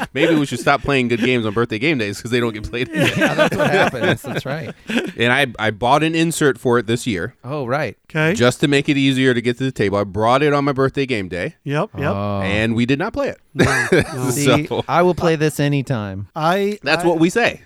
[0.14, 2.70] Maybe we should stop playing good games on birthday game days because they don't get
[2.70, 2.88] played.
[2.94, 4.22] Yeah, that's what happens.
[4.22, 4.74] That's right.
[5.18, 7.98] And I I bought an insert for it this year Oh, right.
[8.10, 8.34] Okay.
[8.36, 9.98] just to make it easier to get to the table.
[9.98, 11.90] I brought it on my birthday game day, Yep.
[11.98, 12.14] Yep.
[12.16, 12.42] Oh.
[12.44, 13.40] and we did not play it.
[13.54, 14.30] No, no.
[14.32, 16.28] See, So- I will play this anytime.
[16.36, 17.62] I That's I- what we say.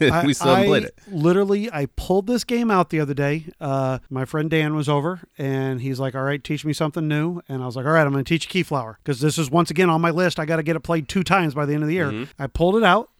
[0.00, 0.98] I- we still haven't played it.
[1.10, 3.44] Literally, I pulled this game out the other day.
[3.60, 7.42] Uh, my friend Dan was over, and he's like, "All right, teach me something new."
[7.48, 9.50] And I was like, "All right, I'm going to teach you Keyflower because this is
[9.50, 10.38] once again on my list.
[10.40, 12.42] I got to get it played two times by the end of the year." Mm-hmm.
[12.42, 13.10] I pulled it out,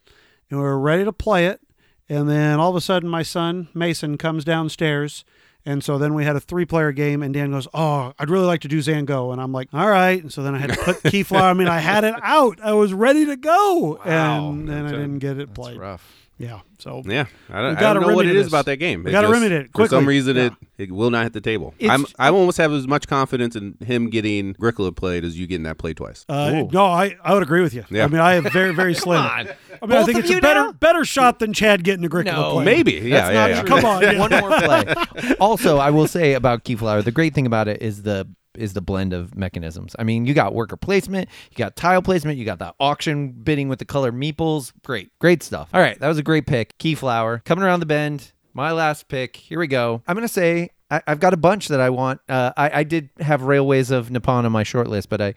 [0.50, 1.60] and we were ready to play it.
[2.08, 5.26] And then all of a sudden, my son Mason comes downstairs.
[5.68, 8.46] And so then we had a three player game, and Dan goes, Oh, I'd really
[8.46, 9.32] like to do Zango.
[9.32, 10.20] And I'm like, All right.
[10.22, 11.42] And so then I had to put Keyflower.
[11.42, 14.00] I mean, I had it out, I was ready to go.
[14.02, 14.48] Wow.
[14.48, 15.76] And then I didn't get it played.
[15.76, 16.27] rough.
[16.38, 16.60] Yeah.
[16.78, 18.52] So Yeah, I don't, I gotta don't know what remedy it is this.
[18.52, 19.02] about that game.
[19.02, 19.88] We gotta just- remedy it quickly.
[19.88, 20.42] For some reason, Yeah.
[20.46, 21.74] it it will not hit the table.
[21.88, 25.64] I'm I almost have as much confidence in him getting Agricola played as you getting
[25.64, 26.24] that play twice.
[26.28, 27.84] Uh, no, I, I would agree with you.
[27.90, 28.04] Yeah.
[28.04, 29.18] I mean, I have very very slim.
[29.20, 29.48] on.
[29.82, 30.72] I mean, I think it's a better now?
[30.72, 32.52] better shot than Chad getting Agricola No.
[32.52, 32.64] play.
[32.64, 33.60] Maybe, yeah, That's yeah, not yeah.
[33.62, 33.68] true.
[33.68, 34.18] Come on.
[34.18, 34.60] One more
[35.24, 35.34] play.
[35.40, 38.28] also, I will say about Keyflower, the great thing about it is the
[38.58, 39.94] is the blend of mechanisms.
[39.98, 43.68] I mean, you got worker placement, you got tile placement, you got the auction bidding
[43.68, 44.72] with the color meeples.
[44.84, 45.68] Great, great stuff.
[45.72, 46.76] All right, that was a great pick.
[46.78, 48.32] Keyflower coming around the bend.
[48.54, 49.36] My last pick.
[49.36, 50.02] Here we go.
[50.06, 52.20] I'm gonna say I, I've got a bunch that I want.
[52.28, 55.34] Uh, I, I did have Railways of Nippon on my short list, but I,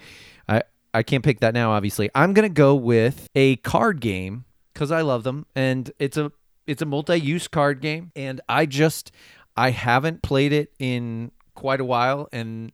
[0.47, 1.71] I, I can't pick that now.
[1.71, 6.31] Obviously, I'm gonna go with a card game because I love them, and it's a
[6.67, 9.11] it's a multi-use card game, and I just
[9.55, 12.71] I haven't played it in quite a while, and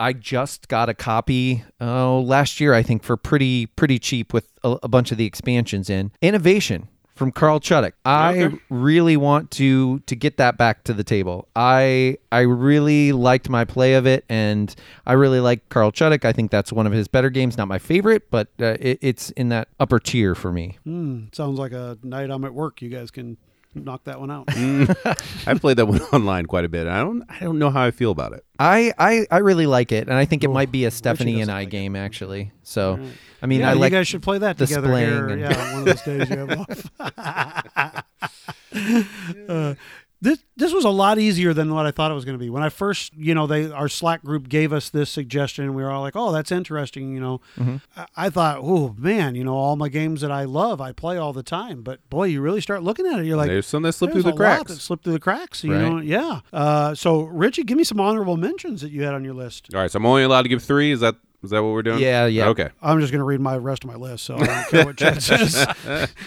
[0.00, 4.48] I just got a copy oh last year I think for pretty pretty cheap with
[4.62, 7.92] a, a bunch of the expansions in Innovation from Carl Chudyk.
[8.04, 8.56] I Okay.
[8.70, 11.46] really want to to get that back to the table.
[11.54, 14.74] I I really liked my play of it, and
[15.06, 16.24] I really like Carl Chudyk.
[16.24, 17.56] I think that's one of his better games.
[17.56, 20.76] Not my favorite, but uh, it, it's in that upper tier for me.
[20.82, 22.82] Hmm, sounds like a night I'm at work.
[22.82, 23.36] You guys can
[23.74, 24.44] knock that one out.
[25.46, 26.86] I've played that one online quite a bit.
[26.86, 28.44] I don't I don't know how I feel about it.
[28.58, 31.40] I, I, I really like it, and I think it Ooh, might be a Stephanie
[31.40, 31.70] and I like it.
[31.72, 32.52] game actually.
[32.62, 33.00] So,
[33.42, 35.28] I mean, yeah, I you like guys should play that the together splaying here.
[35.28, 36.60] and- Yeah, one of those days you have
[37.96, 38.04] off.
[39.48, 39.74] uh,
[40.24, 42.48] this this was a lot easier than what I thought it was going to be.
[42.50, 45.82] When I first, you know, they our Slack group gave us this suggestion, and we
[45.82, 47.76] were all like, "Oh, that's interesting." You know, Mm-hmm.
[47.96, 51.16] I, I thought, "Oh man, you know, all my games that I love, I play
[51.18, 53.82] all the time." But boy, you really start looking at it, you're like, There's some
[53.82, 54.72] that slip through There's the a lot cracks.
[54.74, 55.62] that slipped through the cracks.
[55.62, 55.82] You Right.
[55.82, 56.40] know, yeah.
[56.52, 59.68] Uh, so Richie, give me some honorable mentions that you had on your list.
[59.74, 60.90] All right, so I'm only allowed to give three.
[60.90, 62.00] Is that is that what we're doing?
[62.00, 62.48] Yeah, yeah.
[62.48, 62.70] Okay.
[62.82, 64.96] I'm just going to read my rest of my list, so I don't care what
[64.96, 65.66] Chad says.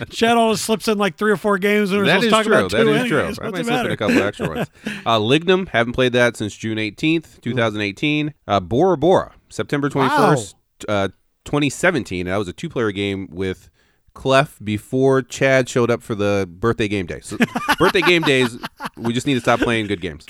[0.09, 2.35] Chad always slips in like three or four games, and we're That supposed is to
[2.35, 2.55] talk true.
[2.57, 3.17] about That two is true.
[3.19, 3.39] anyways.
[3.39, 4.67] I might the slip in a couple extra ones.
[5.05, 8.33] Uh, Lignum, haven't played that since June 18th, 2018.
[8.47, 10.53] Uh, Bora Bora, September 21st,
[10.89, 11.07] uh,
[11.45, 12.25] 2017.
[12.25, 13.69] That was a two-player game with
[14.13, 17.19] Clef before Chad showed up for the birthday game day.
[17.21, 17.37] So
[17.79, 18.57] birthday game days,
[18.97, 20.25] we just need to stop playing good games.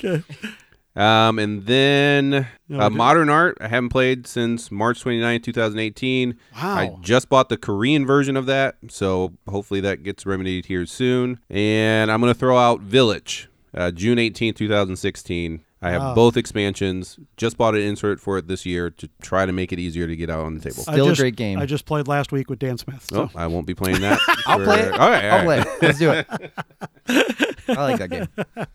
[0.98, 2.90] Um, and then No, uh.
[2.90, 6.36] Modern Art, I haven't played since March 29th, 2018.
[6.56, 6.76] Wow.
[6.76, 11.38] I just bought the Korean version of that, so hopefully that gets remedied here soon.
[11.48, 15.62] And I'm going to throw out Village, uh, June 18th, 2016.
[15.80, 16.14] I have Wow.
[16.14, 17.18] both expansions.
[17.36, 20.16] Just bought an insert for it this year to try to make it easier to
[20.16, 20.82] get out on the table.
[20.88, 21.58] I Still a just- great game.
[21.60, 23.06] I just played last week with Dan Smith.
[23.10, 23.30] So.
[23.32, 24.18] Oh, I won't be playing that.
[24.46, 24.92] I'll play it.
[24.92, 25.62] All right, all I'll right.
[25.64, 25.82] play it.
[25.82, 26.26] Let's do it.
[27.68, 28.28] I like that game.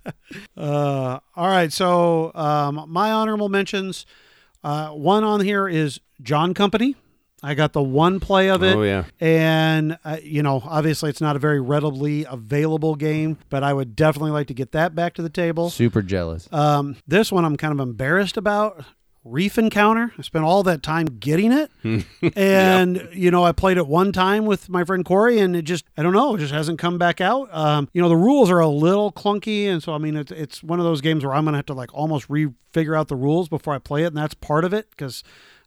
[0.58, 1.72] Uh, all right.
[1.72, 4.06] So um, my honorable mentions.
[4.64, 6.96] Uh, one on here is John Company.
[7.44, 8.76] I got the one play of it.
[8.76, 9.03] Oh, yeah.
[9.20, 13.95] And, uh, you know, obviously it's not a very readily available game, but I would
[13.95, 15.70] definitely like to get that back to the table.
[15.70, 16.48] Super jealous.
[16.53, 18.86] Um, this one I'm kind of embarrassed about.
[19.26, 20.11] Reef Encounter.
[20.18, 21.72] I spent all that time getting it.
[22.36, 25.86] and, you know, I played it one time with my friend Corey and it just,
[25.98, 27.48] I don't know, it just hasn't come back out.
[27.53, 29.68] Um, you know, the rules are a little clunky.
[29.68, 31.65] And so, I mean, it's, it's one of those games where I'm going to have
[31.68, 34.07] to like almost re figure out the rules before I play it.
[34.07, 35.24] And that's part of it because,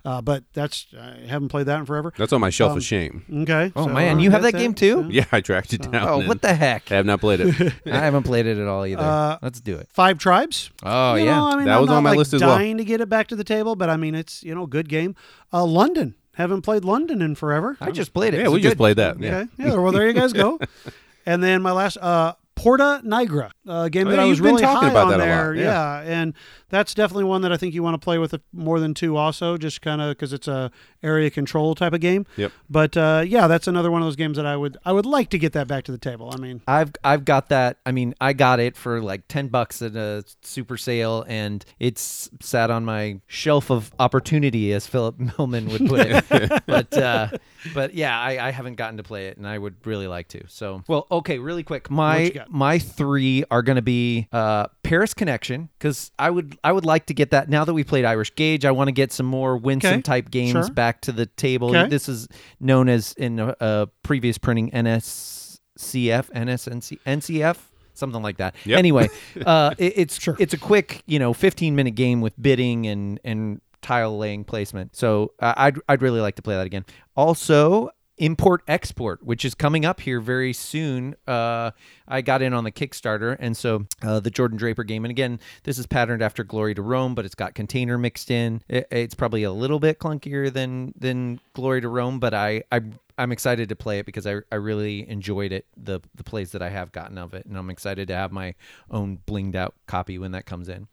[0.06, 2.12] uh, but that's, I haven't played that in forever.
[2.16, 3.24] That's on my shelf Um, of shame.
[3.42, 3.72] Okay.
[3.76, 5.08] Oh so, man, you have that that's game too?
[5.10, 6.08] Yeah, I tracked it down.
[6.08, 6.90] Oh, what the heck?
[6.90, 7.74] I have not played it.
[7.86, 9.02] I haven't played it at all either.
[9.02, 9.88] Uh, Let's do it.
[9.92, 10.70] Five Tribes.
[10.82, 11.36] Oh You yeah.
[11.36, 12.56] know, I mean, That I'm was not, on my like, list as well.
[12.56, 14.88] Dying to get it back to the table, but I mean, it's you know, good
[14.88, 15.14] game.
[15.52, 16.14] Uh, London.
[16.34, 17.78] Haven't played London in forever.
[17.80, 18.38] I just played it.
[18.38, 19.18] yeah, It's we just played that.
[19.18, 19.38] Yeah.
[19.38, 19.48] Okay.
[19.58, 19.74] Yeah.
[19.76, 20.60] Well, there you guys go.
[21.26, 24.54] and then my last, uh, Porta Nigra, a game Oh, that I was you've been
[24.54, 25.54] really talking high about on that a lot, there.
[25.54, 26.00] yeah.
[26.00, 26.34] and
[26.68, 29.16] that's definitely one that I think you want to play with more than two.
[29.16, 30.70] Also, just kind of because it's a
[31.02, 32.26] area control type of game.
[32.36, 32.52] Yep.
[32.68, 35.30] But uh, yeah, that's another one of those games that I would I would like
[35.30, 36.30] to get that back to the table.
[36.34, 37.78] I mean, I've I've got that.
[37.86, 42.28] I mean, I got it for like ten bucks at a super sale, and it's
[42.40, 46.62] sat on my shelf of opportunity, as Philip Millman would put it.
[46.66, 47.28] but uh,
[47.74, 50.42] but yeah, I, I haven't gotten to play it, and I would really like to.
[50.48, 51.90] So well, okay, really quick.
[51.90, 56.84] My my three are going to be uh, Paris Connection because I would I would
[56.84, 58.64] like to get that now that we played Irish Gauge.
[58.64, 60.02] I want to get some more Winsome Okay.
[60.02, 60.70] type games Sure.
[60.70, 61.70] back to the table.
[61.76, 61.88] Okay.
[61.88, 62.28] This is
[62.60, 67.56] known as in a, a previous printing NSCF, NSNC, NCF.
[67.94, 68.54] Something like that.
[68.64, 68.78] Yep.
[68.78, 69.08] Anyway,
[69.46, 70.36] uh, it, it's Sure.
[70.38, 74.94] it's a quick, you know, 15 minute game with bidding and and tile laying placement.
[74.96, 76.84] So uh, I'd I'd really like to play that again.
[77.16, 81.14] Also, import export, which is coming up here very soon.
[81.26, 81.70] Uh,
[82.08, 85.04] I got in on the Kickstarter, and so uh, the Jordan Draper game.
[85.04, 88.62] And again, this is patterned after Glory to Rome, but it's got container mixed in.
[88.68, 92.82] It, it's probably a little bit clunkier than than Glory to Rome, but I I.
[93.18, 96.60] I'm excited to play it because I, I really enjoyed it the the plays that
[96.60, 98.54] I have gotten of it and I'm excited to have my
[98.90, 100.86] own blinged out copy when that comes in.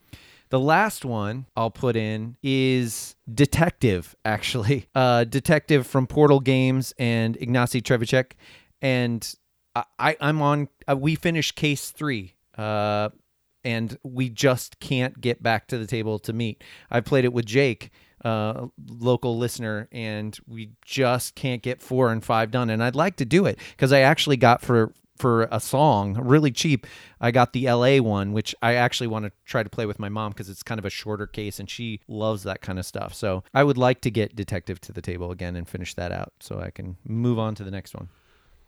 [0.53, 4.87] The last one I'll put in is Detective, actually.
[4.95, 8.33] Uh, Detective from Portal Games and Ignacy Trzewiczek.
[8.79, 9.35] And
[9.75, 12.35] I, I'm on, uh, we finished case three.
[12.55, 13.09] Uh,
[13.63, 16.63] and we just can't get back to the table to meet.
[16.91, 17.89] I played it with Jake,
[18.23, 22.69] uh, local listener, and we just can't get four and five done.
[22.69, 26.51] And I'd like to do it because I actually got for for a song really
[26.51, 26.87] cheap.
[27.21, 30.09] I got the LA one, which I actually want to try to play with my
[30.09, 33.13] mom because it's kind of a shorter case and she loves that kind of stuff.
[33.13, 36.33] So I would like to get Detective to the table again and finish that out
[36.39, 38.09] so I can move on to the next one.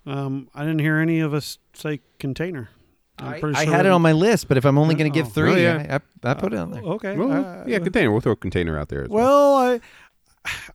[0.06, 2.70] Um, I didn't hear any of us say container.
[3.18, 5.14] I'm I, pretty I had it on my list, but if I'm only going to
[5.18, 5.30] give Oh.
[5.30, 6.00] three, Oh, yeah.
[6.24, 6.84] I, I, I put it on there.
[6.84, 7.16] Okay.
[7.18, 8.12] Well, uh, yeah, container.
[8.12, 9.04] We'll throw a container out there.
[9.04, 9.24] As well.
[9.56, 9.80] Well, I,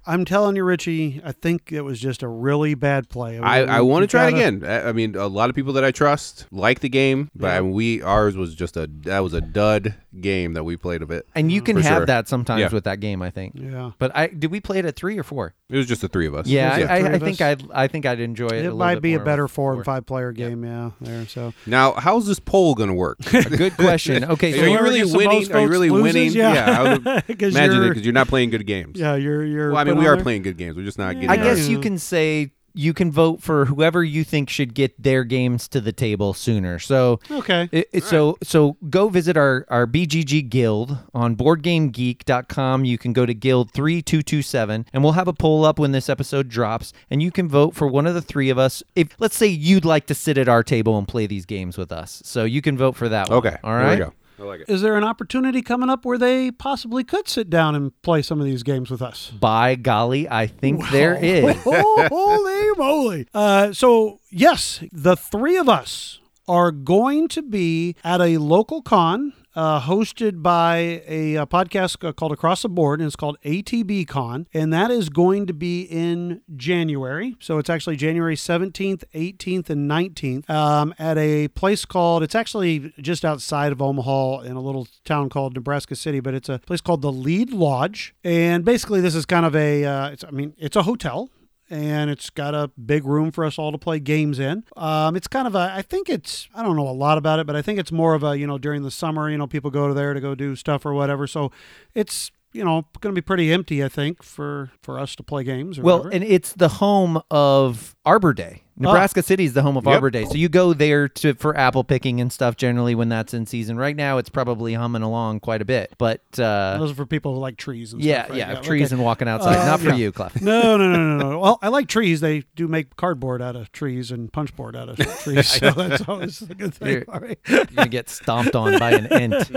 [0.06, 1.20] I'm telling you, Richie.
[1.24, 3.38] I think it was just a really bad play.
[3.38, 4.64] I, I We- want to try it again.
[4.64, 7.58] I, I mean, a lot of people that I trust like the game, but Yeah.
[7.58, 11.02] I mean, we ours was just a that was a dud game that we played
[11.02, 11.26] of it.
[11.34, 12.06] And you can have sure.
[12.06, 12.68] that sometimes Yeah.
[12.72, 13.54] with that game, I think.
[13.56, 13.92] Yeah.
[13.98, 15.54] But I did we play it at three or four?
[15.68, 16.46] It was just the three of us.
[16.48, 17.40] Yeah, Was it I, I, I think?
[17.40, 18.52] I'd I think I'd enjoy it.
[18.52, 20.64] It, a little might bit be a better with four and five player game.
[20.64, 21.26] Yeah, there.
[21.28, 23.18] So Now, how's this poll going to work?
[23.34, 24.24] A good question.
[24.30, 25.52] Okay, Are you really winning?
[25.52, 26.02] Are you really loses?
[26.14, 26.32] winning?
[26.32, 26.80] Yeah.
[26.80, 27.04] I would
[27.38, 28.98] 'Cause imagine it because you're not playing good games.
[28.98, 29.59] yeah, you're you're.
[29.68, 30.22] Well, I mean, we are there.
[30.22, 30.76] playing good games.
[30.76, 31.22] We're just not Yeah.
[31.26, 31.30] getting.
[31.30, 34.94] I our- guess you can say you can vote for whoever you think should get
[35.02, 36.78] their games to the table sooner.
[36.78, 37.68] So Okay.
[37.72, 42.84] It, it- so so go visit our our BGG guild on boardgamegeek.com.
[42.84, 46.48] You can go to guild 3227 and we'll have a poll up when this episode
[46.48, 48.82] drops and you can vote for one of the three of us.
[48.94, 51.90] If let's say you'd like to sit at our table and play these games with
[51.90, 52.22] us.
[52.24, 53.38] So you can vote for that one.
[53.38, 53.56] Okay.
[53.64, 54.12] All There right.
[54.40, 54.48] We go.
[54.50, 54.68] I like it.
[54.72, 58.40] Is there an opportunity coming up where they possibly could sit down and play some
[58.40, 59.30] of these games with us?
[59.30, 61.56] By golly, I think there is.
[61.66, 63.26] oh, holy moly.
[63.34, 66.20] Uh, so, yes, the three of us
[66.50, 72.12] are going to be at a local con uh, hosted by a, uh podcast uh,
[72.12, 75.82] called Across the Board, and it's called ATB Con, and that is going to be
[75.82, 77.36] in January.
[77.40, 82.92] So it's actually January 17th, 18th, and 19th um, at a place called, it's actually
[83.00, 86.80] just outside of Omaha in a little town called Nebraska City, but it's a place
[86.80, 88.14] called the Lied Lodge.
[88.24, 91.30] And basically, this is kind of a, uh, I mean, it's a hotel
[91.70, 94.64] and it's got a big room for us all to play games in.
[94.76, 97.46] Um, it's kind of a, I think it's, I don't know a lot about it,
[97.46, 99.70] but I think it's more of a, you know, during the summer, you know, people
[99.70, 101.26] go to there to go do stuff or whatever.
[101.26, 101.52] So
[101.94, 105.44] it's, you know, going to be pretty empty, I think, for for us to play
[105.44, 105.78] games.
[105.78, 106.14] Or Well, whatever.
[106.14, 108.62] and it's the home of Arbor Day.
[108.76, 109.92] Nebraska City is the home of Yep.
[109.94, 112.56] Arbor Day, so you go there to for apple picking and stuff.
[112.56, 113.76] Generally, when that's in season.
[113.76, 115.92] Right now, it's probably humming along quite a bit.
[115.98, 118.30] But uh, those are for people who like trees and yeah, stuff.
[118.30, 118.38] right?
[118.38, 118.94] yeah, trees okay.
[118.94, 119.56] and walking outside.
[119.58, 119.96] Uh, Not for yeah.
[119.96, 120.40] you, Clef.
[120.40, 121.38] No, no, no, no, no.
[121.38, 122.20] Well, I like trees.
[122.22, 126.08] They do make cardboard out of trees and punch board out of trees, so that's
[126.08, 126.88] always a good thing.
[126.88, 127.38] You're- All right.
[127.46, 129.50] You're gonna get stomped on by an ant.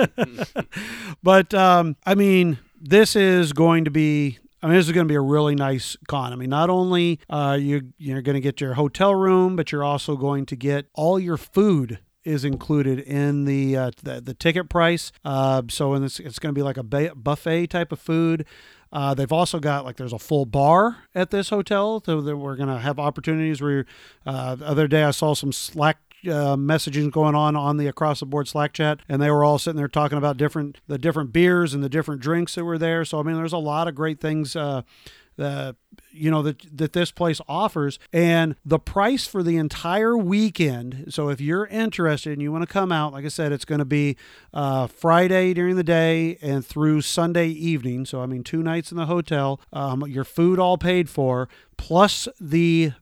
[1.24, 4.38] But um, I mean, this is going to be.
[4.62, 6.32] I mean, this is going to be a really nice con.
[6.32, 9.84] I mean, not only uh, you you're going to get your hotel room, but you're
[9.84, 14.70] also going to get all your food is included in the uh, the, the ticket
[14.70, 15.12] price.
[15.26, 18.46] Uh, so, this, it's going to be like a buffet type of food.
[18.92, 22.56] Uh, they've also got like there's a full bar at this hotel, so that we're
[22.56, 23.86] going to have opportunities where.
[24.26, 28.20] Uh, the other day, I saw some Slack uh, messaging going on on the across
[28.20, 31.34] the board Slack chat, and they were all sitting there talking about different the different
[31.34, 33.06] beers and the different drinks that were there.
[33.06, 34.56] So I mean, there's a lot of great things.
[34.56, 34.84] Uh,
[36.12, 41.30] you know that that this place offers and the price for the entire weekend so
[41.30, 43.86] if you're interested and you want to come out like i said it's going to
[43.86, 44.16] be
[44.54, 48.98] uh, friday during the day and through sunday evening so i mean two nights in
[48.98, 52.94] the hotel um, your food all paid for plus the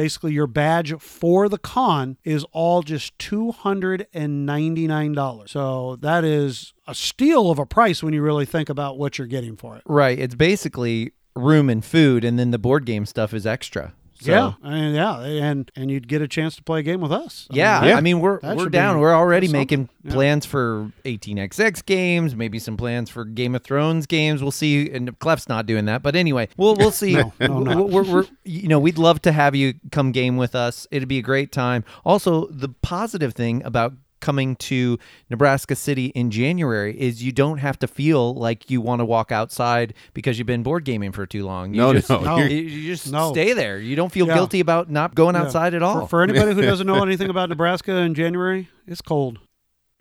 [0.00, 7.50] basically your badge for the con is all just $299 so that is a steal
[7.50, 10.18] of a price when you really think about what you're getting for it Right.
[10.18, 13.94] It's basically room and food, and then the board game stuff is extra.
[14.20, 17.10] So, yeah, and yeah, and and you'd get a chance to play a game with
[17.12, 17.48] us.
[17.50, 17.96] I Yeah, mean, Yeah.
[17.96, 18.98] I mean we're That we're down.
[18.98, 19.60] We're already something.
[19.60, 20.12] making Yeah.
[20.12, 24.42] plans for 18xx games, maybe some plans for Game of Thrones games.
[24.42, 24.90] We'll see.
[24.90, 27.14] And Clef's not doing that, but anyway, we'll we'll see.
[27.20, 27.88] No, no, not.
[27.90, 30.86] We're, we're, you know, we'd love to have you come game with us.
[30.90, 31.84] It'd be a great time.
[32.04, 34.98] Also, the positive thing about coming to
[35.30, 39.32] Nebraska City in January is you don't have to feel like you want to walk
[39.32, 41.74] outside because you've been board gaming for too long.
[41.74, 42.38] You No, just, no, No.
[42.38, 43.32] You, you just No.
[43.32, 43.78] stay there.
[43.78, 44.34] You don't feel Yeah.
[44.34, 45.42] guilty about not going Yeah.
[45.42, 46.02] outside at all.
[46.02, 49.38] For, for anybody who doesn't know anything about Nebraska in January, it's cold.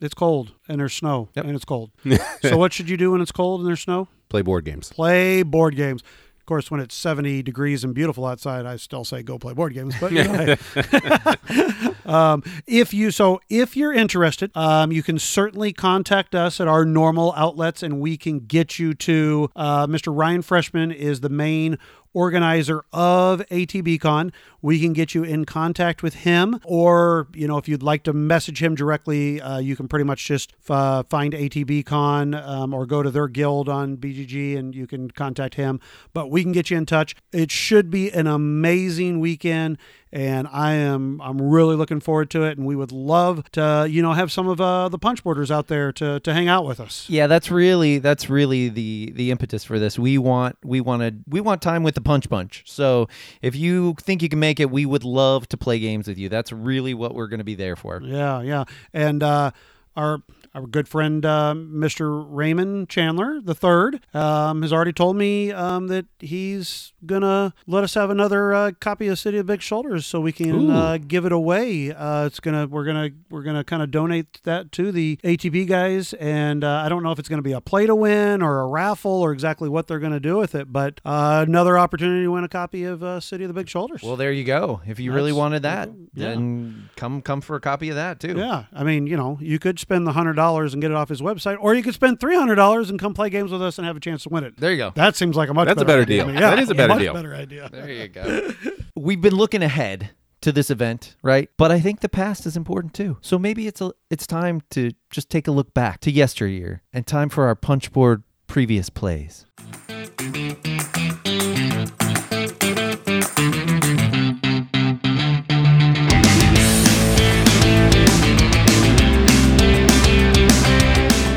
[0.02, 1.46] It's cold and there's snow Yep.
[1.46, 1.92] and it's cold.
[2.42, 4.08] so what should you do when it's cold and there's snow?
[4.30, 4.90] Play board games.
[4.94, 6.04] Play board games.
[6.50, 9.76] Of course, when it's 70 degrees and beautiful outside, I still say go play board
[9.76, 9.94] games.
[10.00, 11.94] But you know, hey.
[12.08, 16.86] um, if you so if you're interested, um, you can certainly contact us at our
[16.86, 20.12] normal outlets, and we can get you to uh, Mr.
[20.12, 21.78] Ryan Freshman is the main
[22.20, 24.34] organizer of ATBCon.
[24.62, 28.14] We can get you in contact with him, or you know, if you'd like to
[28.14, 33.02] message him directly, uh, you can pretty much just uh, find ATBCon um, or go
[33.02, 35.80] to their guild on BGG, and you can contact him.
[36.14, 37.16] But we can get you in touch.
[37.32, 39.78] It should be an amazing weekend.
[40.12, 44.02] And I am I'm really looking forward to it, and we would love to you
[44.02, 46.80] know have some of uh, the punch boarders out there to, to hang out with
[46.80, 47.08] us.
[47.10, 50.00] Yeah, that's really that's really the the impetus for this.
[50.00, 52.64] We want we want to we want time with the punch bunch.
[52.66, 53.08] So
[53.42, 56.28] if you think you can make it, we would love to play games with you.
[56.28, 58.02] That's really what we're going to be there for.
[58.04, 58.64] Yeah, yeah.
[58.94, 59.52] And uh,
[59.96, 60.24] our
[60.54, 62.26] our good friend uh, Mr.
[62.28, 67.94] Raymond Chandler the third um, has already told me um, that he's gonna let us
[67.94, 71.32] have another uh, copy of City of Big Shoulders so we can uh, give it
[71.32, 71.92] away.
[71.92, 76.14] Uh, it's gonna we're gonna we're gonna kind of donate that to the ATB guys,
[76.14, 78.68] and uh, I don't know if it's gonna be a play to win or a
[78.68, 82.44] raffle or exactly what they're gonna do with it, but uh, another opportunity to win
[82.44, 84.02] a copy of uh, City of the Big Shoulders.
[84.04, 84.82] Well, there you go.
[84.86, 86.30] If you really wanted that, yeah.
[86.30, 88.36] then come come for a copy of that too.
[88.38, 91.10] Yeah, I mean, you know, you could spend the hundred dollars and get it off
[91.10, 93.78] his website, or you could spend three hundred dollars and come play games with us
[93.78, 94.58] and have a chance to win it.
[94.58, 94.92] There you go.
[94.96, 96.26] That seems like a much That's a better better idea deal.
[96.28, 96.40] to me.
[96.40, 97.14] Yeah, That is a better much deal.
[97.14, 97.70] Better idea.
[97.72, 98.52] There you go.
[98.96, 100.12] We've been looking ahead
[100.42, 101.50] to this event, right?
[101.58, 103.18] But I think the past is important too.
[103.22, 107.06] So maybe it's a it's time to just take a look back to yesteryear and
[107.06, 109.46] time for our punchboard previous plays.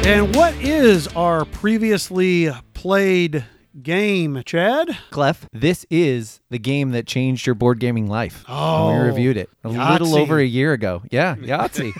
[0.05, 3.45] And what is our previously played
[3.83, 4.97] game, Chad?
[5.11, 8.45] Clef, this is the game that changed your board gaming life.
[8.49, 11.03] Oh, when we reviewed it a little over a year ago.
[11.11, 11.93] Yeah, Yahtzee.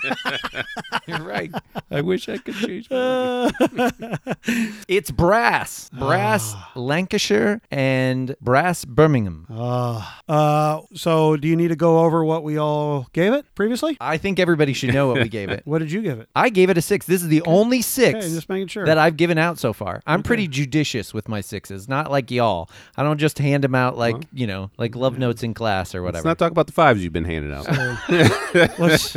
[1.07, 1.51] You're right.
[1.91, 2.87] I wish I could change.
[4.87, 6.71] it's brass, brass Ah.
[6.75, 9.45] Lancashire, and brass Birmingham.
[9.49, 13.97] Uh, uh, so do you need to go over what we all gave it previously?
[13.99, 15.61] I think everybody should know what we gave it.
[15.65, 16.29] What did you give it?
[16.35, 17.05] I gave it a six.
[17.05, 18.85] This is the only six Okay, just making sure.
[18.85, 20.01] that I've given out so far.
[20.05, 22.69] I'm pretty judicious with my sixes, not like y'all.
[22.97, 26.01] I don't just hand them out like you know, like love notes in class or
[26.01, 26.17] whatever.
[26.17, 26.29] Let's whatever.
[26.29, 27.67] not talk about the fives you've been handing out.
[28.79, 29.15] let's,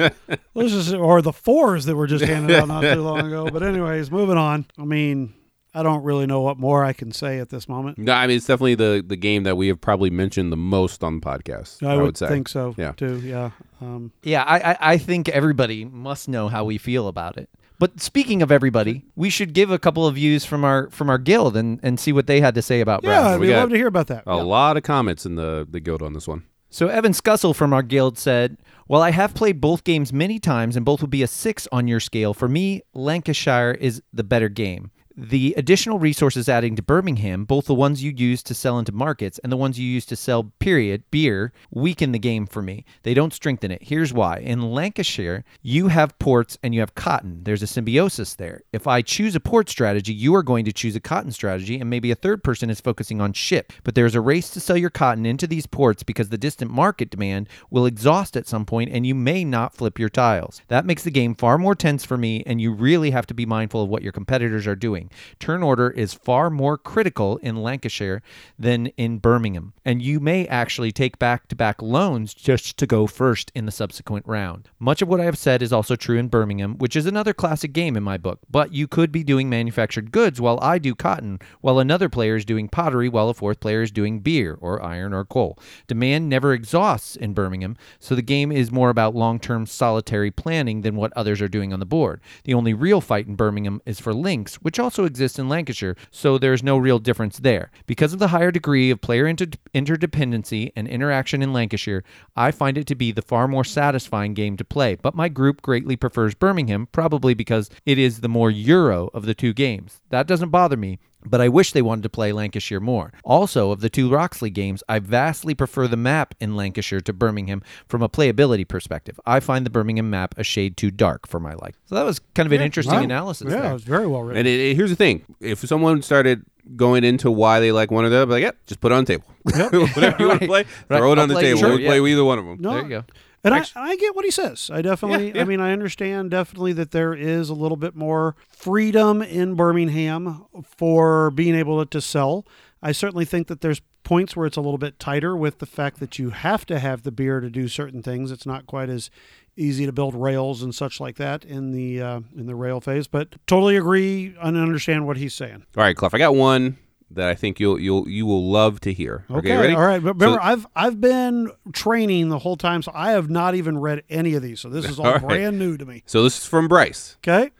[0.55, 3.51] let's just, or the fours that were just handed out not too long ago.
[3.51, 4.66] But anyways, moving on.
[4.78, 5.35] I mean,
[5.74, 7.98] I don't really know what more I can say at this moment.
[7.98, 11.02] No, I mean it's definitely the the game that we have probably mentioned the most
[11.02, 11.86] on the podcast.
[11.86, 12.28] I, I, would, say.
[12.28, 12.93] think so Yeah.
[12.93, 13.20] too.
[13.20, 13.51] Yeah.
[13.81, 17.51] Um, Yeah, I, I, I think everybody must know how we feel about it.
[17.78, 21.19] But speaking of everybody, we should give a couple of views from our from our
[21.19, 23.39] guild and, and see what they had to say about yeah, Brass.
[23.39, 24.24] we we'd got- love to hear about that.
[24.27, 26.44] A lot of comments in the the guild on this one.
[26.70, 30.77] So Evan Scussel from our guild said, "While I have played both games many times
[30.77, 34.48] and both would be a six on your scale, for me, Lancashire is the better
[34.48, 38.93] game." The additional resources adding to Birmingham, both the ones you use to sell into
[38.93, 42.84] markets and the ones you use to sell, period, beer, weaken the game for me.
[43.02, 43.84] They don't strengthen it.
[43.84, 44.40] Here's why.
[44.40, 47.44] In Lancashire, you have ports and you have cotton.
[47.44, 48.60] There's a symbiosis there.
[48.74, 51.88] If I choose a port strategy, you are going to choose a cotton strategy, and
[51.88, 53.72] maybe a third person is focusing on ship.
[53.84, 57.09] But there's a race to sell your cotton into these ports because the distant market
[57.09, 60.60] demand will exhaust at some point and you may not flip your tiles.
[60.68, 63.47] That makes the game far more tense for me, and you really have to be
[63.47, 65.06] mindful of what your competitors are doing.
[65.39, 68.23] Turn order is far more critical in Lancashire
[68.59, 73.07] than in Birmingham, and you may actually take back to back loans just to go
[73.07, 74.69] first in the subsequent round.
[74.78, 77.73] Much of what I have said is also true in Birmingham, which is another classic
[77.73, 81.39] game in my book, but you could be doing manufactured goods while I do cotton,
[81.61, 85.12] while another player is doing pottery, while a fourth player is doing beer or iron
[85.12, 85.59] or coal.
[85.87, 90.83] Demand never exhausts in Birmingham, so the game is more about long term solitary planning
[90.83, 92.20] than what others are doing on the board.
[92.45, 95.94] The only real fight in Birmingham is for links, which also also exist in Lancashire,
[96.10, 97.70] so there's no real difference there.
[97.85, 99.44] Because of the higher degree of player inter-
[99.74, 102.02] interdependency and interaction in Lancashire,
[102.35, 104.94] I find it to be the far more satisfying game to play.
[104.94, 109.35] But my group greatly prefers Birmingham, probably because it is the more Euro of the
[109.35, 110.01] two games.
[110.09, 110.98] That doesn't bother me,
[111.28, 113.12] but I wish they wanted to play Lancashire more.
[113.24, 117.62] Also, of the two Roxley games, I vastly prefer the map in Lancashire to Birmingham
[117.89, 119.19] from a playability perspective.
[119.27, 121.77] I find the Birmingham map a shade too dark for my liking.
[121.86, 123.03] So that was kind of an interesting Wow.
[123.05, 123.48] analysis.
[123.51, 123.70] Yeah, there.
[123.70, 124.39] it was very well written.
[124.39, 126.44] And it, it- here's the thing: if someone started
[126.74, 128.90] going into why they like one or the other, I'd be like, yeah, just put
[128.90, 129.24] it on the table.
[129.43, 129.77] Whatever
[130.19, 130.48] you want to Right.
[130.48, 130.98] play, Right.
[130.98, 131.59] throw it I'll on the play table.
[131.61, 131.69] either.
[131.69, 132.57] We'll Sure, play with either one of them.
[132.61, 133.05] no, There you go.
[133.47, 134.70] And I, I get what he says.
[134.73, 135.40] I definitely, Yeah, yeah.
[135.43, 140.47] I mean, I understand definitely that there is a little bit more freedom in Birmingham
[140.77, 142.47] for being able to sell.
[142.82, 145.98] I certainly think that there's points where it's a little bit tighter with the fact
[145.98, 148.31] that you have to have the beer to do certain things.
[148.31, 149.10] It's not quite as
[149.56, 153.06] easy to build rails and such like that in the uh, in the rail phase.
[153.09, 155.64] But totally agree and understand what he's saying.
[155.77, 156.14] All right, Clef.
[156.14, 156.77] I got one
[157.11, 159.24] that I think you'll you'll you will love to hear.
[159.31, 159.74] Okay, ready?
[159.74, 160.03] all right.
[160.03, 163.78] But remember, So- I've I've been training the whole time, so I have not even
[163.78, 164.61] read any of these.
[164.61, 165.23] So this is all, All right.
[165.23, 166.03] brand new to me.
[166.07, 167.16] So this is from Bryce.
[167.27, 167.51] Okay.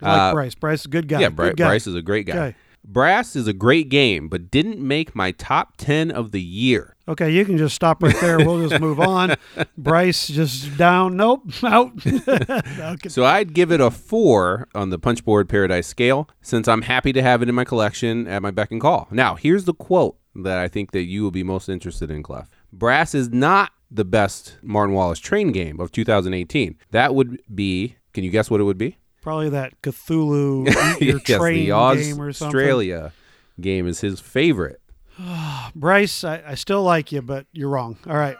[0.00, 0.54] I like Uh, Bryce.
[0.54, 1.20] Bryce is a good guy.
[1.20, 1.66] Yeah, Good guy.
[1.66, 2.36] Bryce is a great guy.
[2.36, 2.56] Okay.
[2.90, 6.96] Brass is a great game, but didn't make my top ten of the year.
[7.06, 8.38] Okay, you can just stop right there.
[8.38, 9.34] We'll just move on.
[9.76, 11.14] Bryce just down.
[11.14, 11.92] Nope, out.
[12.06, 13.08] okay.
[13.10, 17.20] So I'd give it a four on the Punchboard Paradise scale, since I'm happy to
[17.20, 19.06] have it in my collection at my beck and call.
[19.10, 22.48] Now, here's the quote that I think that you will be most interested in, Clef.
[22.72, 26.78] Brass is not the best Martin Wallace train game of 2018.
[26.92, 27.96] That would be.
[28.14, 28.96] Can you guess what it would be?
[29.22, 30.68] Probably that Cthulhu
[31.00, 32.58] eat your yes, train the game or something.
[32.60, 33.12] Auztralia
[33.60, 34.80] game is his favorite.
[35.74, 37.98] Bryce, I, I still like you, but you're wrong.
[38.06, 38.36] All right.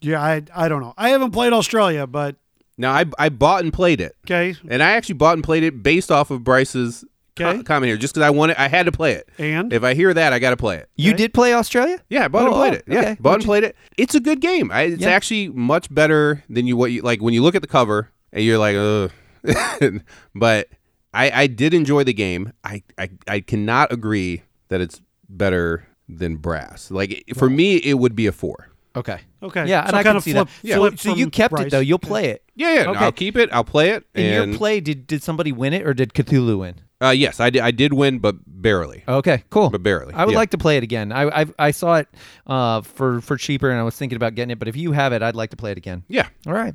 [0.00, 0.94] yeah, I I don't know.
[0.96, 2.36] I haven't played Auztralia, but
[2.76, 4.16] Now, I, I bought and played it.
[4.26, 4.54] okay.
[4.68, 7.04] And I actually bought and played it based off of Bryce's
[7.36, 7.62] co- Okay.
[7.64, 9.28] comment here, just because I wanted, I had to play it.
[9.38, 10.88] And If I hear that, I got to play it.
[10.96, 11.18] You Okay.
[11.18, 12.00] did play Auztralia?
[12.08, 12.84] Yeah, I bought Oh, and played oh, it.
[12.88, 13.16] Yeah, okay.
[13.20, 13.76] bought What'd and you- played it.
[13.96, 14.70] It's a good game.
[14.72, 15.10] I, it's Yeah.
[15.10, 18.44] actually much better than you what you like when you look at the cover and
[18.44, 19.10] you're like, ugh.
[20.34, 20.68] but
[21.14, 22.52] I, I did enjoy the game.
[22.64, 26.90] I, I I cannot agree that it's better than Brass.
[26.90, 28.68] Like for me, it would be a four.
[28.96, 29.20] Okay.
[29.42, 29.66] Okay.
[29.66, 30.76] Yeah, and I kind can of see flip- that.
[30.78, 31.66] flip So, so you from kept Bryce.
[31.66, 31.78] it though.
[31.80, 32.42] You'll play it.
[32.56, 32.82] Yeah, yeah.
[32.84, 33.04] no, Okay.
[33.04, 33.48] I'll keep it.
[33.52, 34.04] I'll play it.
[34.14, 36.74] In and your play, did did somebody win it or did Cthulhu win?
[37.00, 37.62] uh, yes, I did.
[37.62, 39.04] I did win, but barely.
[39.06, 39.70] Okay, cool.
[39.70, 40.14] But barely.
[40.14, 40.38] I would Yeah.
[40.38, 41.12] like to play it again.
[41.12, 42.08] I I, I saw it
[42.48, 44.58] uh, for for cheaper, and I was thinking about getting it.
[44.58, 46.02] But if you have it, I'd like to play it again.
[46.08, 46.28] Yeah.
[46.46, 46.74] All right.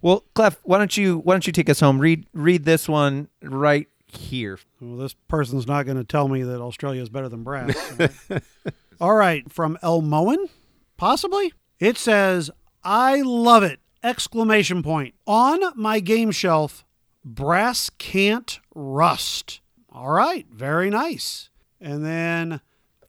[0.00, 1.98] Well, Clef, why don't you why don't you take us home?
[1.98, 4.58] Read read this one right here.
[4.80, 7.76] Well, this person's not going to tell me that Auztralia is better than brass.
[9.00, 10.48] All right, from El Moen,
[10.96, 11.52] possibly.
[11.78, 12.50] It says,
[12.84, 16.84] "I love it!" Exclamation point on my game shelf.
[17.24, 19.60] Brass can't rust.
[19.90, 21.50] All right, very nice.
[21.80, 22.60] And then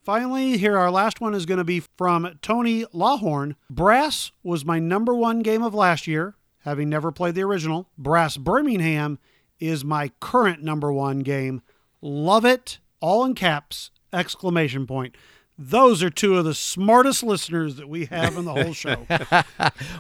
[0.03, 3.56] finally, here our last one is going to be from Tony Lawhorn.
[3.70, 6.36] Brass was my number one game of last year,
[6.70, 7.90] having never played the original.
[7.98, 9.18] Brass Birmingham
[9.60, 11.62] is my current number one game.
[12.02, 15.16] Love it, all in caps, exclamation point.
[15.58, 19.06] Those are two of the smartest listeners that we have in the whole show.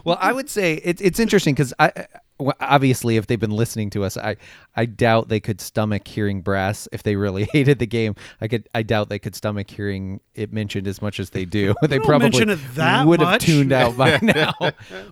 [0.05, 1.91] Well, I would say it, it's interesting because I
[2.39, 4.37] well, obviously if they've been listening to us, I
[4.75, 8.15] I doubt they could stomach hearing brass if they really hated the game.
[8.39, 11.75] I could I doubt they could stomach hearing it mentioned as much as they do.
[11.81, 14.53] they probably mention it that would have tuned out by now.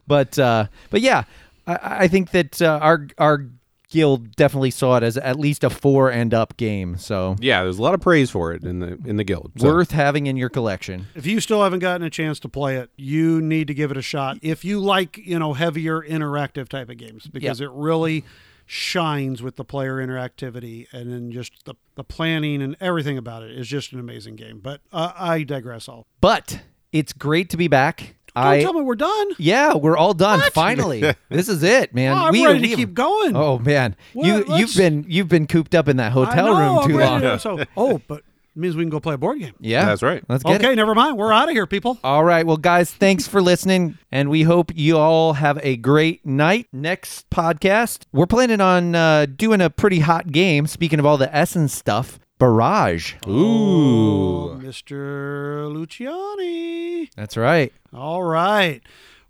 [0.08, 1.26] but uh, but yeah,
[1.68, 3.46] I, I think that uh, our our
[3.90, 6.98] guild definitely saw it as at least a four and up game.
[6.98, 9.52] So Yeah, there's a lot of praise for it in the in the guild.
[9.58, 11.08] So- worth having in your collection.
[11.16, 13.98] if you still haven't gotten a chance to play it, you need to give it
[13.98, 14.38] a shot.
[14.42, 18.24] If you like, you know, heavier interactive type of games, because it really
[18.70, 23.52] shines with the player interactivity and then just the, the planning and everything about it
[23.52, 24.60] is just an amazing game.
[24.60, 26.06] But uh, I digress all.
[26.20, 26.60] But
[26.92, 28.17] it's great to be back.
[28.44, 29.28] Don't I tell me we're done.
[29.38, 30.42] Yeah, we're all done.
[30.54, 32.14] Finally, this is it, man.
[32.14, 33.36] Oh, I'm We- ready to keep going.
[33.36, 36.60] Oh man, Well, you let's- you've been you've been cooped up in that hotel know,
[36.60, 37.22] room I'm too long.
[37.22, 39.54] to- So, oh, but it means we can go play a board game.
[39.60, 40.24] Yeah, That's right.
[40.28, 40.76] Let's get Okay, it.
[40.78, 41.16] never mind.
[41.16, 42.00] We're out of here, people.
[42.04, 46.26] All right, well, guys, thanks for listening, and we hope you all have a great
[46.26, 46.66] night.
[46.74, 50.66] Next podcast, we're planning on uh, doing a pretty hot game.
[50.66, 53.16] Speaking of all the Essen stuff, Barrage.
[53.26, 54.52] Oh, Ooh.
[54.52, 55.72] Oh, Mr.
[55.74, 57.10] Luciani.
[57.16, 57.74] That's right.
[57.94, 58.82] All right.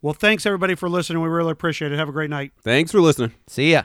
[0.01, 1.21] Well, thanks everybody for listening.
[1.21, 1.97] We really appreciate it.
[1.97, 2.51] Have a great night.
[2.61, 3.33] Thanks for listening.
[3.47, 3.83] See ya.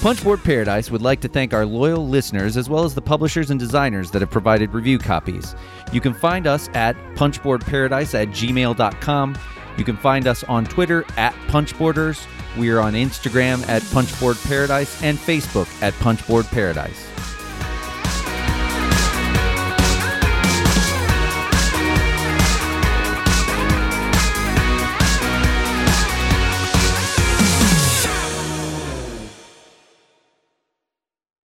[0.00, 3.60] Punchboard Paradise would like to thank our loyal listeners as well as the publishers and
[3.60, 5.54] designers that have provided review copies.
[5.92, 9.38] You can find us at punchboardparadise at gmail.com.
[9.78, 12.26] You can find us on Twitter at punchboarders
[12.58, 17.11] We are on Instagram at Punchboard Paradise and Facebook at Punchboard Paradise.